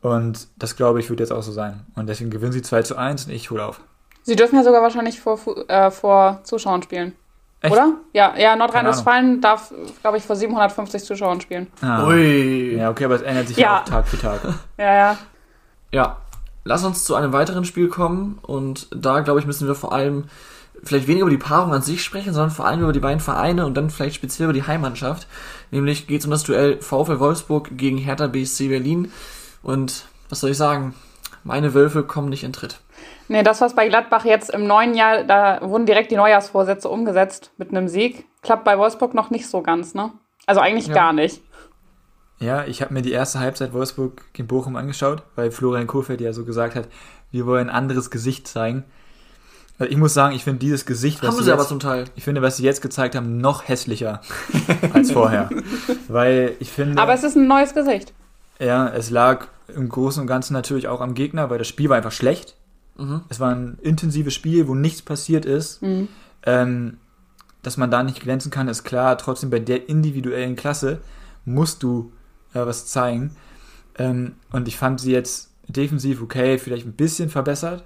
Und 0.00 0.48
das 0.56 0.76
glaube 0.76 1.00
ich 1.00 1.10
wird 1.10 1.20
jetzt 1.20 1.32
auch 1.32 1.42
so 1.42 1.52
sein. 1.52 1.80
Und 1.96 2.08
deswegen 2.08 2.30
gewinnen 2.30 2.52
sie 2.52 2.62
2 2.62 2.82
zu 2.82 2.96
1 2.96 3.26
und 3.26 3.32
ich 3.32 3.50
hole 3.50 3.64
auf. 3.64 3.80
Sie 4.22 4.36
dürfen 4.36 4.56
ja 4.56 4.62
sogar 4.62 4.82
wahrscheinlich 4.82 5.20
vor, 5.20 5.40
äh, 5.68 5.90
vor 5.90 6.40
Zuschauern 6.44 6.82
spielen. 6.82 7.14
Echt? 7.60 7.72
Oder? 7.72 7.94
Ja, 8.12 8.36
ja 8.36 8.54
Nordrhein-Westfalen 8.54 9.40
darf, 9.40 9.72
glaube 10.02 10.18
ich, 10.18 10.22
vor 10.22 10.36
750 10.36 11.02
Zuschauern 11.02 11.40
spielen. 11.40 11.66
Ah. 11.80 12.06
Ui. 12.06 12.76
Ja, 12.76 12.90
okay, 12.90 13.06
aber 13.06 13.16
es 13.16 13.22
ändert 13.22 13.48
sich 13.48 13.56
ja, 13.56 13.80
auch 13.80 13.84
Tag 13.84 14.06
für 14.06 14.18
Tag. 14.18 14.40
ja, 14.78 14.94
ja. 14.94 15.18
Ja, 15.90 16.16
lass 16.64 16.84
uns 16.84 17.04
zu 17.04 17.16
einem 17.16 17.32
weiteren 17.32 17.64
Spiel 17.64 17.88
kommen. 17.88 18.38
Und 18.42 18.86
da, 18.94 19.20
glaube 19.20 19.40
ich, 19.40 19.46
müssen 19.46 19.66
wir 19.66 19.74
vor 19.74 19.92
allem 19.92 20.26
vielleicht 20.82 21.06
weniger 21.06 21.26
über 21.26 21.30
die 21.30 21.38
Paarung 21.38 21.72
an 21.72 21.82
sich 21.82 22.02
sprechen, 22.02 22.32
sondern 22.32 22.50
vor 22.50 22.66
allem 22.66 22.80
über 22.80 22.92
die 22.92 23.00
beiden 23.00 23.20
Vereine 23.20 23.66
und 23.66 23.74
dann 23.74 23.90
vielleicht 23.90 24.16
speziell 24.16 24.44
über 24.44 24.52
die 24.52 24.66
Heimmannschaft. 24.66 25.26
Nämlich 25.70 26.06
geht 26.06 26.20
es 26.20 26.26
um 26.26 26.30
das 26.30 26.44
Duell 26.44 26.80
VfL 26.80 27.20
Wolfsburg 27.20 27.76
gegen 27.76 27.98
Hertha 27.98 28.26
BSC 28.26 28.68
Berlin. 28.68 29.12
Und 29.62 30.06
was 30.28 30.40
soll 30.40 30.50
ich 30.50 30.56
sagen? 30.56 30.94
Meine 31.44 31.74
Wölfe 31.74 32.02
kommen 32.02 32.28
nicht 32.28 32.44
in 32.44 32.52
Tritt. 32.52 32.80
Nee, 33.28 33.42
das, 33.42 33.60
was 33.60 33.74
bei 33.74 33.88
Gladbach 33.88 34.24
jetzt 34.24 34.50
im 34.50 34.66
neuen 34.66 34.94
Jahr, 34.94 35.24
da 35.24 35.60
wurden 35.62 35.86
direkt 35.86 36.10
die 36.10 36.16
Neujahrsvorsätze 36.16 36.88
umgesetzt 36.88 37.52
mit 37.58 37.70
einem 37.70 37.88
Sieg. 37.88 38.26
Klappt 38.42 38.64
bei 38.64 38.78
Wolfsburg 38.78 39.14
noch 39.14 39.30
nicht 39.30 39.48
so 39.48 39.62
ganz, 39.62 39.94
ne? 39.94 40.12
Also 40.46 40.60
eigentlich 40.60 40.86
ja. 40.86 40.94
gar 40.94 41.12
nicht. 41.12 41.42
Ja, 42.40 42.64
ich 42.64 42.80
habe 42.80 42.94
mir 42.94 43.02
die 43.02 43.12
erste 43.12 43.40
Halbzeit 43.40 43.72
Wolfsburg 43.72 44.32
gegen 44.32 44.48
Bochum 44.48 44.76
angeschaut, 44.76 45.24
weil 45.34 45.50
Florian 45.50 45.86
Kohfeldt 45.86 46.20
ja 46.20 46.32
so 46.32 46.44
gesagt 46.44 46.74
hat, 46.74 46.88
wir 47.30 47.46
wollen 47.46 47.68
ein 47.68 47.74
anderes 47.74 48.10
Gesicht 48.10 48.46
zeigen. 48.48 48.84
Also 49.78 49.92
ich 49.92 49.96
muss 49.96 50.12
sagen, 50.12 50.34
ich 50.34 50.44
finde 50.44 50.58
dieses 50.58 50.86
Gesicht, 50.86 51.22
was 51.22 51.28
haben 51.28 51.36
sie, 51.36 51.50
jetzt, 51.50 51.52
aber 51.52 51.66
zum 51.66 51.78
Teil. 51.78 52.06
Ich 52.16 52.24
finde, 52.24 52.42
was 52.42 52.56
sie 52.56 52.64
jetzt 52.64 52.82
gezeigt 52.82 53.14
haben, 53.14 53.38
noch 53.38 53.68
hässlicher 53.68 54.20
als 54.92 55.12
vorher. 55.12 55.48
Weil 56.08 56.56
ich 56.58 56.70
finde. 56.70 57.00
Aber 57.00 57.14
es 57.14 57.22
ist 57.22 57.36
ein 57.36 57.46
neues 57.46 57.74
Gesicht. 57.74 58.12
Ja, 58.58 58.88
es 58.88 59.10
lag 59.10 59.46
im 59.68 59.88
Großen 59.88 60.20
und 60.20 60.26
Ganzen 60.26 60.52
natürlich 60.52 60.88
auch 60.88 61.00
am 61.00 61.14
Gegner, 61.14 61.48
weil 61.48 61.58
das 61.58 61.68
Spiel 61.68 61.88
war 61.88 61.96
einfach 61.96 62.12
schlecht. 62.12 62.56
Mhm. 62.96 63.20
Es 63.28 63.38
war 63.38 63.54
ein 63.54 63.78
intensives 63.82 64.34
Spiel, 64.34 64.66
wo 64.66 64.74
nichts 64.74 65.02
passiert 65.02 65.44
ist. 65.44 65.80
Mhm. 65.82 66.08
Ähm, 66.44 66.98
dass 67.62 67.76
man 67.76 67.90
da 67.90 68.02
nicht 68.02 68.20
glänzen 68.20 68.50
kann, 68.50 68.66
ist 68.66 68.84
klar. 68.84 69.16
Trotzdem 69.18 69.50
bei 69.50 69.58
der 69.58 69.88
individuellen 69.88 70.56
Klasse 70.56 71.00
musst 71.44 71.82
du 71.82 72.12
äh, 72.54 72.60
was 72.60 72.86
zeigen. 72.86 73.36
Ähm, 73.96 74.34
und 74.52 74.68
ich 74.68 74.76
fand 74.76 75.00
sie 75.00 75.12
jetzt 75.12 75.50
defensiv 75.68 76.22
okay, 76.22 76.58
vielleicht 76.58 76.86
ein 76.86 76.94
bisschen 76.94 77.28
verbessert. 77.28 77.84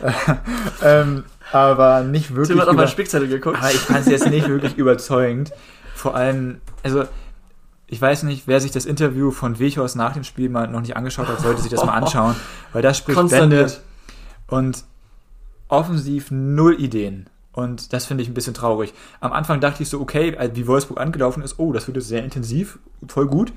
ähm, 0.82 1.24
aber 1.52 2.02
nicht 2.02 2.30
wirklich. 2.30 2.48
Tim 2.48 2.60
hat 2.60 2.68
auf 2.68 2.76
meinen 2.76 2.88
Spickzettel 2.88 3.28
geguckt. 3.28 3.58
Aber 3.58 3.70
ich 3.70 3.78
fand 3.78 4.04
sie 4.04 4.10
jetzt 4.10 4.28
nicht 4.28 4.48
wirklich 4.48 4.76
überzeugend. 4.76 5.52
Vor 5.94 6.14
allem, 6.14 6.60
also 6.82 7.04
ich 7.86 8.00
weiß 8.00 8.24
nicht, 8.24 8.48
wer 8.48 8.60
sich 8.60 8.72
das 8.72 8.86
Interview 8.86 9.30
von 9.30 9.58
Wechhorst 9.58 9.96
nach 9.96 10.12
dem 10.12 10.24
Spiel 10.24 10.48
mal 10.48 10.66
noch 10.68 10.80
nicht 10.80 10.96
angeschaut 10.96 11.28
hat, 11.28 11.40
sollte 11.40 11.62
sich 11.62 11.70
das 11.70 11.84
mal 11.84 11.92
anschauen, 11.94 12.34
weil 12.72 12.82
da 12.82 12.92
spricht 12.92 13.28
Bände 13.28 13.70
und 14.48 14.84
offensiv 15.68 16.30
null 16.30 16.80
Ideen. 16.80 17.28
Und 17.52 17.92
das 17.92 18.06
finde 18.06 18.22
ich 18.22 18.28
ein 18.28 18.34
bisschen 18.34 18.54
traurig. 18.54 18.92
Am 19.20 19.32
Anfang 19.32 19.60
dachte 19.60 19.82
ich 19.82 19.88
so, 19.88 20.00
okay, 20.00 20.36
wie 20.54 20.66
Wolfsburg 20.66 20.98
angelaufen 20.98 21.42
ist, 21.42 21.58
oh, 21.58 21.72
das 21.72 21.86
wird 21.86 21.96
jetzt 21.96 22.08
sehr 22.08 22.24
intensiv, 22.24 22.78
voll 23.06 23.28
gut. 23.28 23.52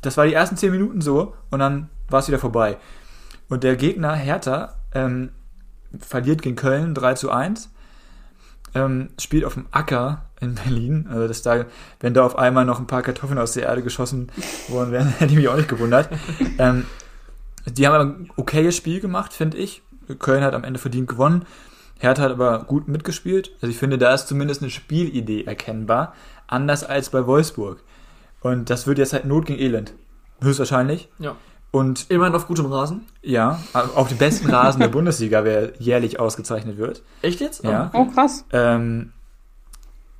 Das 0.00 0.16
war 0.16 0.26
die 0.26 0.32
ersten 0.32 0.56
zehn 0.56 0.70
Minuten 0.70 1.00
so 1.00 1.34
und 1.50 1.58
dann 1.58 1.88
war 2.08 2.20
es 2.20 2.28
wieder 2.28 2.38
vorbei. 2.38 2.76
Und 3.48 3.64
der 3.64 3.74
Gegner, 3.74 4.14
Hertha, 4.14 4.74
ähm, 4.94 5.30
verliert 5.98 6.42
gegen 6.42 6.56
Köln 6.56 6.94
3 6.94 7.14
zu 7.14 7.30
1, 7.30 7.70
ähm, 8.74 9.10
spielt 9.18 9.44
auf 9.44 9.54
dem 9.54 9.66
Acker 9.70 10.26
in 10.40 10.54
Berlin. 10.54 11.06
Also 11.08 11.28
dass 11.28 11.42
da, 11.42 11.66
wenn 12.00 12.14
da 12.14 12.24
auf 12.24 12.38
einmal 12.38 12.64
noch 12.64 12.78
ein 12.78 12.86
paar 12.86 13.02
Kartoffeln 13.02 13.38
aus 13.38 13.52
der 13.52 13.64
Erde 13.64 13.82
geschossen 13.82 14.30
worden 14.68 14.92
wären, 14.92 15.08
hätte 15.08 15.32
ich 15.32 15.38
mich 15.38 15.48
auch 15.48 15.56
nicht 15.56 15.68
gewundert. 15.68 16.08
ähm, 16.58 16.86
die 17.66 17.86
haben 17.86 17.94
aber 17.94 18.04
ein 18.04 18.30
okayes 18.36 18.76
Spiel 18.76 19.00
gemacht, 19.00 19.32
finde 19.32 19.58
ich. 19.58 19.82
Köln 20.18 20.42
hat 20.42 20.54
am 20.54 20.64
Ende 20.64 20.80
verdient 20.80 21.08
gewonnen. 21.08 21.44
Hertha 21.98 22.22
hat 22.22 22.32
aber 22.32 22.64
gut 22.64 22.88
mitgespielt. 22.88 23.52
Also 23.60 23.68
ich 23.68 23.76
finde, 23.76 23.98
da 23.98 24.14
ist 24.14 24.26
zumindest 24.26 24.62
eine 24.62 24.70
Spielidee 24.70 25.44
erkennbar. 25.44 26.14
Anders 26.46 26.82
als 26.82 27.10
bei 27.10 27.26
Wolfsburg. 27.26 27.82
Und 28.40 28.70
das 28.70 28.86
wird 28.86 28.98
jetzt 28.98 29.12
halt 29.12 29.26
Not 29.26 29.46
gegen 29.46 29.60
Elend. 29.60 29.92
Höchstwahrscheinlich. 30.40 31.08
Ja. 31.18 31.36
Und 31.72 32.10
immerhin 32.10 32.34
auf 32.34 32.48
gutem 32.48 32.66
Rasen. 32.66 33.06
Ja, 33.22 33.60
auf 33.72 34.08
dem 34.08 34.18
besten 34.18 34.50
Rasen 34.50 34.80
der 34.80 34.88
Bundesliga, 34.88 35.44
wer 35.44 35.72
jährlich 35.78 36.18
ausgezeichnet 36.18 36.78
wird. 36.78 37.02
Echt 37.22 37.40
jetzt? 37.40 37.62
Ja. 37.62 37.90
Oh, 37.92 38.06
krass. 38.06 38.44
Ähm, 38.52 39.12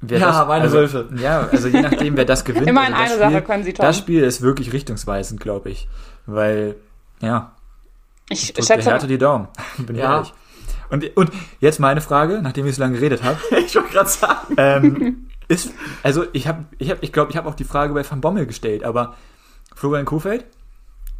ja, 0.08 0.18
das, 0.18 0.46
meine 0.46 0.62
also, 0.62 0.76
Wölfe. 0.76 1.08
Ja, 1.16 1.48
also 1.50 1.68
je 1.68 1.82
nachdem, 1.82 2.16
wer 2.16 2.24
das 2.24 2.44
gewinnt. 2.44 2.66
Immerhin 2.66 2.94
also 2.94 3.14
eine 3.14 3.24
Spiel, 3.24 3.32
Sache 3.32 3.42
können 3.42 3.64
sie 3.64 3.72
toppen. 3.72 3.86
Das 3.86 3.98
Spiel 3.98 4.22
ist 4.22 4.42
wirklich 4.42 4.72
richtungsweisend, 4.72 5.40
glaube 5.40 5.70
ich. 5.70 5.88
Weil, 6.26 6.76
ja. 7.20 7.52
Ich, 8.28 8.56
ich 8.56 8.64
schätze. 8.64 8.90
Härte 8.90 9.06
die 9.06 9.18
Daumen. 9.18 9.48
Bin 9.78 9.96
ja. 9.96 10.16
ehrlich. 10.16 10.32
Und, 10.88 11.16
und 11.16 11.30
jetzt 11.60 11.80
meine 11.80 12.00
Frage, 12.00 12.40
nachdem 12.42 12.66
ich 12.66 12.76
so 12.76 12.82
lange 12.82 12.94
geredet 12.94 13.22
habe. 13.22 13.38
ich 13.66 13.74
wollte 13.74 13.90
gerade 13.90 14.08
sagen. 14.08 14.54
Ähm, 14.56 15.26
ist, 15.48 15.72
also 16.02 16.24
ich 16.32 16.46
habe, 16.46 16.64
ich 16.78 16.90
habe, 16.90 17.00
ich 17.02 17.12
glaube, 17.12 17.30
ich 17.30 17.36
habe 17.36 17.48
auch 17.48 17.54
die 17.54 17.64
Frage 17.64 17.92
bei 17.92 18.08
Van 18.08 18.20
Bommel 18.20 18.46
gestellt, 18.46 18.84
aber 18.84 19.16
Florian 19.74 20.06
Kofeld, 20.06 20.46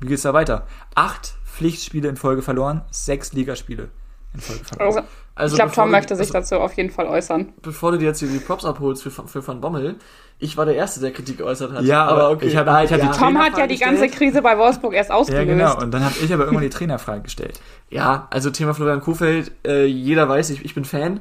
wie 0.01 0.09
geht's 0.09 0.23
da 0.23 0.33
weiter? 0.33 0.67
Acht 0.95 1.35
Pflichtspiele 1.45 2.09
in 2.09 2.17
Folge 2.17 2.43
verloren, 2.43 2.83
sechs 2.91 3.33
Ligaspiele 3.33 3.89
in 4.35 4.41
Folge 4.41 4.65
verloren. 4.65 4.87
Also, 4.87 5.09
also 5.35 5.55
ich 5.55 5.59
glaube, 5.59 5.75
Tom 5.75 5.91
möchte 5.91 6.17
sich 6.17 6.35
also, 6.35 6.57
dazu 6.57 6.63
auf 6.63 6.73
jeden 6.75 6.91
Fall 6.91 7.07
äußern. 7.07 7.53
Bevor 7.63 7.93
du 7.93 7.99
dir 7.99 8.07
jetzt 8.07 8.21
die 8.21 8.27
Props 8.39 8.65
abholst 8.65 9.03
für, 9.03 9.11
für 9.11 9.47
Van 9.47 9.61
Bommel, 9.61 9.97
ich 10.39 10.57
war 10.57 10.65
der 10.65 10.75
Erste, 10.75 11.01
der 11.01 11.13
Kritik 11.13 11.39
geäußert 11.39 11.73
hat. 11.73 11.85
Ja, 11.85 12.07
aber 12.07 12.31
okay. 12.31 12.47
Ich 12.47 12.57
hab, 12.57 12.67
ich 12.85 12.93
hab 12.93 12.99
ja. 12.99 13.13
Tom 13.13 13.39
hat 13.39 13.59
ja 13.59 13.67
die 13.67 13.79
ganze 13.79 14.09
Krise 14.09 14.41
bei 14.41 14.57
Wolfsburg 14.57 14.95
erst 14.95 15.11
ausgelöst. 15.11 15.47
Ja, 15.47 15.55
genau. 15.55 15.79
Und 15.79 15.93
dann 15.93 16.05
habe 16.05 16.15
ich 16.23 16.33
aber 16.33 16.45
irgendwann 16.45 16.65
die 16.65 16.71
Trainerfrage 16.71 17.23
gestellt. 17.23 17.61
Ja, 17.91 18.27
also 18.31 18.51
Thema 18.51 18.73
Florian 18.73 19.01
Kofeld, 19.01 19.53
äh, 19.67 19.85
jeder 19.85 20.29
weiß, 20.29 20.51
ich, 20.51 20.65
ich 20.65 20.75
bin 20.75 20.87
Fan, 20.87 21.21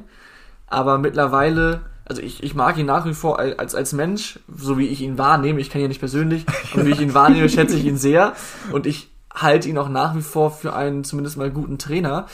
aber 0.66 0.96
mittlerweile 0.96 1.82
also 2.10 2.22
ich, 2.22 2.42
ich 2.42 2.56
mag 2.56 2.76
ihn 2.76 2.86
nach 2.86 3.06
wie 3.06 3.14
vor 3.14 3.38
als, 3.38 3.76
als 3.76 3.92
Mensch, 3.92 4.40
so 4.52 4.78
wie 4.78 4.88
ich 4.88 5.00
ihn 5.00 5.16
wahrnehme, 5.16 5.60
ich 5.60 5.70
kann 5.70 5.80
ihn 5.80 5.86
nicht 5.86 6.00
persönlich, 6.00 6.44
und 6.74 6.84
wie 6.84 6.90
ich 6.90 7.00
ihn 7.00 7.14
wahrnehme, 7.14 7.48
schätze 7.48 7.76
ich 7.76 7.84
ihn 7.84 7.96
sehr. 7.96 8.32
Und 8.72 8.84
ich 8.84 9.08
halte 9.32 9.68
ihn 9.68 9.78
auch 9.78 9.88
nach 9.88 10.16
wie 10.16 10.20
vor 10.20 10.50
für 10.50 10.74
einen 10.74 11.04
zumindest 11.04 11.36
mal 11.36 11.52
guten 11.52 11.78
Trainer. 11.78 12.26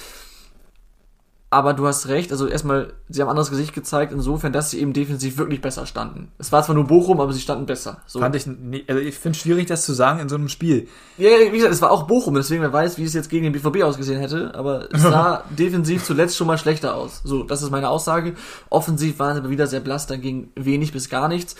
Aber 1.48 1.74
du 1.74 1.86
hast 1.86 2.08
recht, 2.08 2.32
also 2.32 2.48
erstmal, 2.48 2.92
sie 3.08 3.22
haben 3.22 3.28
anderes 3.28 3.50
Gesicht 3.50 3.72
gezeigt, 3.72 4.12
insofern, 4.12 4.52
dass 4.52 4.72
sie 4.72 4.80
eben 4.80 4.92
defensiv 4.92 5.38
wirklich 5.38 5.60
besser 5.60 5.86
standen. 5.86 6.32
Es 6.38 6.50
war 6.50 6.64
zwar 6.64 6.74
nur 6.74 6.88
Bochum, 6.88 7.20
aber 7.20 7.32
sie 7.32 7.40
standen 7.40 7.66
besser. 7.66 8.02
So. 8.06 8.18
Fand 8.18 8.34
ich, 8.34 8.48
also 8.88 9.00
ich 9.00 9.14
finde 9.14 9.36
es 9.36 9.42
schwierig, 9.42 9.66
das 9.66 9.84
zu 9.84 9.92
sagen 9.92 10.18
in 10.18 10.28
so 10.28 10.34
einem 10.34 10.48
Spiel. 10.48 10.88
Ja, 11.18 11.28
wie 11.52 11.56
gesagt, 11.56 11.72
es 11.72 11.80
war 11.80 11.92
auch 11.92 12.08
Bochum, 12.08 12.34
deswegen 12.34 12.62
wer 12.62 12.72
weiß, 12.72 12.98
wie 12.98 13.04
es 13.04 13.14
jetzt 13.14 13.30
gegen 13.30 13.44
den 13.44 13.52
BVB 13.52 13.84
ausgesehen 13.84 14.18
hätte, 14.18 14.54
aber 14.56 14.92
es 14.92 15.02
sah 15.02 15.44
defensiv 15.50 16.02
zuletzt 16.02 16.36
schon 16.36 16.48
mal 16.48 16.58
schlechter 16.58 16.96
aus. 16.96 17.20
So, 17.22 17.44
das 17.44 17.62
ist 17.62 17.70
meine 17.70 17.90
Aussage. 17.90 18.34
Offensiv 18.68 19.20
waren 19.20 19.34
sie 19.34 19.40
aber 19.40 19.50
wieder 19.50 19.68
sehr 19.68 19.80
blass, 19.80 20.08
dann 20.08 20.20
ging 20.20 20.50
wenig 20.56 20.92
bis 20.92 21.08
gar 21.08 21.28
nichts. 21.28 21.54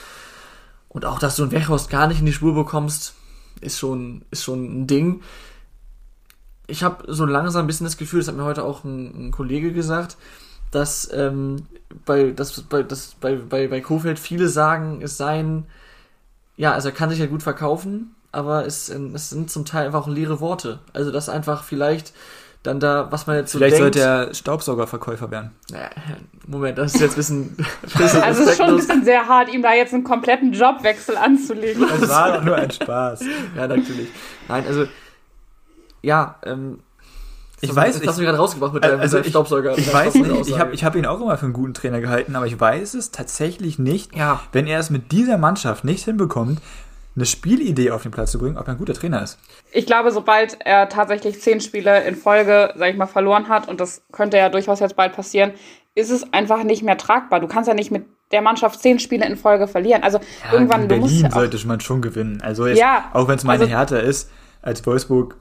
Und 0.88 1.04
auch, 1.04 1.20
dass 1.20 1.36
du 1.36 1.44
einen 1.44 1.52
Wechhorst 1.52 1.90
gar 1.90 2.08
nicht 2.08 2.18
in 2.18 2.26
die 2.26 2.32
Spur 2.32 2.54
bekommst, 2.54 3.14
ist 3.60 3.78
schon, 3.78 4.22
ist 4.32 4.42
schon 4.42 4.82
ein 4.82 4.86
Ding 4.88 5.20
ich 6.66 6.82
habe 6.82 7.04
so 7.12 7.24
langsam 7.24 7.64
ein 7.64 7.66
bisschen 7.66 7.86
das 7.86 7.96
Gefühl, 7.96 8.20
das 8.20 8.28
hat 8.28 8.36
mir 8.36 8.44
heute 8.44 8.64
auch 8.64 8.84
ein, 8.84 9.28
ein 9.28 9.30
Kollege 9.30 9.72
gesagt, 9.72 10.16
dass 10.70 11.10
ähm, 11.12 11.66
bei, 12.04 12.32
das, 12.32 12.60
bei, 12.62 12.82
das, 12.82 13.14
bei, 13.20 13.36
bei, 13.36 13.68
bei 13.68 13.80
Kofeld 13.80 14.18
viele 14.18 14.48
sagen, 14.48 15.00
es 15.02 15.16
seien, 15.16 15.64
ja, 16.56 16.72
also 16.72 16.88
er 16.88 16.94
kann 16.94 17.10
sich 17.10 17.18
ja 17.18 17.26
gut 17.26 17.42
verkaufen, 17.42 18.14
aber 18.32 18.66
es, 18.66 18.88
es 18.88 19.30
sind 19.30 19.50
zum 19.50 19.64
Teil 19.64 19.86
einfach 19.86 20.02
auch 20.02 20.08
leere 20.08 20.40
Worte. 20.40 20.80
Also 20.92 21.10
das 21.10 21.28
einfach 21.28 21.62
vielleicht 21.62 22.12
dann 22.66 22.80
da, 22.80 23.06
was 23.10 23.28
man 23.28 23.36
jetzt 23.36 23.52
so 23.52 23.58
Vielleicht 23.58 23.76
denkt, 23.76 23.94
sollte 23.94 24.00
er 24.00 24.34
Staubsaugerverkäufer 24.34 25.30
werden. 25.30 25.52
Naja, 25.70 25.88
Moment, 26.46 26.76
das 26.78 26.94
ist 26.94 27.00
jetzt 27.00 27.12
ein 27.12 27.16
bisschen, 27.16 27.56
bisschen 27.82 28.22
Also 28.22 28.42
es 28.42 28.50
ist 28.50 28.56
schon 28.56 28.70
ein 28.70 28.76
bisschen 28.76 29.04
sehr 29.04 29.26
hart, 29.28 29.52
ihm 29.52 29.62
da 29.62 29.72
jetzt 29.72 29.94
einen 29.94 30.04
kompletten 30.04 30.52
Jobwechsel 30.52 31.16
anzulegen. 31.16 31.86
Das 31.88 32.08
war 32.08 32.32
doch 32.32 32.44
nur 32.44 32.56
ein 32.56 32.70
Spaß. 32.70 33.20
ja, 33.56 33.68
natürlich. 33.68 34.08
Nein, 34.48 34.64
also 34.66 34.86
ja, 36.02 36.36
ähm, 36.44 36.78
ich 37.60 37.74
weiß, 37.74 37.98
nicht. 37.98 38.06
hast 38.06 38.16
du 38.16 38.20
mich 38.20 38.26
gerade 38.26 38.38
rausgebracht 38.38 38.74
mit 38.74 38.84
deinem, 38.84 39.00
also 39.00 39.18
ich, 39.18 39.28
Staubsauger. 39.28 39.78
Ich, 39.78 39.92
weiß 39.92 40.14
nicht, 40.14 40.48
ich 40.48 40.58
habe 40.58 40.74
ich 40.74 40.84
hab 40.84 40.94
ihn 40.94 41.06
auch 41.06 41.20
immer 41.20 41.36
für 41.38 41.46
einen 41.46 41.54
guten 41.54 41.72
Trainer 41.72 42.00
gehalten, 42.00 42.36
aber 42.36 42.46
ich 42.46 42.60
weiß 42.60 42.94
es 42.94 43.12
tatsächlich 43.12 43.78
nicht, 43.78 44.14
ja. 44.14 44.40
wenn 44.52 44.66
er 44.66 44.78
es 44.78 44.90
mit 44.90 45.10
dieser 45.10 45.38
Mannschaft 45.38 45.84
nicht 45.84 46.04
hinbekommt, 46.04 46.60
eine 47.16 47.24
Spielidee 47.24 47.90
auf 47.92 48.02
den 48.02 48.12
Platz 48.12 48.32
zu 48.32 48.38
bringen, 48.38 48.58
ob 48.58 48.68
er 48.68 48.74
ein 48.74 48.78
guter 48.78 48.92
Trainer 48.92 49.22
ist. 49.22 49.38
Ich 49.72 49.86
glaube, 49.86 50.10
sobald 50.10 50.58
er 50.60 50.90
tatsächlich 50.90 51.40
zehn 51.40 51.62
Spiele 51.62 52.04
in 52.04 52.14
Folge, 52.14 52.74
sag 52.76 52.90
ich 52.90 52.96
mal, 52.96 53.06
verloren 53.06 53.48
hat, 53.48 53.68
und 53.68 53.80
das 53.80 54.02
könnte 54.12 54.36
ja 54.36 54.50
durchaus 54.50 54.80
jetzt 54.80 54.96
bald 54.96 55.14
passieren, 55.14 55.52
ist 55.94 56.10
es 56.10 56.30
einfach 56.34 56.62
nicht 56.62 56.82
mehr 56.82 56.98
tragbar. 56.98 57.40
Du 57.40 57.46
kannst 57.46 57.68
ja 57.68 57.74
nicht 57.74 57.90
mit 57.90 58.04
der 58.32 58.42
Mannschaft 58.42 58.80
zehn 58.80 58.98
Spiele 58.98 59.26
in 59.26 59.36
Folge 59.36 59.66
verlieren. 59.66 60.02
Also 60.02 60.18
ja, 60.18 60.52
irgendwann 60.52 60.82
in 60.82 60.88
Berlin 60.88 61.22
ja 61.22 61.30
sollte 61.30 61.66
man 61.66 61.80
schon 61.80 62.02
gewinnen. 62.02 62.42
Also 62.42 62.66
jetzt, 62.66 62.78
ja, 62.78 63.10
auch 63.14 63.28
wenn 63.28 63.36
es 63.36 63.44
meine 63.44 63.62
also, 63.62 63.72
Härte 63.72 63.96
ist, 63.96 64.30
als 64.60 64.84
Wolfsburg 64.86 65.36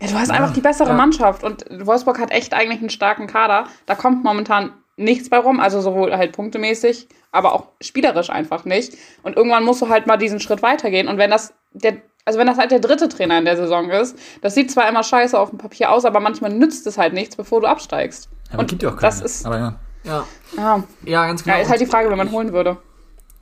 ja, 0.00 0.08
du 0.08 0.14
hast 0.14 0.28
ja, 0.28 0.34
einfach 0.34 0.52
die 0.52 0.60
bessere 0.60 0.90
ja. 0.90 0.94
Mannschaft 0.94 1.42
und 1.44 1.64
Wolfsburg 1.86 2.18
hat 2.18 2.30
echt 2.30 2.54
eigentlich 2.54 2.80
einen 2.80 2.90
starken 2.90 3.26
Kader. 3.26 3.64
Da 3.86 3.94
kommt 3.94 4.24
momentan 4.24 4.72
nichts 4.96 5.30
bei 5.30 5.38
rum, 5.38 5.60
also 5.60 5.80
sowohl 5.80 6.16
halt 6.16 6.32
punktemäßig, 6.32 7.08
aber 7.32 7.52
auch 7.54 7.68
spielerisch 7.80 8.30
einfach 8.30 8.64
nicht. 8.64 8.94
Und 9.22 9.36
irgendwann 9.36 9.64
musst 9.64 9.82
du 9.82 9.88
halt 9.88 10.06
mal 10.06 10.16
diesen 10.16 10.40
Schritt 10.40 10.62
weitergehen. 10.62 11.08
Und 11.08 11.18
wenn 11.18 11.30
das 11.30 11.54
der, 11.72 11.96
also 12.24 12.38
wenn 12.38 12.46
das 12.46 12.58
halt 12.58 12.70
der 12.70 12.80
dritte 12.80 13.08
Trainer 13.08 13.38
in 13.38 13.44
der 13.44 13.56
Saison 13.56 13.90
ist, 13.90 14.18
das 14.42 14.54
sieht 14.54 14.70
zwar 14.70 14.88
immer 14.88 15.02
scheiße 15.02 15.38
auf 15.38 15.50
dem 15.50 15.58
Papier 15.58 15.90
aus, 15.90 16.04
aber 16.04 16.20
manchmal 16.20 16.52
nützt 16.52 16.86
es 16.86 16.98
halt 16.98 17.12
nichts, 17.12 17.36
bevor 17.36 17.60
du 17.60 17.66
absteigst. 17.66 18.28
Aber 18.50 18.60
und 18.60 18.70
gibt 18.70 18.82
ja 18.82 18.90
auch 18.90 18.96
keine. 18.96 19.02
Das 19.02 19.20
ist, 19.20 19.46
aber 19.46 19.58
ja. 19.58 19.74
Ja. 20.04 20.24
ja. 20.56 20.84
Ja, 21.04 21.26
ganz 21.26 21.44
genau. 21.44 21.56
Ja, 21.56 21.62
ist 21.62 21.70
halt 21.70 21.80
die 21.80 21.86
Frage, 21.86 22.10
wenn 22.10 22.18
man 22.18 22.30
holen 22.30 22.52
würde. 22.52 22.78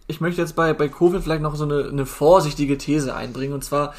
Ich 0.09 0.21
möchte 0.21 0.41
jetzt 0.41 0.55
bei, 0.55 0.73
bei 0.73 0.89
Covid 0.89 1.23
vielleicht 1.23 1.43
noch 1.43 1.57
so 1.57 1.65
eine, 1.65 1.89
eine 1.89 2.07
vorsichtige 2.07 2.79
These 2.79 3.15
einbringen. 3.15 3.55
Und 3.55 3.65
zwar, 3.65 3.93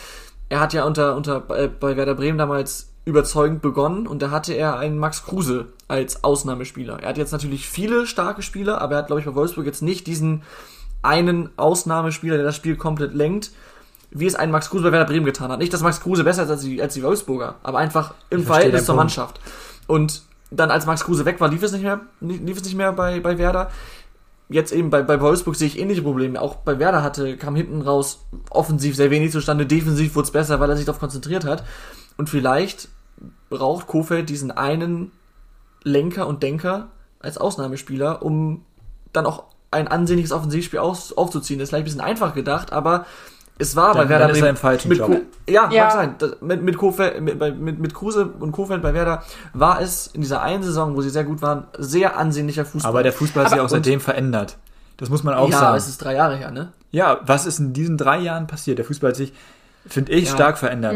er 0.50 0.60
hat 0.60 0.74
ja 0.74 0.84
unter, 0.86 1.16
unter 1.16 1.40
bei, 1.40 1.68
bei 1.68 1.98
Werder 1.98 2.16
Bremen 2.16 2.38
damals 2.38 2.90
überzeugend 3.06 3.62
begonnen 3.62 4.06
und 4.06 4.22
da 4.22 4.32
hatte 4.32 4.54
er 4.54 4.78
einen 4.78 5.00
Max 5.00 5.24
Kruse 5.24 5.68
als 5.88 6.24
Ausnahmespieler. 6.24 7.00
Er 7.02 7.10
hat 7.10 7.18
jetzt 7.18 7.32
natürlich 7.32 7.68
viele 7.68 8.06
starke 8.06 8.42
Spieler, 8.42 8.82
aber 8.82 8.96
er 8.96 8.98
hat, 9.00 9.08
glaube 9.08 9.22
ich, 9.22 9.26
bei 9.26 9.36
Wolfsburg 9.36 9.66
jetzt 9.66 9.82
nicht 9.82 10.08
diesen 10.08 10.44
einen 11.02 11.50
Ausnahmespieler, 11.58 12.36
der 12.36 12.46
das 12.46 12.56
Spiel 12.56 12.76
komplett 12.76 13.14
lenkt, 13.14 13.52
wie 14.12 14.26
es 14.26 14.36
ein 14.36 14.52
Max 14.52 14.70
Kruse 14.70 14.84
bei 14.84 14.92
Werder 14.92 15.06
Bremen 15.06 15.26
getan 15.26 15.52
hat. 15.52 15.60
Nicht, 15.60 15.74
dass 15.74 15.82
Max 15.82 16.02
Kruse 16.02 16.24
besser 16.24 16.44
ist 16.44 16.50
als 16.50 16.62
die, 16.62 16.82
als 16.82 16.94
die 16.94 17.04
Wolfsburger, 17.04 17.56
aber 17.64 17.78
einfach 17.78 18.14
im 18.30 18.44
Verhältnis 18.44 18.86
zur 18.86 18.96
Mannschaft. 18.96 19.40
Und 19.88 20.24
dann, 20.52 20.72
als 20.72 20.86
Max 20.86 21.04
Kruse 21.04 21.26
weg 21.26 21.40
war, 21.40 21.50
lief 21.50 21.64
es 21.64 21.72
nicht 21.72 21.84
mehr, 21.84 22.02
lief 22.20 22.58
es 22.58 22.64
nicht 22.64 22.76
mehr 22.76 22.92
bei, 22.94 23.20
bei 23.20 23.38
Werder. 23.38 23.70
Jetzt 24.50 24.72
eben 24.72 24.90
bei, 24.90 25.02
bei 25.02 25.20
Wolfsburg 25.20 25.56
sehe 25.56 25.68
ich 25.68 25.78
ähnliche 25.78 26.02
Probleme. 26.02 26.42
Auch 26.42 26.56
bei 26.56 26.80
Werder 26.80 27.04
hatte, 27.04 27.36
kam 27.36 27.56
hinten 27.56 27.82
raus 27.82 28.26
offensiv 28.50 28.96
sehr 28.96 29.12
wenig 29.12 29.32
zustande, 29.32 29.66
defensiv 29.66 30.16
wurde 30.16 30.26
es 30.26 30.32
besser, 30.32 30.60
weil 30.60 30.70
er 30.70 30.78
sich 30.78 30.86
darauf 30.86 31.00
konzentriert 31.00 31.44
hat. 31.44 31.64
Und 32.18 32.30
vielleicht 32.30 32.88
braucht 33.50 33.88
Kofeld 33.88 34.30
diesen 34.30 34.52
einen 34.52 35.12
Lenker 35.84 36.28
und 36.28 36.44
Denker 36.44 36.90
als 37.20 37.38
Ausnahmespieler, 37.38 38.22
um 38.22 38.64
dann 39.12 39.26
auch 39.26 39.46
ein 39.72 39.88
ansehnliches 39.88 40.32
Offensivspiel 40.32 40.80
aus, 40.80 41.12
aufzuziehen. 41.12 41.60
Das 41.60 41.66
ist 41.66 41.70
vielleicht 41.70 41.84
ein 41.84 41.86
bisschen 41.86 42.02
einfach 42.02 42.34
gedacht, 42.34 42.72
aber 42.72 43.06
es 43.60 43.76
war 43.76 43.94
Dann- 43.94 44.04
bei 44.04 44.10
Werder 44.10 44.26
dann 44.28 44.32
ist 44.32 44.38
er 44.38 44.42
Bremen 44.44 44.56
im 44.56 44.58
falschen 44.58 44.90
mit 44.90 44.98
Job. 45.00 45.08
Ko- 45.08 45.22
ja, 45.52 45.70
Ja. 45.72 45.84
mag 45.86 45.92
sein. 45.94 46.16
Das, 46.20 46.38
mit, 46.42 46.62
mit, 46.62 46.78
Kofeld, 46.78 47.22
mit, 47.22 47.40
mit, 47.60 47.80
mit 47.80 47.94
Kruse 47.94 48.26
und 48.40 48.52
Kofeld 48.52 48.82
bei 48.82 48.94
Werder 48.94 49.24
war 49.54 49.82
es 49.82 50.08
in 50.08 50.22
dieser 50.22 50.42
einen 50.42 50.64
Saison, 50.64 50.96
wo 50.96 51.02
sie 51.02 51.10
sehr 51.10 51.24
gut 51.24 51.42
waren, 51.42 51.68
sehr 51.78 52.18
ansehnlicher 52.18 52.66
Fußball. 52.66 52.90
Aber 52.90 53.04
der 53.04 53.14
Fußball 53.14 53.44
hat 53.46 53.52
sich 53.52 53.60
auch 53.60 53.70
seitdem 53.70 54.00
verändert. 54.00 54.58
Das 54.98 55.10
muss 55.10 55.24
man 55.24 55.34
auch 55.36 55.50
ja, 55.50 55.60
sagen. 55.60 55.78
es 55.78 55.88
ist 55.88 55.98
drei 56.04 56.16
Jahre 56.16 56.38
her, 56.38 56.52
ne? 56.52 56.72
Ja, 56.92 57.20
was 57.26 57.46
ist 57.46 57.60
in 57.60 57.74
diesen 57.74 57.98
drei 57.98 58.18
Jahren 58.20 58.48
passiert? 58.48 58.78
Der 58.80 58.86
Fußball 58.86 59.10
hat 59.12 59.16
sich, 59.18 59.34
finde 59.88 60.12
ich, 60.14 60.26
Ja. 60.28 60.34
stark 60.34 60.58
verändert. 60.58 60.96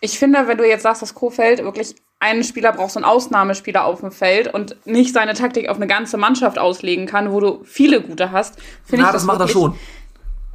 Ich 0.00 0.18
finde, 0.18 0.46
wenn 0.46 0.58
du 0.58 0.66
jetzt 0.68 0.82
sagst, 0.82 1.00
dass 1.02 1.14
Kofeld 1.14 1.62
wirklich 1.64 1.94
einen 2.20 2.44
Spieler 2.44 2.72
braucht, 2.72 2.90
so 2.92 2.98
einen 2.98 3.04
Ausnahmespieler 3.04 3.84
auf 3.84 4.00
dem 4.00 4.10
Feld 4.10 4.52
und 4.52 4.76
nicht 4.86 5.12
seine 5.14 5.34
Taktik 5.34 5.68
auf 5.68 5.76
eine 5.76 5.86
ganze 5.86 6.16
Mannschaft 6.16 6.58
auslegen 6.58 7.06
kann, 7.06 7.32
wo 7.32 7.40
du 7.40 7.60
viele 7.64 8.00
gute 8.02 8.32
hast, 8.32 8.56
finde 8.84 9.02
Na, 9.02 9.08
ich 9.08 9.12
das, 9.14 9.24
macht 9.24 9.40
er 9.40 9.48
schon. 9.48 9.74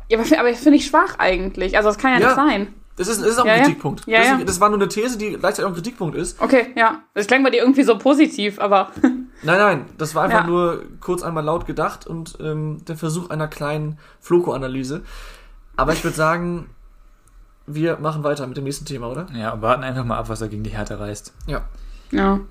Ja, 0.09 0.19
aber, 0.19 0.39
aber 0.39 0.53
finde 0.55 0.77
ich 0.77 0.85
schwach 0.87 1.15
eigentlich. 1.19 1.77
Also 1.77 1.89
das 1.89 1.97
kann 1.97 2.13
ja, 2.13 2.19
Ja. 2.19 2.25
nicht 2.27 2.35
sein. 2.35 2.73
Das 2.97 3.07
ist, 3.07 3.21
das 3.21 3.29
ist 3.29 3.39
auch 3.39 3.45
Ja, 3.45 3.53
ein. 3.53 3.63
Kritikpunkt. 3.63 4.05
Ja, 4.07 4.17
das, 4.19 4.27
ja. 4.27 4.35
Ist, 4.39 4.49
das 4.49 4.59
war 4.59 4.67
nur 4.69 4.77
eine 4.77 4.89
These, 4.89 5.17
die 5.17 5.29
gleichzeitig 5.29 5.63
auch 5.63 5.69
ein 5.69 5.75
Kritikpunkt 5.75 6.17
ist. 6.17 6.41
Okay, 6.41 6.67
ja. 6.75 6.99
Das 7.13 7.27
klang 7.27 7.43
bei 7.43 7.49
dir 7.49 7.59
irgendwie 7.61 7.83
so 7.83 7.97
positiv, 7.97 8.59
aber 8.59 8.91
Nein, 9.01 9.57
nein, 9.57 9.85
das 9.97 10.15
war 10.15 10.23
einfach 10.23 10.41
Ja. 10.41 10.47
nur 10.47 10.83
kurz 10.99 11.23
einmal 11.23 11.45
laut 11.45 11.65
gedacht 11.65 12.05
und 12.05 12.37
ähm, 12.41 12.83
der 12.85 12.97
Versuch 12.97 13.29
einer 13.29 13.47
kleinen 13.47 13.97
Floko-Analyse. 14.19 15.03
Aber 15.77 15.93
ich 15.93 16.03
würde 16.03 16.17
sagen, 16.17 16.69
wir 17.67 17.97
machen 17.99 18.23
weiter 18.25 18.45
mit 18.47 18.57
dem 18.57 18.65
nächsten 18.65 18.83
Thema, 18.83 19.07
oder? 19.07 19.27
Ja, 19.33 19.51
und 19.53 19.61
warten 19.61 19.83
einfach 19.83 20.03
mal 20.03 20.17
ab, 20.17 20.27
was 20.27 20.41
er 20.41 20.49
gegen 20.49 20.63
die 20.63 20.71
Härte 20.71 20.99
reißt. 20.99 21.33
Ja. 21.47 21.61
ja. 22.11 22.41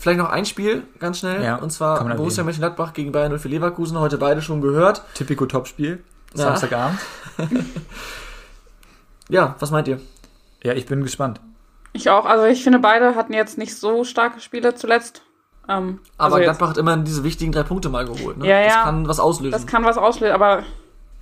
Vielleicht 0.00 0.18
noch 0.18 0.30
ein 0.30 0.46
Spiel, 0.46 0.84
ganz 0.98 1.18
schnell. 1.18 1.44
Ja, 1.44 1.56
und 1.56 1.70
zwar 1.70 2.02
Borussia. 2.16 2.42
Mönchengladbach 2.42 2.94
gegen 2.94 3.12
Bayern 3.12 3.38
04 3.38 3.50
Leverkusen. 3.50 3.98
Heute 3.98 4.16
beide 4.16 4.40
schon 4.40 4.62
gehört. 4.62 5.02
Typico 5.14 5.44
Topspiel. 5.44 6.02
Ja. 6.34 6.44
Samstagabend. 6.44 6.98
Ja, 9.28 9.54
was 9.60 9.70
meint 9.70 9.86
ihr? 9.88 10.00
Ja, 10.62 10.72
ich 10.72 10.86
bin 10.86 11.02
gespannt. 11.02 11.40
Ich 11.92 12.10
auch. 12.10 12.24
Also 12.24 12.46
ich 12.46 12.64
finde, 12.64 12.78
beide 12.80 13.14
hatten 13.14 13.32
jetzt 13.32 13.58
nicht 13.58 13.76
so 13.78 14.02
starke 14.04 14.40
Spiele 14.40 14.74
zuletzt. 14.74 15.22
Ähm, 15.68 16.00
Aber 16.18 16.34
also 16.34 16.38
jetzt, 16.38 16.46
Gladbach 16.46 16.70
hat 16.70 16.78
immerhin 16.78 17.04
diese 17.04 17.22
wichtigen 17.22 17.52
drei 17.52 17.62
Punkte 17.62 17.88
mal 17.90 18.04
geholt. 18.06 18.38
Ne? 18.38 18.48
Ja, 18.48 18.64
Das 18.64 18.74
ja. 18.74 18.82
kann 18.82 19.06
was 19.06 19.20
auslösen. 19.20 19.52
das 19.52 19.66
kann 19.68 19.84
was 19.84 19.98
auslösen, 19.98 20.34
aber 20.34 20.64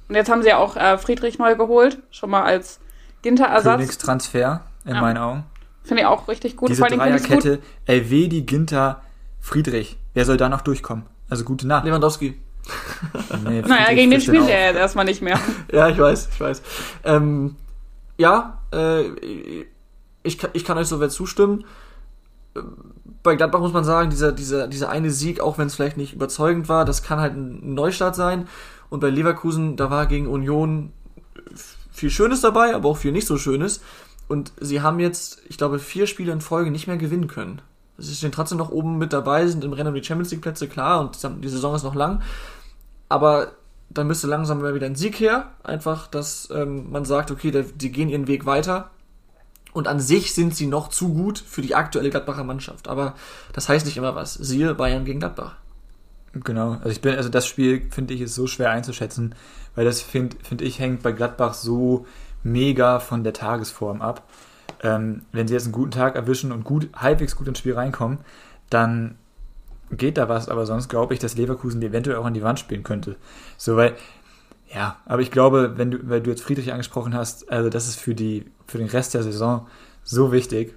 und 0.08 0.14
jetzt 0.14 0.30
haben 0.30 0.40
sie 0.42 0.48
ja 0.48 0.56
auch 0.56 0.74
äh, 0.76 0.96
Friedrich 0.96 1.38
neu 1.38 1.54
geholt, 1.54 1.98
schon 2.10 2.30
mal 2.30 2.44
als 2.44 2.80
Ginter-Ersatz. 3.20 3.76
Königstransfer, 3.78 4.62
in 4.86 4.94
Ja. 4.94 5.00
meinen 5.02 5.18
Augen. 5.18 5.44
Finde 5.88 6.02
ich 6.02 6.06
auch 6.06 6.28
richtig 6.28 6.56
gut. 6.56 6.68
Diese 6.68 6.80
Vor 6.80 6.90
allem 6.90 7.14
ich's 7.14 7.22
gut. 7.22 7.44
Dreierkette, 7.44 7.62
Elvedi, 7.86 8.42
Ginter, 8.42 9.02
Friedrich. 9.40 9.96
Wer 10.12 10.26
soll 10.26 10.36
da 10.36 10.50
noch 10.50 10.60
durchkommen? 10.60 11.06
Also 11.30 11.44
gute 11.44 11.66
Nacht. 11.66 11.86
Lewandowski. 11.86 12.38
Nee, 13.44 13.62
Naja, 13.66 13.94
gegen 13.94 14.10
den 14.10 14.20
spielt 14.20 14.48
er 14.48 14.66
jetzt 14.66 14.76
erstmal 14.76 15.06
nicht 15.06 15.22
mehr. 15.22 15.40
Ja, 15.72 15.88
ich 15.88 15.98
weiß, 15.98 16.28
ich 16.32 16.40
weiß. 16.40 16.62
Ähm, 17.04 17.56
ja, 18.18 18.60
äh, 18.70 19.04
ich, 20.22 20.36
kann, 20.36 20.50
ich 20.52 20.64
kann 20.64 20.76
euch 20.76 20.88
soweit 20.88 21.10
zustimmen. 21.10 21.64
Ähm, 22.54 22.76
Bei 23.22 23.34
Gladbach 23.34 23.60
muss 23.60 23.72
man 23.72 23.84
sagen, 23.84 24.10
dieser, 24.10 24.32
dieser, 24.32 24.68
dieser 24.68 24.90
eine 24.90 25.10
Sieg, 25.10 25.40
auch 25.40 25.56
wenn 25.56 25.68
es 25.68 25.74
vielleicht 25.74 25.96
nicht 25.96 26.12
überzeugend 26.12 26.68
war, 26.68 26.84
das 26.84 27.02
kann 27.02 27.18
halt 27.18 27.34
ein 27.34 27.74
Neustart 27.74 28.14
sein. 28.14 28.46
Und 28.90 29.00
bei 29.00 29.08
Leverkusen, 29.08 29.76
da 29.76 29.90
war 29.90 30.06
gegen 30.06 30.26
Union 30.26 30.92
viel 31.90 32.10
Schönes 32.10 32.42
dabei, 32.42 32.74
aber 32.74 32.90
auch 32.90 32.98
viel 32.98 33.12
nicht 33.12 33.26
so 33.26 33.38
Schönes. 33.38 33.80
Und 34.28 34.52
sie 34.60 34.82
haben 34.82 35.00
jetzt, 35.00 35.40
ich 35.48 35.56
glaube, 35.56 35.78
vier 35.78 36.06
Spiele 36.06 36.32
in 36.32 36.40
Folge 36.40 36.70
nicht 36.70 36.86
mehr 36.86 36.98
gewinnen 36.98 37.28
können. 37.28 37.62
Sie 37.96 38.14
stehen 38.14 38.30
trotzdem 38.30 38.58
noch 38.58 38.70
oben 38.70 38.98
mit 38.98 39.12
dabei, 39.12 39.46
sind 39.46 39.64
im 39.64 39.72
Rennen 39.72 39.88
um 39.88 39.94
die 39.94 40.04
Champions 40.04 40.30
League 40.30 40.42
Plätze, 40.42 40.68
klar, 40.68 41.00
und 41.00 41.18
die 41.42 41.48
Saison 41.48 41.74
ist 41.74 41.82
noch 41.82 41.94
lang. 41.94 42.22
Aber 43.08 43.52
dann 43.90 44.06
müsste 44.06 44.26
langsam 44.26 44.60
mal 44.60 44.74
wieder 44.74 44.86
ein 44.86 44.94
Sieg 44.94 45.18
her. 45.18 45.50
Einfach, 45.62 46.06
dass 46.06 46.48
ähm, 46.52 46.90
man 46.90 47.04
sagt, 47.04 47.30
okay, 47.30 47.50
der, 47.50 47.62
die 47.62 47.90
gehen 47.90 48.08
ihren 48.08 48.28
Weg 48.28 48.46
weiter. 48.46 48.90
Und 49.72 49.88
an 49.88 50.00
sich 50.00 50.34
sind 50.34 50.54
sie 50.54 50.66
noch 50.66 50.88
zu 50.88 51.12
gut 51.14 51.38
für 51.38 51.62
die 51.62 51.74
aktuelle 51.74 52.10
Gladbacher 52.10 52.44
Mannschaft. 52.44 52.88
Aber 52.88 53.14
das 53.52 53.68
heißt 53.68 53.86
nicht 53.86 53.96
immer 53.96 54.14
was. 54.14 54.34
Siehe 54.34 54.74
Bayern 54.74 55.04
gegen 55.04 55.20
Gladbach. 55.20 55.56
Genau, 56.32 56.72
also 56.72 56.90
ich 56.90 57.00
bin, 57.00 57.16
also 57.16 57.28
das 57.28 57.46
Spiel 57.46 57.88
finde 57.90 58.14
ich 58.14 58.20
ist 58.20 58.34
so 58.34 58.46
schwer 58.46 58.70
einzuschätzen, 58.70 59.34
weil 59.74 59.86
das 59.86 60.02
finde 60.02 60.36
find 60.42 60.60
ich 60.60 60.78
hängt 60.78 61.02
bei 61.02 61.12
Gladbach 61.12 61.54
so 61.54 62.06
mega 62.52 62.98
von 63.00 63.24
der 63.24 63.32
Tagesform 63.32 64.02
ab. 64.02 64.22
Ähm, 64.82 65.22
wenn 65.32 65.48
sie 65.48 65.54
jetzt 65.54 65.64
einen 65.64 65.72
guten 65.72 65.90
Tag 65.90 66.14
erwischen 66.14 66.52
und 66.52 66.64
gut, 66.64 66.88
halbwegs 66.94 67.34
gut 67.36 67.48
ins 67.48 67.58
Spiel 67.58 67.74
reinkommen, 67.74 68.18
dann 68.70 69.16
geht 69.90 70.18
da 70.18 70.28
was, 70.28 70.48
aber 70.48 70.66
sonst 70.66 70.88
glaube 70.88 71.14
ich, 71.14 71.20
dass 71.20 71.36
Leverkusen 71.36 71.80
die 71.80 71.86
eventuell 71.88 72.16
auch 72.18 72.26
an 72.26 72.34
die 72.34 72.42
Wand 72.42 72.60
spielen 72.60 72.82
könnte. 72.82 73.16
So, 73.56 73.76
weil, 73.76 73.96
ja, 74.72 74.96
aber 75.06 75.22
ich 75.22 75.30
glaube, 75.30 75.74
wenn 75.76 75.90
du, 75.90 75.98
weil 76.08 76.20
du 76.20 76.30
jetzt 76.30 76.42
Friedrich 76.42 76.70
angesprochen 76.72 77.14
hast, 77.14 77.50
also 77.50 77.70
das 77.70 77.88
ist 77.88 77.98
für 77.98 78.14
die, 78.14 78.44
für 78.66 78.78
den 78.78 78.88
Rest 78.88 79.14
der 79.14 79.22
Saison 79.22 79.66
so 80.04 80.30
wichtig, 80.30 80.74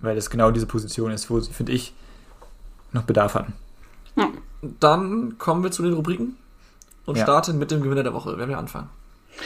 weil 0.00 0.14
das 0.14 0.28
genau 0.30 0.50
diese 0.50 0.66
Position 0.66 1.10
ist, 1.10 1.30
wo 1.30 1.40
sie, 1.40 1.52
finde 1.52 1.72
ich, 1.72 1.94
noch 2.92 3.02
Bedarf 3.04 3.34
hatten. 3.34 3.54
Dann 4.80 5.38
kommen 5.38 5.62
wir 5.62 5.70
zu 5.70 5.82
den 5.82 5.94
Rubriken 5.94 6.36
und 7.06 7.16
Ja. 7.16 7.24
starten 7.24 7.58
mit 7.58 7.70
dem 7.70 7.82
Gewinner 7.82 8.02
der 8.02 8.14
Woche. 8.14 8.34
Wer 8.36 8.48
wir 8.48 8.58
anfangen? 8.58 8.88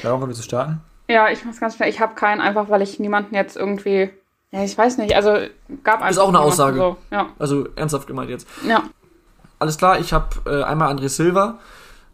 Laura, 0.03 0.27
willst 0.27 0.41
du 0.41 0.45
starten? 0.45 0.81
Ja, 1.09 1.31
ich 1.31 1.45
mach's 1.45 1.61
ganz 1.61 1.77
schnell. 1.77 1.89
Ich 1.89 2.01
habe 2.01 2.15
keinen, 2.15 2.41
einfach 2.41 2.69
weil 2.69 2.83
ich 2.83 2.99
niemanden 3.01 3.35
jetzt 3.35 3.57
irgendwie. 3.57 4.11
Ja, 4.51 4.63
ich 4.65 4.77
weiß 4.77 4.99
nicht. 4.99 5.15
Also 5.15 5.37
gab 5.83 5.97
einfach 5.97 6.11
Ist 6.11 6.19
auch 6.19 6.29
eine 6.29 6.41
Aussage. 6.41 6.79
So. 6.79 6.97
Ja, 7.11 7.31
Also 7.39 7.69
ernsthaft 7.77 8.07
gemeint 8.07 8.31
jetzt. 8.31 8.47
ja. 8.67 8.83
Alles 9.61 9.77
klar, 9.77 9.99
ich 9.99 10.13
habe 10.13 10.29
äh, 10.47 10.63
einmal 10.63 10.95
André 10.95 11.09
Silva. 11.09 11.59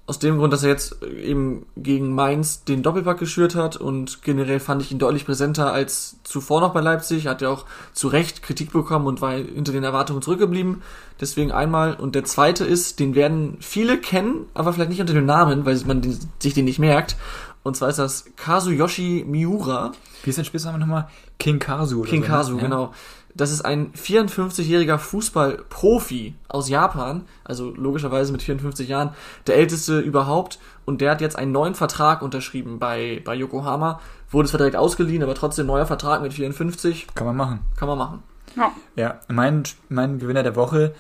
Aus 0.07 0.19
dem 0.19 0.39
Grund, 0.39 0.51
dass 0.53 0.63
er 0.63 0.71
jetzt 0.71 1.03
äh, 1.03 1.23
eben 1.23 1.67
gegen 1.77 2.15
Mainz 2.15 2.65
den 2.65 2.83
Doppelpack 2.83 3.19
geschürt 3.19 3.55
hat 3.55 3.77
und 3.77 4.23
generell 4.23 4.61
fand 4.61 4.81
ich 4.81 4.91
ihn 4.91 4.99
deutlich 4.99 5.27
präsenter 5.27 5.71
als 5.73 6.17
zuvor 6.25 6.63
noch 6.63 6.73
bei 6.73 6.81
Leipzig. 6.81 7.27
Er 7.27 7.33
hat 7.33 7.43
ja 7.43 7.51
auch 7.51 7.67
zu 7.93 8.09
Recht 8.09 8.43
Kritik 8.43 8.73
bekommen 8.73 9.07
und 9.07 9.21
war 9.21 9.33
hinter 9.33 9.73
den 9.73 9.85
Erwartungen 9.85 10.23
zurückgeblieben. 10.23 10.83
Deswegen 11.21 11.53
einmal. 11.53 11.95
Und 11.97 12.15
der 12.15 12.25
zweite 12.25 12.65
ist, 12.65 12.99
den 12.99 13.15
werden 13.15 13.59
viele 13.61 13.99
kennen, 13.99 14.47
aber 14.55 14.73
vielleicht 14.73 14.91
nicht 14.91 15.01
unter 15.03 15.15
dem 15.15 15.27
Namen, 15.27 15.67
weil 15.67 15.79
man 15.87 16.01
den, 16.01 16.19
sich 16.39 16.55
den 16.55 16.65
nicht 16.65 16.79
merkt. 16.79 17.17
Und 17.65 17.77
zwar 17.77 17.89
ist 17.89 17.99
das 17.99 18.27
Kazuyoshi 18.37 19.25
Miura. 19.27 19.91
Wie 20.23 20.31
ist 20.31 20.39
dein 20.39 20.45
Spitzname 20.45 20.79
nochmal? 20.79 21.09
King 21.41 21.59
Kazu. 21.59 22.03
King 22.03 22.23
so, 22.23 22.29
Kazu, 22.29 22.55
ne? 22.55 22.61
genau. 22.63 22.93
Das 23.35 23.51
ist 23.51 23.63
ein 23.63 23.93
54-jähriger 23.95 24.97
Fußballprofi 24.97 26.35
aus 26.47 26.69
Japan, 26.69 27.25
also 27.43 27.75
logischerweise 27.75 28.31
mit 28.31 28.43
54 28.43 28.89
Jahren 28.89 29.11
der 29.49 29.57
älteste 29.57 29.99
überhaupt 29.99 30.61
und 30.85 31.01
der 31.01 31.11
hat 31.11 31.21
jetzt 31.21 31.37
einen 31.37 31.51
neuen 31.51 31.75
Vertrag 31.75 32.23
unterschrieben 32.23 32.79
bei, 32.79 33.21
bei 33.25 33.35
Yokohama, 33.35 34.01
wurde 34.31 34.49
zwar 34.49 34.59
direkt 34.59 34.77
ausgeliehen, 34.77 35.25
aber 35.25 35.35
trotzdem 35.35 35.67
neuer 35.67 35.87
Vertrag 35.87 36.23
mit 36.23 36.33
54, 36.33 37.09
Kann 37.15 37.27
man 37.27 37.37
machen. 37.37 37.59
kann 37.77 37.89
man 37.89 37.99
machen. 37.99 38.23
ja. 38.57 38.73
Ja, 38.95 39.19
mein, 39.27 39.65
mein 39.89 40.21
Gewinner 40.21 40.45
der 40.45 40.55
Woche 40.55 40.95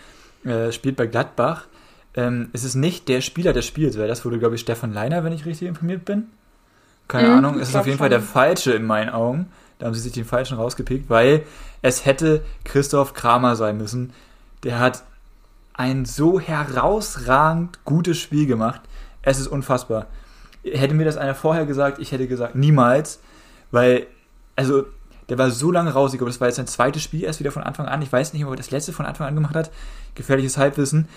äh, 0.44 0.72
spielt 0.72 0.96
bei 0.96 1.06
Gladbach. 1.06 1.66
Ähm, 2.16 2.48
es 2.52 2.64
ist 2.64 2.74
nicht 2.74 3.08
der 3.08 3.20
Spieler 3.20 3.52
des 3.52 3.64
Spiels, 3.64 3.96
weil 3.96 4.08
das 4.08 4.24
wurde, 4.24 4.40
glaube 4.40 4.56
ich, 4.56 4.62
Stefan 4.62 4.92
Leiner, 4.92 5.22
wenn 5.22 5.32
ich 5.32 5.46
richtig 5.46 5.68
informiert 5.68 6.04
bin. 6.04 6.28
Keine 7.08 7.28
Mhm, 7.28 7.34
Ahnung, 7.34 7.58
ist 7.60 7.76
auf 7.76 7.86
jeden 7.86 7.98
Fall 7.98 8.08
der 8.08 8.20
schon. 8.20 8.28
falsche 8.28 8.72
in 8.72 8.84
meinen 8.86 9.10
Augen. 9.10 9.46
Da 9.78 9.86
haben 9.86 9.94
sie 9.94 10.00
sich 10.00 10.12
den 10.12 10.24
falschen 10.24 10.56
rausgepickt, 10.56 11.10
weil 11.10 11.42
es 11.82 12.06
hätte 12.06 12.42
Christoph 12.64 13.12
Kramer 13.12 13.56
sein 13.56 13.76
müssen. 13.76 14.12
Der 14.62 14.78
hat 14.78 15.02
ein 15.74 16.04
so 16.04 16.40
herausragend 16.40 17.84
gutes 17.84 18.18
Spiel 18.18 18.46
gemacht. 18.46 18.80
Es 19.22 19.38
ist 19.40 19.48
unfassbar. 19.48 20.06
Hätte 20.62 20.94
mir 20.94 21.04
das 21.04 21.16
einer 21.16 21.34
vorher 21.34 21.66
gesagt, 21.66 21.98
ich 21.98 22.12
hätte 22.12 22.26
gesagt, 22.26 22.54
niemals, 22.54 23.20
weil, 23.70 24.06
also, 24.56 24.84
der 25.28 25.38
war 25.38 25.50
so 25.50 25.70
lange 25.72 25.90
raus, 25.92 26.12
ich 26.12 26.18
glaube, 26.18 26.30
das 26.30 26.40
war 26.40 26.48
jetzt 26.48 26.56
sein 26.56 26.66
zweites 26.66 27.02
Spiel 27.02 27.24
erst 27.24 27.40
wieder 27.40 27.50
von 27.50 27.62
Anfang 27.62 27.86
an. 27.86 28.00
Ich 28.02 28.12
weiß 28.12 28.32
nicht, 28.34 28.44
ob 28.44 28.52
er 28.52 28.56
das 28.56 28.70
letzte 28.70 28.92
von 28.92 29.06
Anfang 29.06 29.26
an 29.26 29.34
gemacht 29.34 29.54
hat. 29.56 29.70
Gefährliches 30.14 30.56
Halbwissen. 30.58 31.08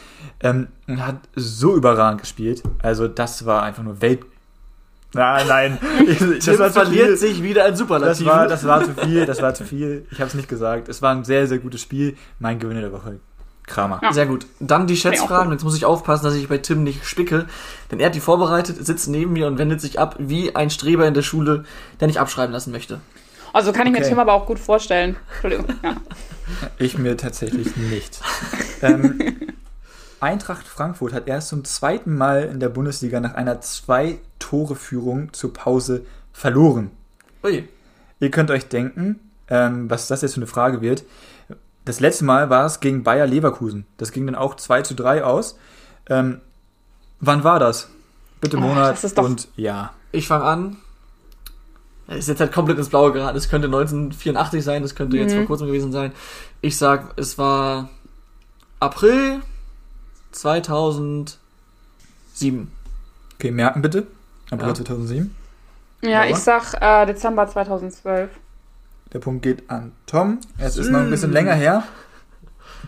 Ähm, 0.41 0.67
und 0.87 1.05
hat 1.05 1.17
so 1.35 1.75
überragend 1.75 2.21
gespielt. 2.21 2.63
Also, 2.81 3.07
das 3.07 3.45
war 3.45 3.63
einfach 3.63 3.83
nur 3.83 4.01
Welt. 4.01 4.21
Nein, 5.13 5.47
nein. 5.47 5.77
Ich- 6.07 6.45
das 6.45 6.59
war 6.59 6.69
verliert 6.69 7.17
sich 7.17 7.41
wieder 7.41 7.63
ein 7.65 7.71
Das 7.71 7.79
Superlativ. 7.79 8.25
war, 8.27 8.47
das 8.47 8.65
war 8.65 8.83
zu 8.83 8.93
viel, 8.93 9.25
das 9.25 9.41
war 9.41 9.53
zu 9.53 9.63
viel. 9.63 10.05
Ich 10.11 10.19
habe 10.19 10.27
es 10.27 10.33
nicht 10.33 10.49
gesagt. 10.49 10.89
Es 10.89 11.01
war 11.01 11.13
ein 11.15 11.23
sehr, 11.23 11.47
sehr 11.47 11.59
gutes 11.59 11.81
Spiel. 11.81 12.17
Mein 12.39 12.59
Gewinner 12.59 12.81
der 12.81 12.91
Woche, 12.91 13.19
Kramer. 13.65 13.99
Ja. 14.03 14.11
Sehr 14.13 14.25
gut. 14.25 14.45
Dann 14.59 14.85
die 14.87 14.97
Schätzfragen. 14.97 15.51
Jetzt 15.51 15.63
muss 15.63 15.75
ich 15.77 15.85
aufpassen, 15.85 16.25
dass 16.25 16.35
ich 16.35 16.47
bei 16.49 16.57
Tim 16.57 16.83
nicht 16.83 17.05
spicke. 17.05 17.45
Denn 17.91 17.99
er 17.99 18.07
hat 18.07 18.15
die 18.15 18.19
vorbereitet, 18.19 18.85
sitzt 18.85 19.07
neben 19.07 19.33
mir 19.33 19.47
und 19.47 19.57
wendet 19.57 19.81
sich 19.81 19.97
ab 19.99 20.15
wie 20.19 20.55
ein 20.55 20.69
Streber 20.69 21.07
in 21.07 21.13
der 21.13 21.21
Schule, 21.23 21.63
der 21.99 22.07
nicht 22.07 22.19
abschreiben 22.19 22.51
lassen 22.53 22.71
möchte. 22.71 22.99
Also 23.53 23.71
kann 23.71 23.87
ich 23.87 23.93
mir 23.93 23.99
Okay. 23.99 24.09
Tim 24.09 24.19
aber 24.19 24.33
auch 24.33 24.45
gut 24.45 24.59
vorstellen. 24.59 25.15
Entschuldigung. 25.31 25.65
Ja. 25.83 25.95
Ich 26.79 26.97
mir 26.97 27.17
tatsächlich 27.17 27.75
nicht. 27.77 28.19
ähm, 28.81 29.19
Eintracht 30.19 30.67
Frankfurt 30.67 31.13
hat 31.13 31.27
erst 31.27 31.49
zum 31.49 31.63
zweiten 31.63 32.15
Mal 32.15 32.43
in 32.43 32.59
der 32.59 32.69
Bundesliga 32.69 33.19
nach 33.19 33.33
einer 33.35 33.61
Zwei-Tore-Führung 33.61 35.33
zur 35.33 35.53
Pause 35.53 36.05
verloren. 36.33 36.91
Ui. 37.43 37.67
Ihr 38.19 38.31
könnt 38.31 38.49
euch 38.51 38.67
denken, 38.67 39.19
ähm, 39.49 39.89
was 39.89 40.07
das 40.07 40.21
jetzt 40.21 40.33
für 40.33 40.39
eine 40.39 40.47
Frage 40.47 40.81
wird. 40.81 41.03
das 41.85 41.99
letzte 42.01 42.25
Mal 42.25 42.49
war 42.49 42.65
es 42.65 42.79
gegen 42.81 43.03
Bayer 43.03 43.25
Leverkusen. 43.27 43.85
Das 43.97 44.11
ging 44.11 44.25
dann 44.25 44.35
auch 44.35 44.55
2 44.55 44.81
zu 44.81 44.93
3 44.93 45.23
aus. 45.23 45.57
Ähm, 46.09 46.41
wann 47.21 47.43
war 47.45 47.59
das? 47.59 47.87
Bitte 48.41 48.57
Oh, 48.57 48.61
Monat 48.61 49.01
das 49.01 49.13
und 49.13 49.47
ja. 49.55 49.93
Ich 50.11 50.27
fange 50.27 50.43
an. 50.43 50.77
Es 52.07 52.19
ist 52.19 52.27
jetzt 52.29 52.39
halt 52.41 52.51
komplett 52.51 52.77
ins 52.77 52.89
Blaue 52.89 53.11
geraten. 53.13 53.37
Es 53.37 53.49
könnte 53.49 53.67
1984 53.67 54.63
sein, 54.63 54.83
es 54.83 54.95
könnte 54.95 55.17
jetzt 55.17 55.33
Mhm. 55.33 55.37
vor 55.39 55.45
kurzem 55.47 55.67
gewesen 55.67 55.91
sein. 55.93 56.11
Ich 56.61 56.77
sag, 56.77 57.13
es 57.17 57.37
war 57.37 57.89
April 58.79 59.41
2007. 60.31 61.37
Okay, 63.35 63.51
merken 63.51 63.81
bitte. 63.81 64.07
April 64.51 64.69
Ja. 64.69 64.73
2007. 64.75 65.35
Ja, 66.01 66.09
Ja. 66.09 66.25
ich 66.25 66.37
sag 66.37 66.73
äh, 66.81 67.05
Dezember 67.05 67.47
2012. 67.47 68.29
Der 69.13 69.19
Punkt 69.19 69.41
geht 69.43 69.69
an 69.69 69.93
Tom. 70.05 70.39
Es 70.57 70.77
ist 70.77 70.89
noch 70.89 70.99
ein 70.99 71.09
bisschen 71.09 71.31
länger 71.31 71.53
her, 71.53 71.83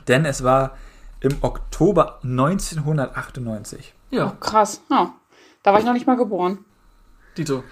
denn 0.08 0.26
es 0.26 0.44
war 0.44 0.78
im 1.22 1.36
Oktober 1.42 2.20
1998. 2.24 3.94
Ja, 4.12 4.28
Oh, 4.28 4.32
krass. 4.40 4.82
Ja. 4.90 5.14
Da 5.64 5.72
war 5.74 5.80
ich 5.80 5.86
noch 5.86 5.94
nicht 5.94 6.08
mal 6.08 6.18
geboren. 6.18 6.60
Dito. 7.38 7.64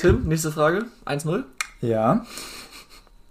Tim, 0.00 0.24
nächste 0.28 0.52
Frage. 0.52 0.84
1-0. 1.06 1.44
Ja. 1.80 2.24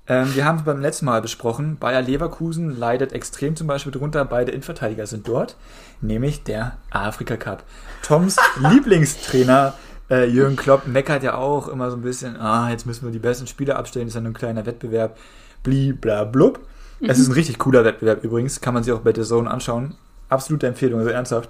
Ähm, 0.08 0.36
wir 0.36 0.46
haben 0.46 0.60
es 0.60 0.64
beim 0.64 0.82
letzten 0.82 1.06
Mal 1.06 1.22
besprochen. 1.22 1.78
Bayer 1.78 2.02
Leverkusen 2.02 2.78
leidet 2.78 3.14
extrem 3.14 3.56
zum 3.56 3.68
Beispiel 3.68 3.92
drunter. 3.92 4.24
Beide 4.26 4.52
Innenverteidiger 4.52 5.08
sind 5.08 5.28
dort, 5.28 5.56
nämlich 6.02 6.44
der 6.44 6.78
Afrika 6.92 7.38
Cup. 7.38 7.64
Toms 8.04 8.38
Lieblingstrainer 8.60 9.74
äh, 10.10 10.30
Jürgen 10.30 10.56
Klopp 10.56 10.86
meckert 10.86 11.24
ja 11.24 11.36
auch 11.36 11.68
immer 11.68 11.90
so 11.90 11.98
ein 11.98 12.04
bisschen, 12.04 12.38
ah, 12.40 12.70
jetzt 12.70 12.86
müssen 12.86 13.06
wir 13.06 13.12
die 13.12 13.20
besten 13.20 13.48
Spieler 13.48 13.78
abstellen, 13.78 14.08
ist 14.08 14.14
ja 14.14 14.22
nur 14.22 14.32
ein 14.32 14.36
kleiner 14.36 14.66
Wettbewerb. 14.66 15.18
Bli, 15.64 15.94
bla, 15.94 16.24
blub. 16.24 16.60
Es 17.02 17.20
ist 17.20 17.28
ein 17.28 17.34
richtig 17.34 17.58
cooler 17.60 17.84
Wettbewerb 17.84 18.24
übrigens, 18.24 18.62
kann 18.62 18.74
man 18.74 18.84
sich 18.84 18.94
auch 18.94 19.02
bei 19.02 19.12
der 19.12 19.24
Zone 19.24 19.50
anschauen. 19.50 19.96
Absolute 20.30 20.68
Empfehlung, 20.68 21.00
also 21.00 21.12
ernsthaft. 21.12 21.50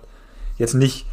Jetzt 0.57 0.73
nicht 0.73 1.05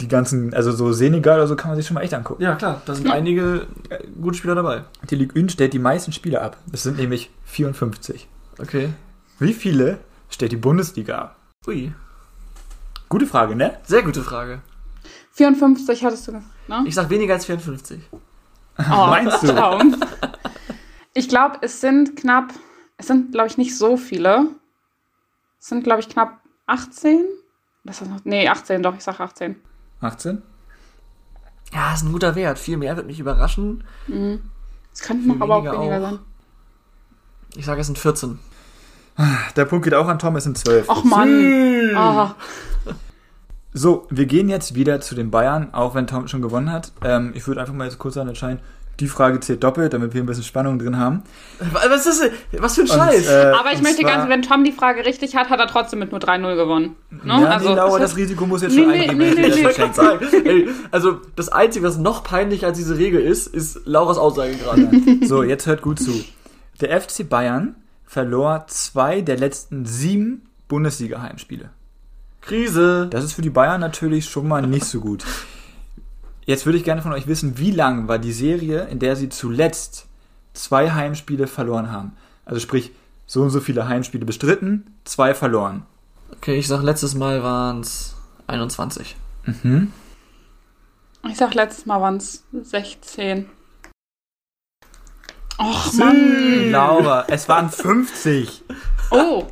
die 0.00 0.08
ganzen, 0.08 0.54
also 0.54 0.72
so 0.72 0.92
Senegal 0.92 1.38
oder 1.38 1.48
so 1.48 1.56
kann 1.56 1.70
man 1.70 1.76
sich 1.76 1.86
schon 1.86 1.94
mal 1.94 2.02
echt 2.02 2.14
angucken. 2.14 2.42
Ja, 2.42 2.54
klar, 2.54 2.82
da 2.86 2.94
sind 2.94 3.10
einige 3.10 3.66
äh, 3.90 3.98
gute 4.20 4.36
Spieler 4.36 4.54
dabei. 4.54 4.84
Die 5.10 5.16
Ligue 5.16 5.40
1 5.40 5.52
stellt 5.52 5.72
die 5.72 5.78
meisten 5.78 6.12
Spieler 6.12 6.42
ab. 6.42 6.56
Es 6.72 6.84
sind 6.84 6.98
nämlich 6.98 7.30
54. 7.44 8.28
Okay. 8.58 8.90
Wie 9.38 9.52
viele 9.52 9.98
stellt 10.30 10.52
die 10.52 10.56
Bundesliga 10.56 11.18
ab? 11.18 11.36
Ui. 11.66 11.92
Gute 13.08 13.26
Frage, 13.26 13.56
ne? 13.56 13.78
Sehr 13.84 14.02
gute 14.02 14.22
Frage. 14.22 14.60
54 15.32 16.04
hattest 16.04 16.28
du 16.28 16.32
gesagt, 16.32 16.68
ne? 16.68 16.84
Ich 16.86 16.94
sag 16.94 17.10
weniger 17.10 17.34
als 17.34 17.46
54. 17.46 18.00
Oh, 18.12 18.82
Meinst 18.88 19.42
du? 19.42 19.48
Traum. 19.48 19.96
Ich 21.14 21.28
glaube, 21.28 21.58
es 21.62 21.80
sind 21.80 22.16
knapp, 22.16 22.52
es 22.96 23.06
sind, 23.06 23.32
glaube 23.32 23.48
ich, 23.48 23.58
nicht 23.58 23.76
so 23.76 23.96
viele. 23.96 24.46
Es 25.58 25.68
sind, 25.68 25.82
glaube 25.82 26.00
ich, 26.00 26.08
knapp 26.08 26.40
18. 26.66 27.24
Das 27.84 28.02
ist 28.02 28.10
noch, 28.10 28.24
nee, 28.24 28.48
18, 28.48 28.82
doch, 28.82 28.94
ich 28.94 29.02
sag 29.02 29.18
18. 29.18 29.56
18? 30.00 30.42
Ja, 31.72 31.92
ist 31.94 32.02
ein 32.02 32.12
guter 32.12 32.34
Wert. 32.34 32.58
Viel 32.58 32.76
mehr 32.76 32.96
wird 32.96 33.06
mich 33.06 33.20
überraschen. 33.20 33.84
Es 34.92 35.00
könnten 35.02 35.24
Viel 35.24 35.34
noch 35.34 35.40
aber 35.42 35.56
auch 35.56 35.64
weniger 35.64 35.98
auch. 35.98 36.10
sein. 36.10 36.18
Ich 37.56 37.64
sage, 37.66 37.80
es 37.80 37.86
sind 37.86 37.98
14. 37.98 38.38
Der 39.56 39.64
Punkt 39.64 39.84
geht 39.84 39.94
auch 39.94 40.06
an 40.08 40.18
Tom, 40.18 40.36
es 40.36 40.44
sind 40.44 40.56
12. 40.56 40.88
Och 40.88 41.04
Mann. 41.04 41.92
Ah, 41.96 42.34
So, 43.74 44.06
wir 44.10 44.26
gehen 44.26 44.48
jetzt 44.48 44.74
wieder 44.74 45.00
zu 45.00 45.14
den 45.14 45.30
Bayern, 45.30 45.74
auch 45.74 45.94
wenn 45.94 46.06
Tom 46.06 46.26
schon 46.28 46.40
gewonnen 46.42 46.72
hat. 46.72 46.92
Ähm, 47.04 47.32
ich 47.34 47.46
würde 47.46 47.60
einfach 47.60 47.74
mal 47.74 47.84
jetzt 47.84 47.98
kurz 47.98 48.14
daran 48.14 48.28
entscheiden, 48.28 48.60
die 49.00 49.06
Frage 49.08 49.38
zählt 49.40 49.62
doppelt, 49.62 49.92
damit 49.92 50.12
wir 50.14 50.22
ein 50.22 50.26
bisschen 50.26 50.42
Spannung 50.44 50.78
drin 50.78 50.96
haben. 50.98 51.22
Was 51.60 52.06
ist 52.06 52.20
das? 52.22 52.30
Was 52.60 52.74
für 52.74 52.80
ein 52.82 52.88
Und, 52.90 52.96
Scheiß? 52.96 53.28
äh, 53.28 53.52
aber 53.58 53.70
ich 53.70 53.76
und 53.78 53.82
möchte 53.84 54.02
zwar- 54.02 54.10
ganz, 54.16 54.28
wenn 54.28 54.42
Tom 54.42 54.64
die 54.64 54.72
Frage 54.72 55.04
richtig 55.06 55.36
hat, 55.36 55.50
hat 55.50 55.60
er 55.60 55.66
trotzdem 55.68 55.98
mit 56.00 56.10
nur 56.10 56.20
3-0 56.20 56.56
gewonnen. 56.56 56.96
Ne? 57.10 57.40
Ja, 57.40 57.46
also, 57.48 57.68
nee, 57.68 57.74
Laura, 57.76 57.98
das 57.98 58.16
Risiko 58.16 58.46
muss 58.46 58.62
jetzt 58.62 58.74
Nee, 58.74 58.82
schon 58.82 58.90
nee, 58.90 59.08
eingehen. 59.08 59.18
nee, 59.18 59.48
nee, 59.48 59.62
das 59.62 59.96
sagen, 59.96 60.26
ey, 60.44 60.68
also 60.90 61.20
das 61.36 61.48
Einzige, 61.48 61.86
was 61.86 61.96
noch 61.98 62.24
peinlicher 62.24 62.66
als 62.68 62.78
diese 62.78 62.98
Regel 62.98 63.20
ist, 63.20 63.46
ist 63.46 63.80
Lauras 63.86 64.18
Aussage 64.18 64.54
gerade. 64.56 64.88
So, 65.26 65.42
jetzt 65.42 65.66
hört 65.66 65.82
gut 65.82 66.00
zu. 66.00 66.12
Der 66.80 67.00
FC 67.00 67.28
Bayern 67.28 67.76
verlor 68.04 68.64
zwei 68.68 69.20
der 69.20 69.36
letzten 69.36 69.84
sieben 69.84 70.42
Bundesliga-Heimspiele. 70.68 71.70
Krise. 72.40 73.08
Das 73.10 73.24
ist 73.24 73.32
für 73.34 73.42
die 73.42 73.50
Bayern 73.50 73.80
natürlich 73.80 74.28
schon 74.28 74.48
mal 74.48 74.62
nicht 74.66 74.86
so 74.86 75.00
gut. 75.00 75.24
Jetzt 76.48 76.64
würde 76.64 76.78
ich 76.78 76.84
gerne 76.84 77.02
von 77.02 77.12
euch 77.12 77.26
wissen, 77.26 77.58
wie 77.58 77.72
lang 77.72 78.08
war 78.08 78.18
die 78.18 78.32
Serie, 78.32 78.84
in 78.86 78.98
der 78.98 79.16
sie 79.16 79.28
zuletzt 79.28 80.06
zwei 80.54 80.92
Heimspiele 80.92 81.46
verloren 81.46 81.92
haben? 81.92 82.16
Also 82.46 82.58
sprich, 82.58 82.90
so 83.26 83.42
und 83.42 83.50
so 83.50 83.60
viele 83.60 83.86
Heimspiele 83.86 84.24
bestritten, 84.24 84.98
zwei 85.04 85.34
verloren. 85.34 85.84
Okay, 86.32 86.58
ich 86.58 86.66
sag, 86.66 86.82
letztes 86.82 87.14
Mal 87.14 87.42
waren 87.42 87.80
es 87.80 88.16
21. 88.46 89.14
Mhm. 89.44 89.92
Ich 91.28 91.36
sag, 91.36 91.52
letztes 91.52 91.84
Mal 91.84 92.00
waren 92.00 92.16
es 92.16 92.44
16. 92.62 93.44
Och, 95.58 95.92
Mann. 95.98 96.70
Laura, 96.70 97.26
es 97.28 97.46
waren 97.50 97.68
50. 97.68 98.64
Oh, 99.10 99.46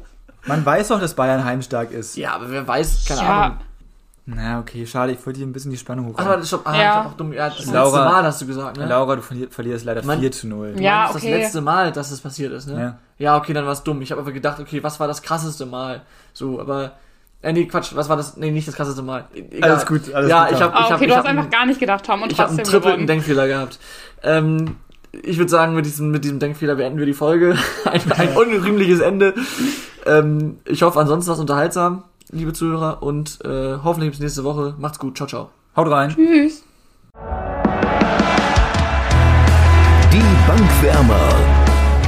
Man 0.46 0.64
weiß 0.64 0.88
doch, 0.88 1.00
dass 1.00 1.14
Bayern 1.14 1.44
heimstark 1.44 1.90
ist. 1.90 2.16
Ja, 2.16 2.32
aber 2.32 2.50
wer 2.50 2.66
weiß, 2.66 3.04
keine 3.06 3.20
ja. 3.20 3.42
Ahnung. 3.42 3.58
Na, 4.28 4.58
okay, 4.58 4.84
schade, 4.86 5.12
ich 5.12 5.24
wollte 5.24 5.38
hier 5.38 5.46
ein 5.46 5.52
bisschen 5.52 5.70
die 5.70 5.76
Spannung 5.76 6.06
Ach, 6.06 6.18
aber 6.18 6.24
hochhalten. 6.30 6.46
stopp, 6.46 6.62
ah, 6.64 6.72
Ja. 6.74 6.78
ich 6.80 6.86
hab 6.88 7.06
auch 7.06 7.12
dumm, 7.16 7.32
ja, 7.32 7.48
das 7.48 7.64
Laura- 7.66 7.84
letzte 7.84 8.12
Mal 8.12 8.24
hast 8.24 8.40
du 8.42 8.46
gesagt, 8.48 8.76
ne? 8.76 8.86
Laura, 8.86 9.14
du 9.16 9.22
verlier, 9.22 9.46
verlierst 9.50 9.84
leider 9.84 10.04
Mann. 10.04 10.18
4 10.18 10.32
zu 10.32 10.48
0. 10.48 10.72
Du 10.74 10.82
Ja, 10.82 11.04
okay. 11.10 11.12
Das 11.14 11.22
letzte 11.42 11.60
Mal, 11.60 11.92
dass 11.92 12.10
das 12.10 12.20
passiert 12.20 12.52
ist, 12.52 12.66
ne? 12.66 12.80
Ja. 12.80 12.98
Ja, 13.18 13.36
okay, 13.38 13.52
dann 13.52 13.64
war 13.66 13.72
es 13.72 13.84
dumm. 13.84 14.02
Ich 14.02 14.10
habe 14.10 14.20
einfach 14.20 14.34
gedacht, 14.34 14.58
okay, 14.58 14.82
was 14.82 14.98
war 14.98 15.06
das 15.06 15.22
krasseste 15.22 15.64
Mal? 15.64 16.02
So, 16.32 16.60
aber 16.60 16.92
äh, 17.42 17.52
nee, 17.52 17.66
Quatsch, 17.66 17.92
was 17.94 18.08
war 18.08 18.16
das? 18.16 18.36
Nee, 18.36 18.50
nicht 18.50 18.66
das 18.66 18.74
krasseste 18.74 19.02
Mal. 19.02 19.26
E- 19.32 19.44
Egal. 19.58 19.70
Alles 19.70 19.86
gut, 19.86 20.12
alles 20.12 20.28
ja, 20.28 20.44
gut, 20.48 20.56
ich 20.56 20.62
Ah, 20.62 20.66
ich 20.68 20.74
okay, 20.74 20.90
hab, 20.90 20.98
du 20.98 21.04
ich 21.04 21.10
hast 21.12 21.18
hab 21.18 21.24
einfach 21.26 21.42
einen- 21.44 21.50
gar 21.50 21.66
nicht 21.66 21.78
gedacht, 21.80 22.04
Tom, 22.06 22.22
und 22.22 22.32
ich 22.32 22.38
habe 22.40 22.48
einen 22.48 22.58
trotzdem 22.58 22.80
trippelten. 22.82 23.06
Denkfehler 23.06 23.46
gehabt. 23.46 23.78
Ähm, 24.24 24.76
ich 25.22 25.38
würde 25.38 25.50
sagen, 25.50 25.74
mit 25.76 25.86
diesem, 25.86 26.10
mit 26.10 26.24
diesem 26.24 26.40
Denkfehler 26.40 26.74
beenden 26.74 26.98
wir 26.98 27.06
die 27.06 27.14
Folge. 27.14 27.56
ein, 27.84 28.00
ein 28.12 28.36
unrühmliches 28.36 28.98
Ende. 29.00 29.34
Ähm, 30.04 30.58
ich 30.64 30.82
hoffe, 30.82 30.98
ansonsten 30.98 31.28
war 31.28 31.34
es 31.34 31.40
unterhaltsam, 31.40 32.02
liebe 32.30 32.52
Zuhörer, 32.52 33.02
und 33.02 33.38
äh, 33.44 33.76
hoffentlich 33.82 34.10
bis 34.10 34.20
nächste 34.20 34.44
Woche. 34.44 34.74
Macht's 34.78 34.98
gut. 34.98 35.16
Ciao, 35.16 35.28
ciao. 35.28 35.50
Haut 35.76 35.90
rein. 35.90 36.10
Tschüss. 36.10 36.62
Die 40.12 40.22
Bankwärmer. 40.46 41.34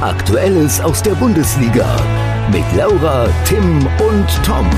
Aktuelles 0.01 0.79
aus 0.81 1.03
der 1.03 1.15
Bundesliga. 1.15 1.85
Mit 2.51 2.63
Laura, 2.75 3.27
Tim 3.45 3.85
und 3.99 4.27
Tom. 4.45 4.69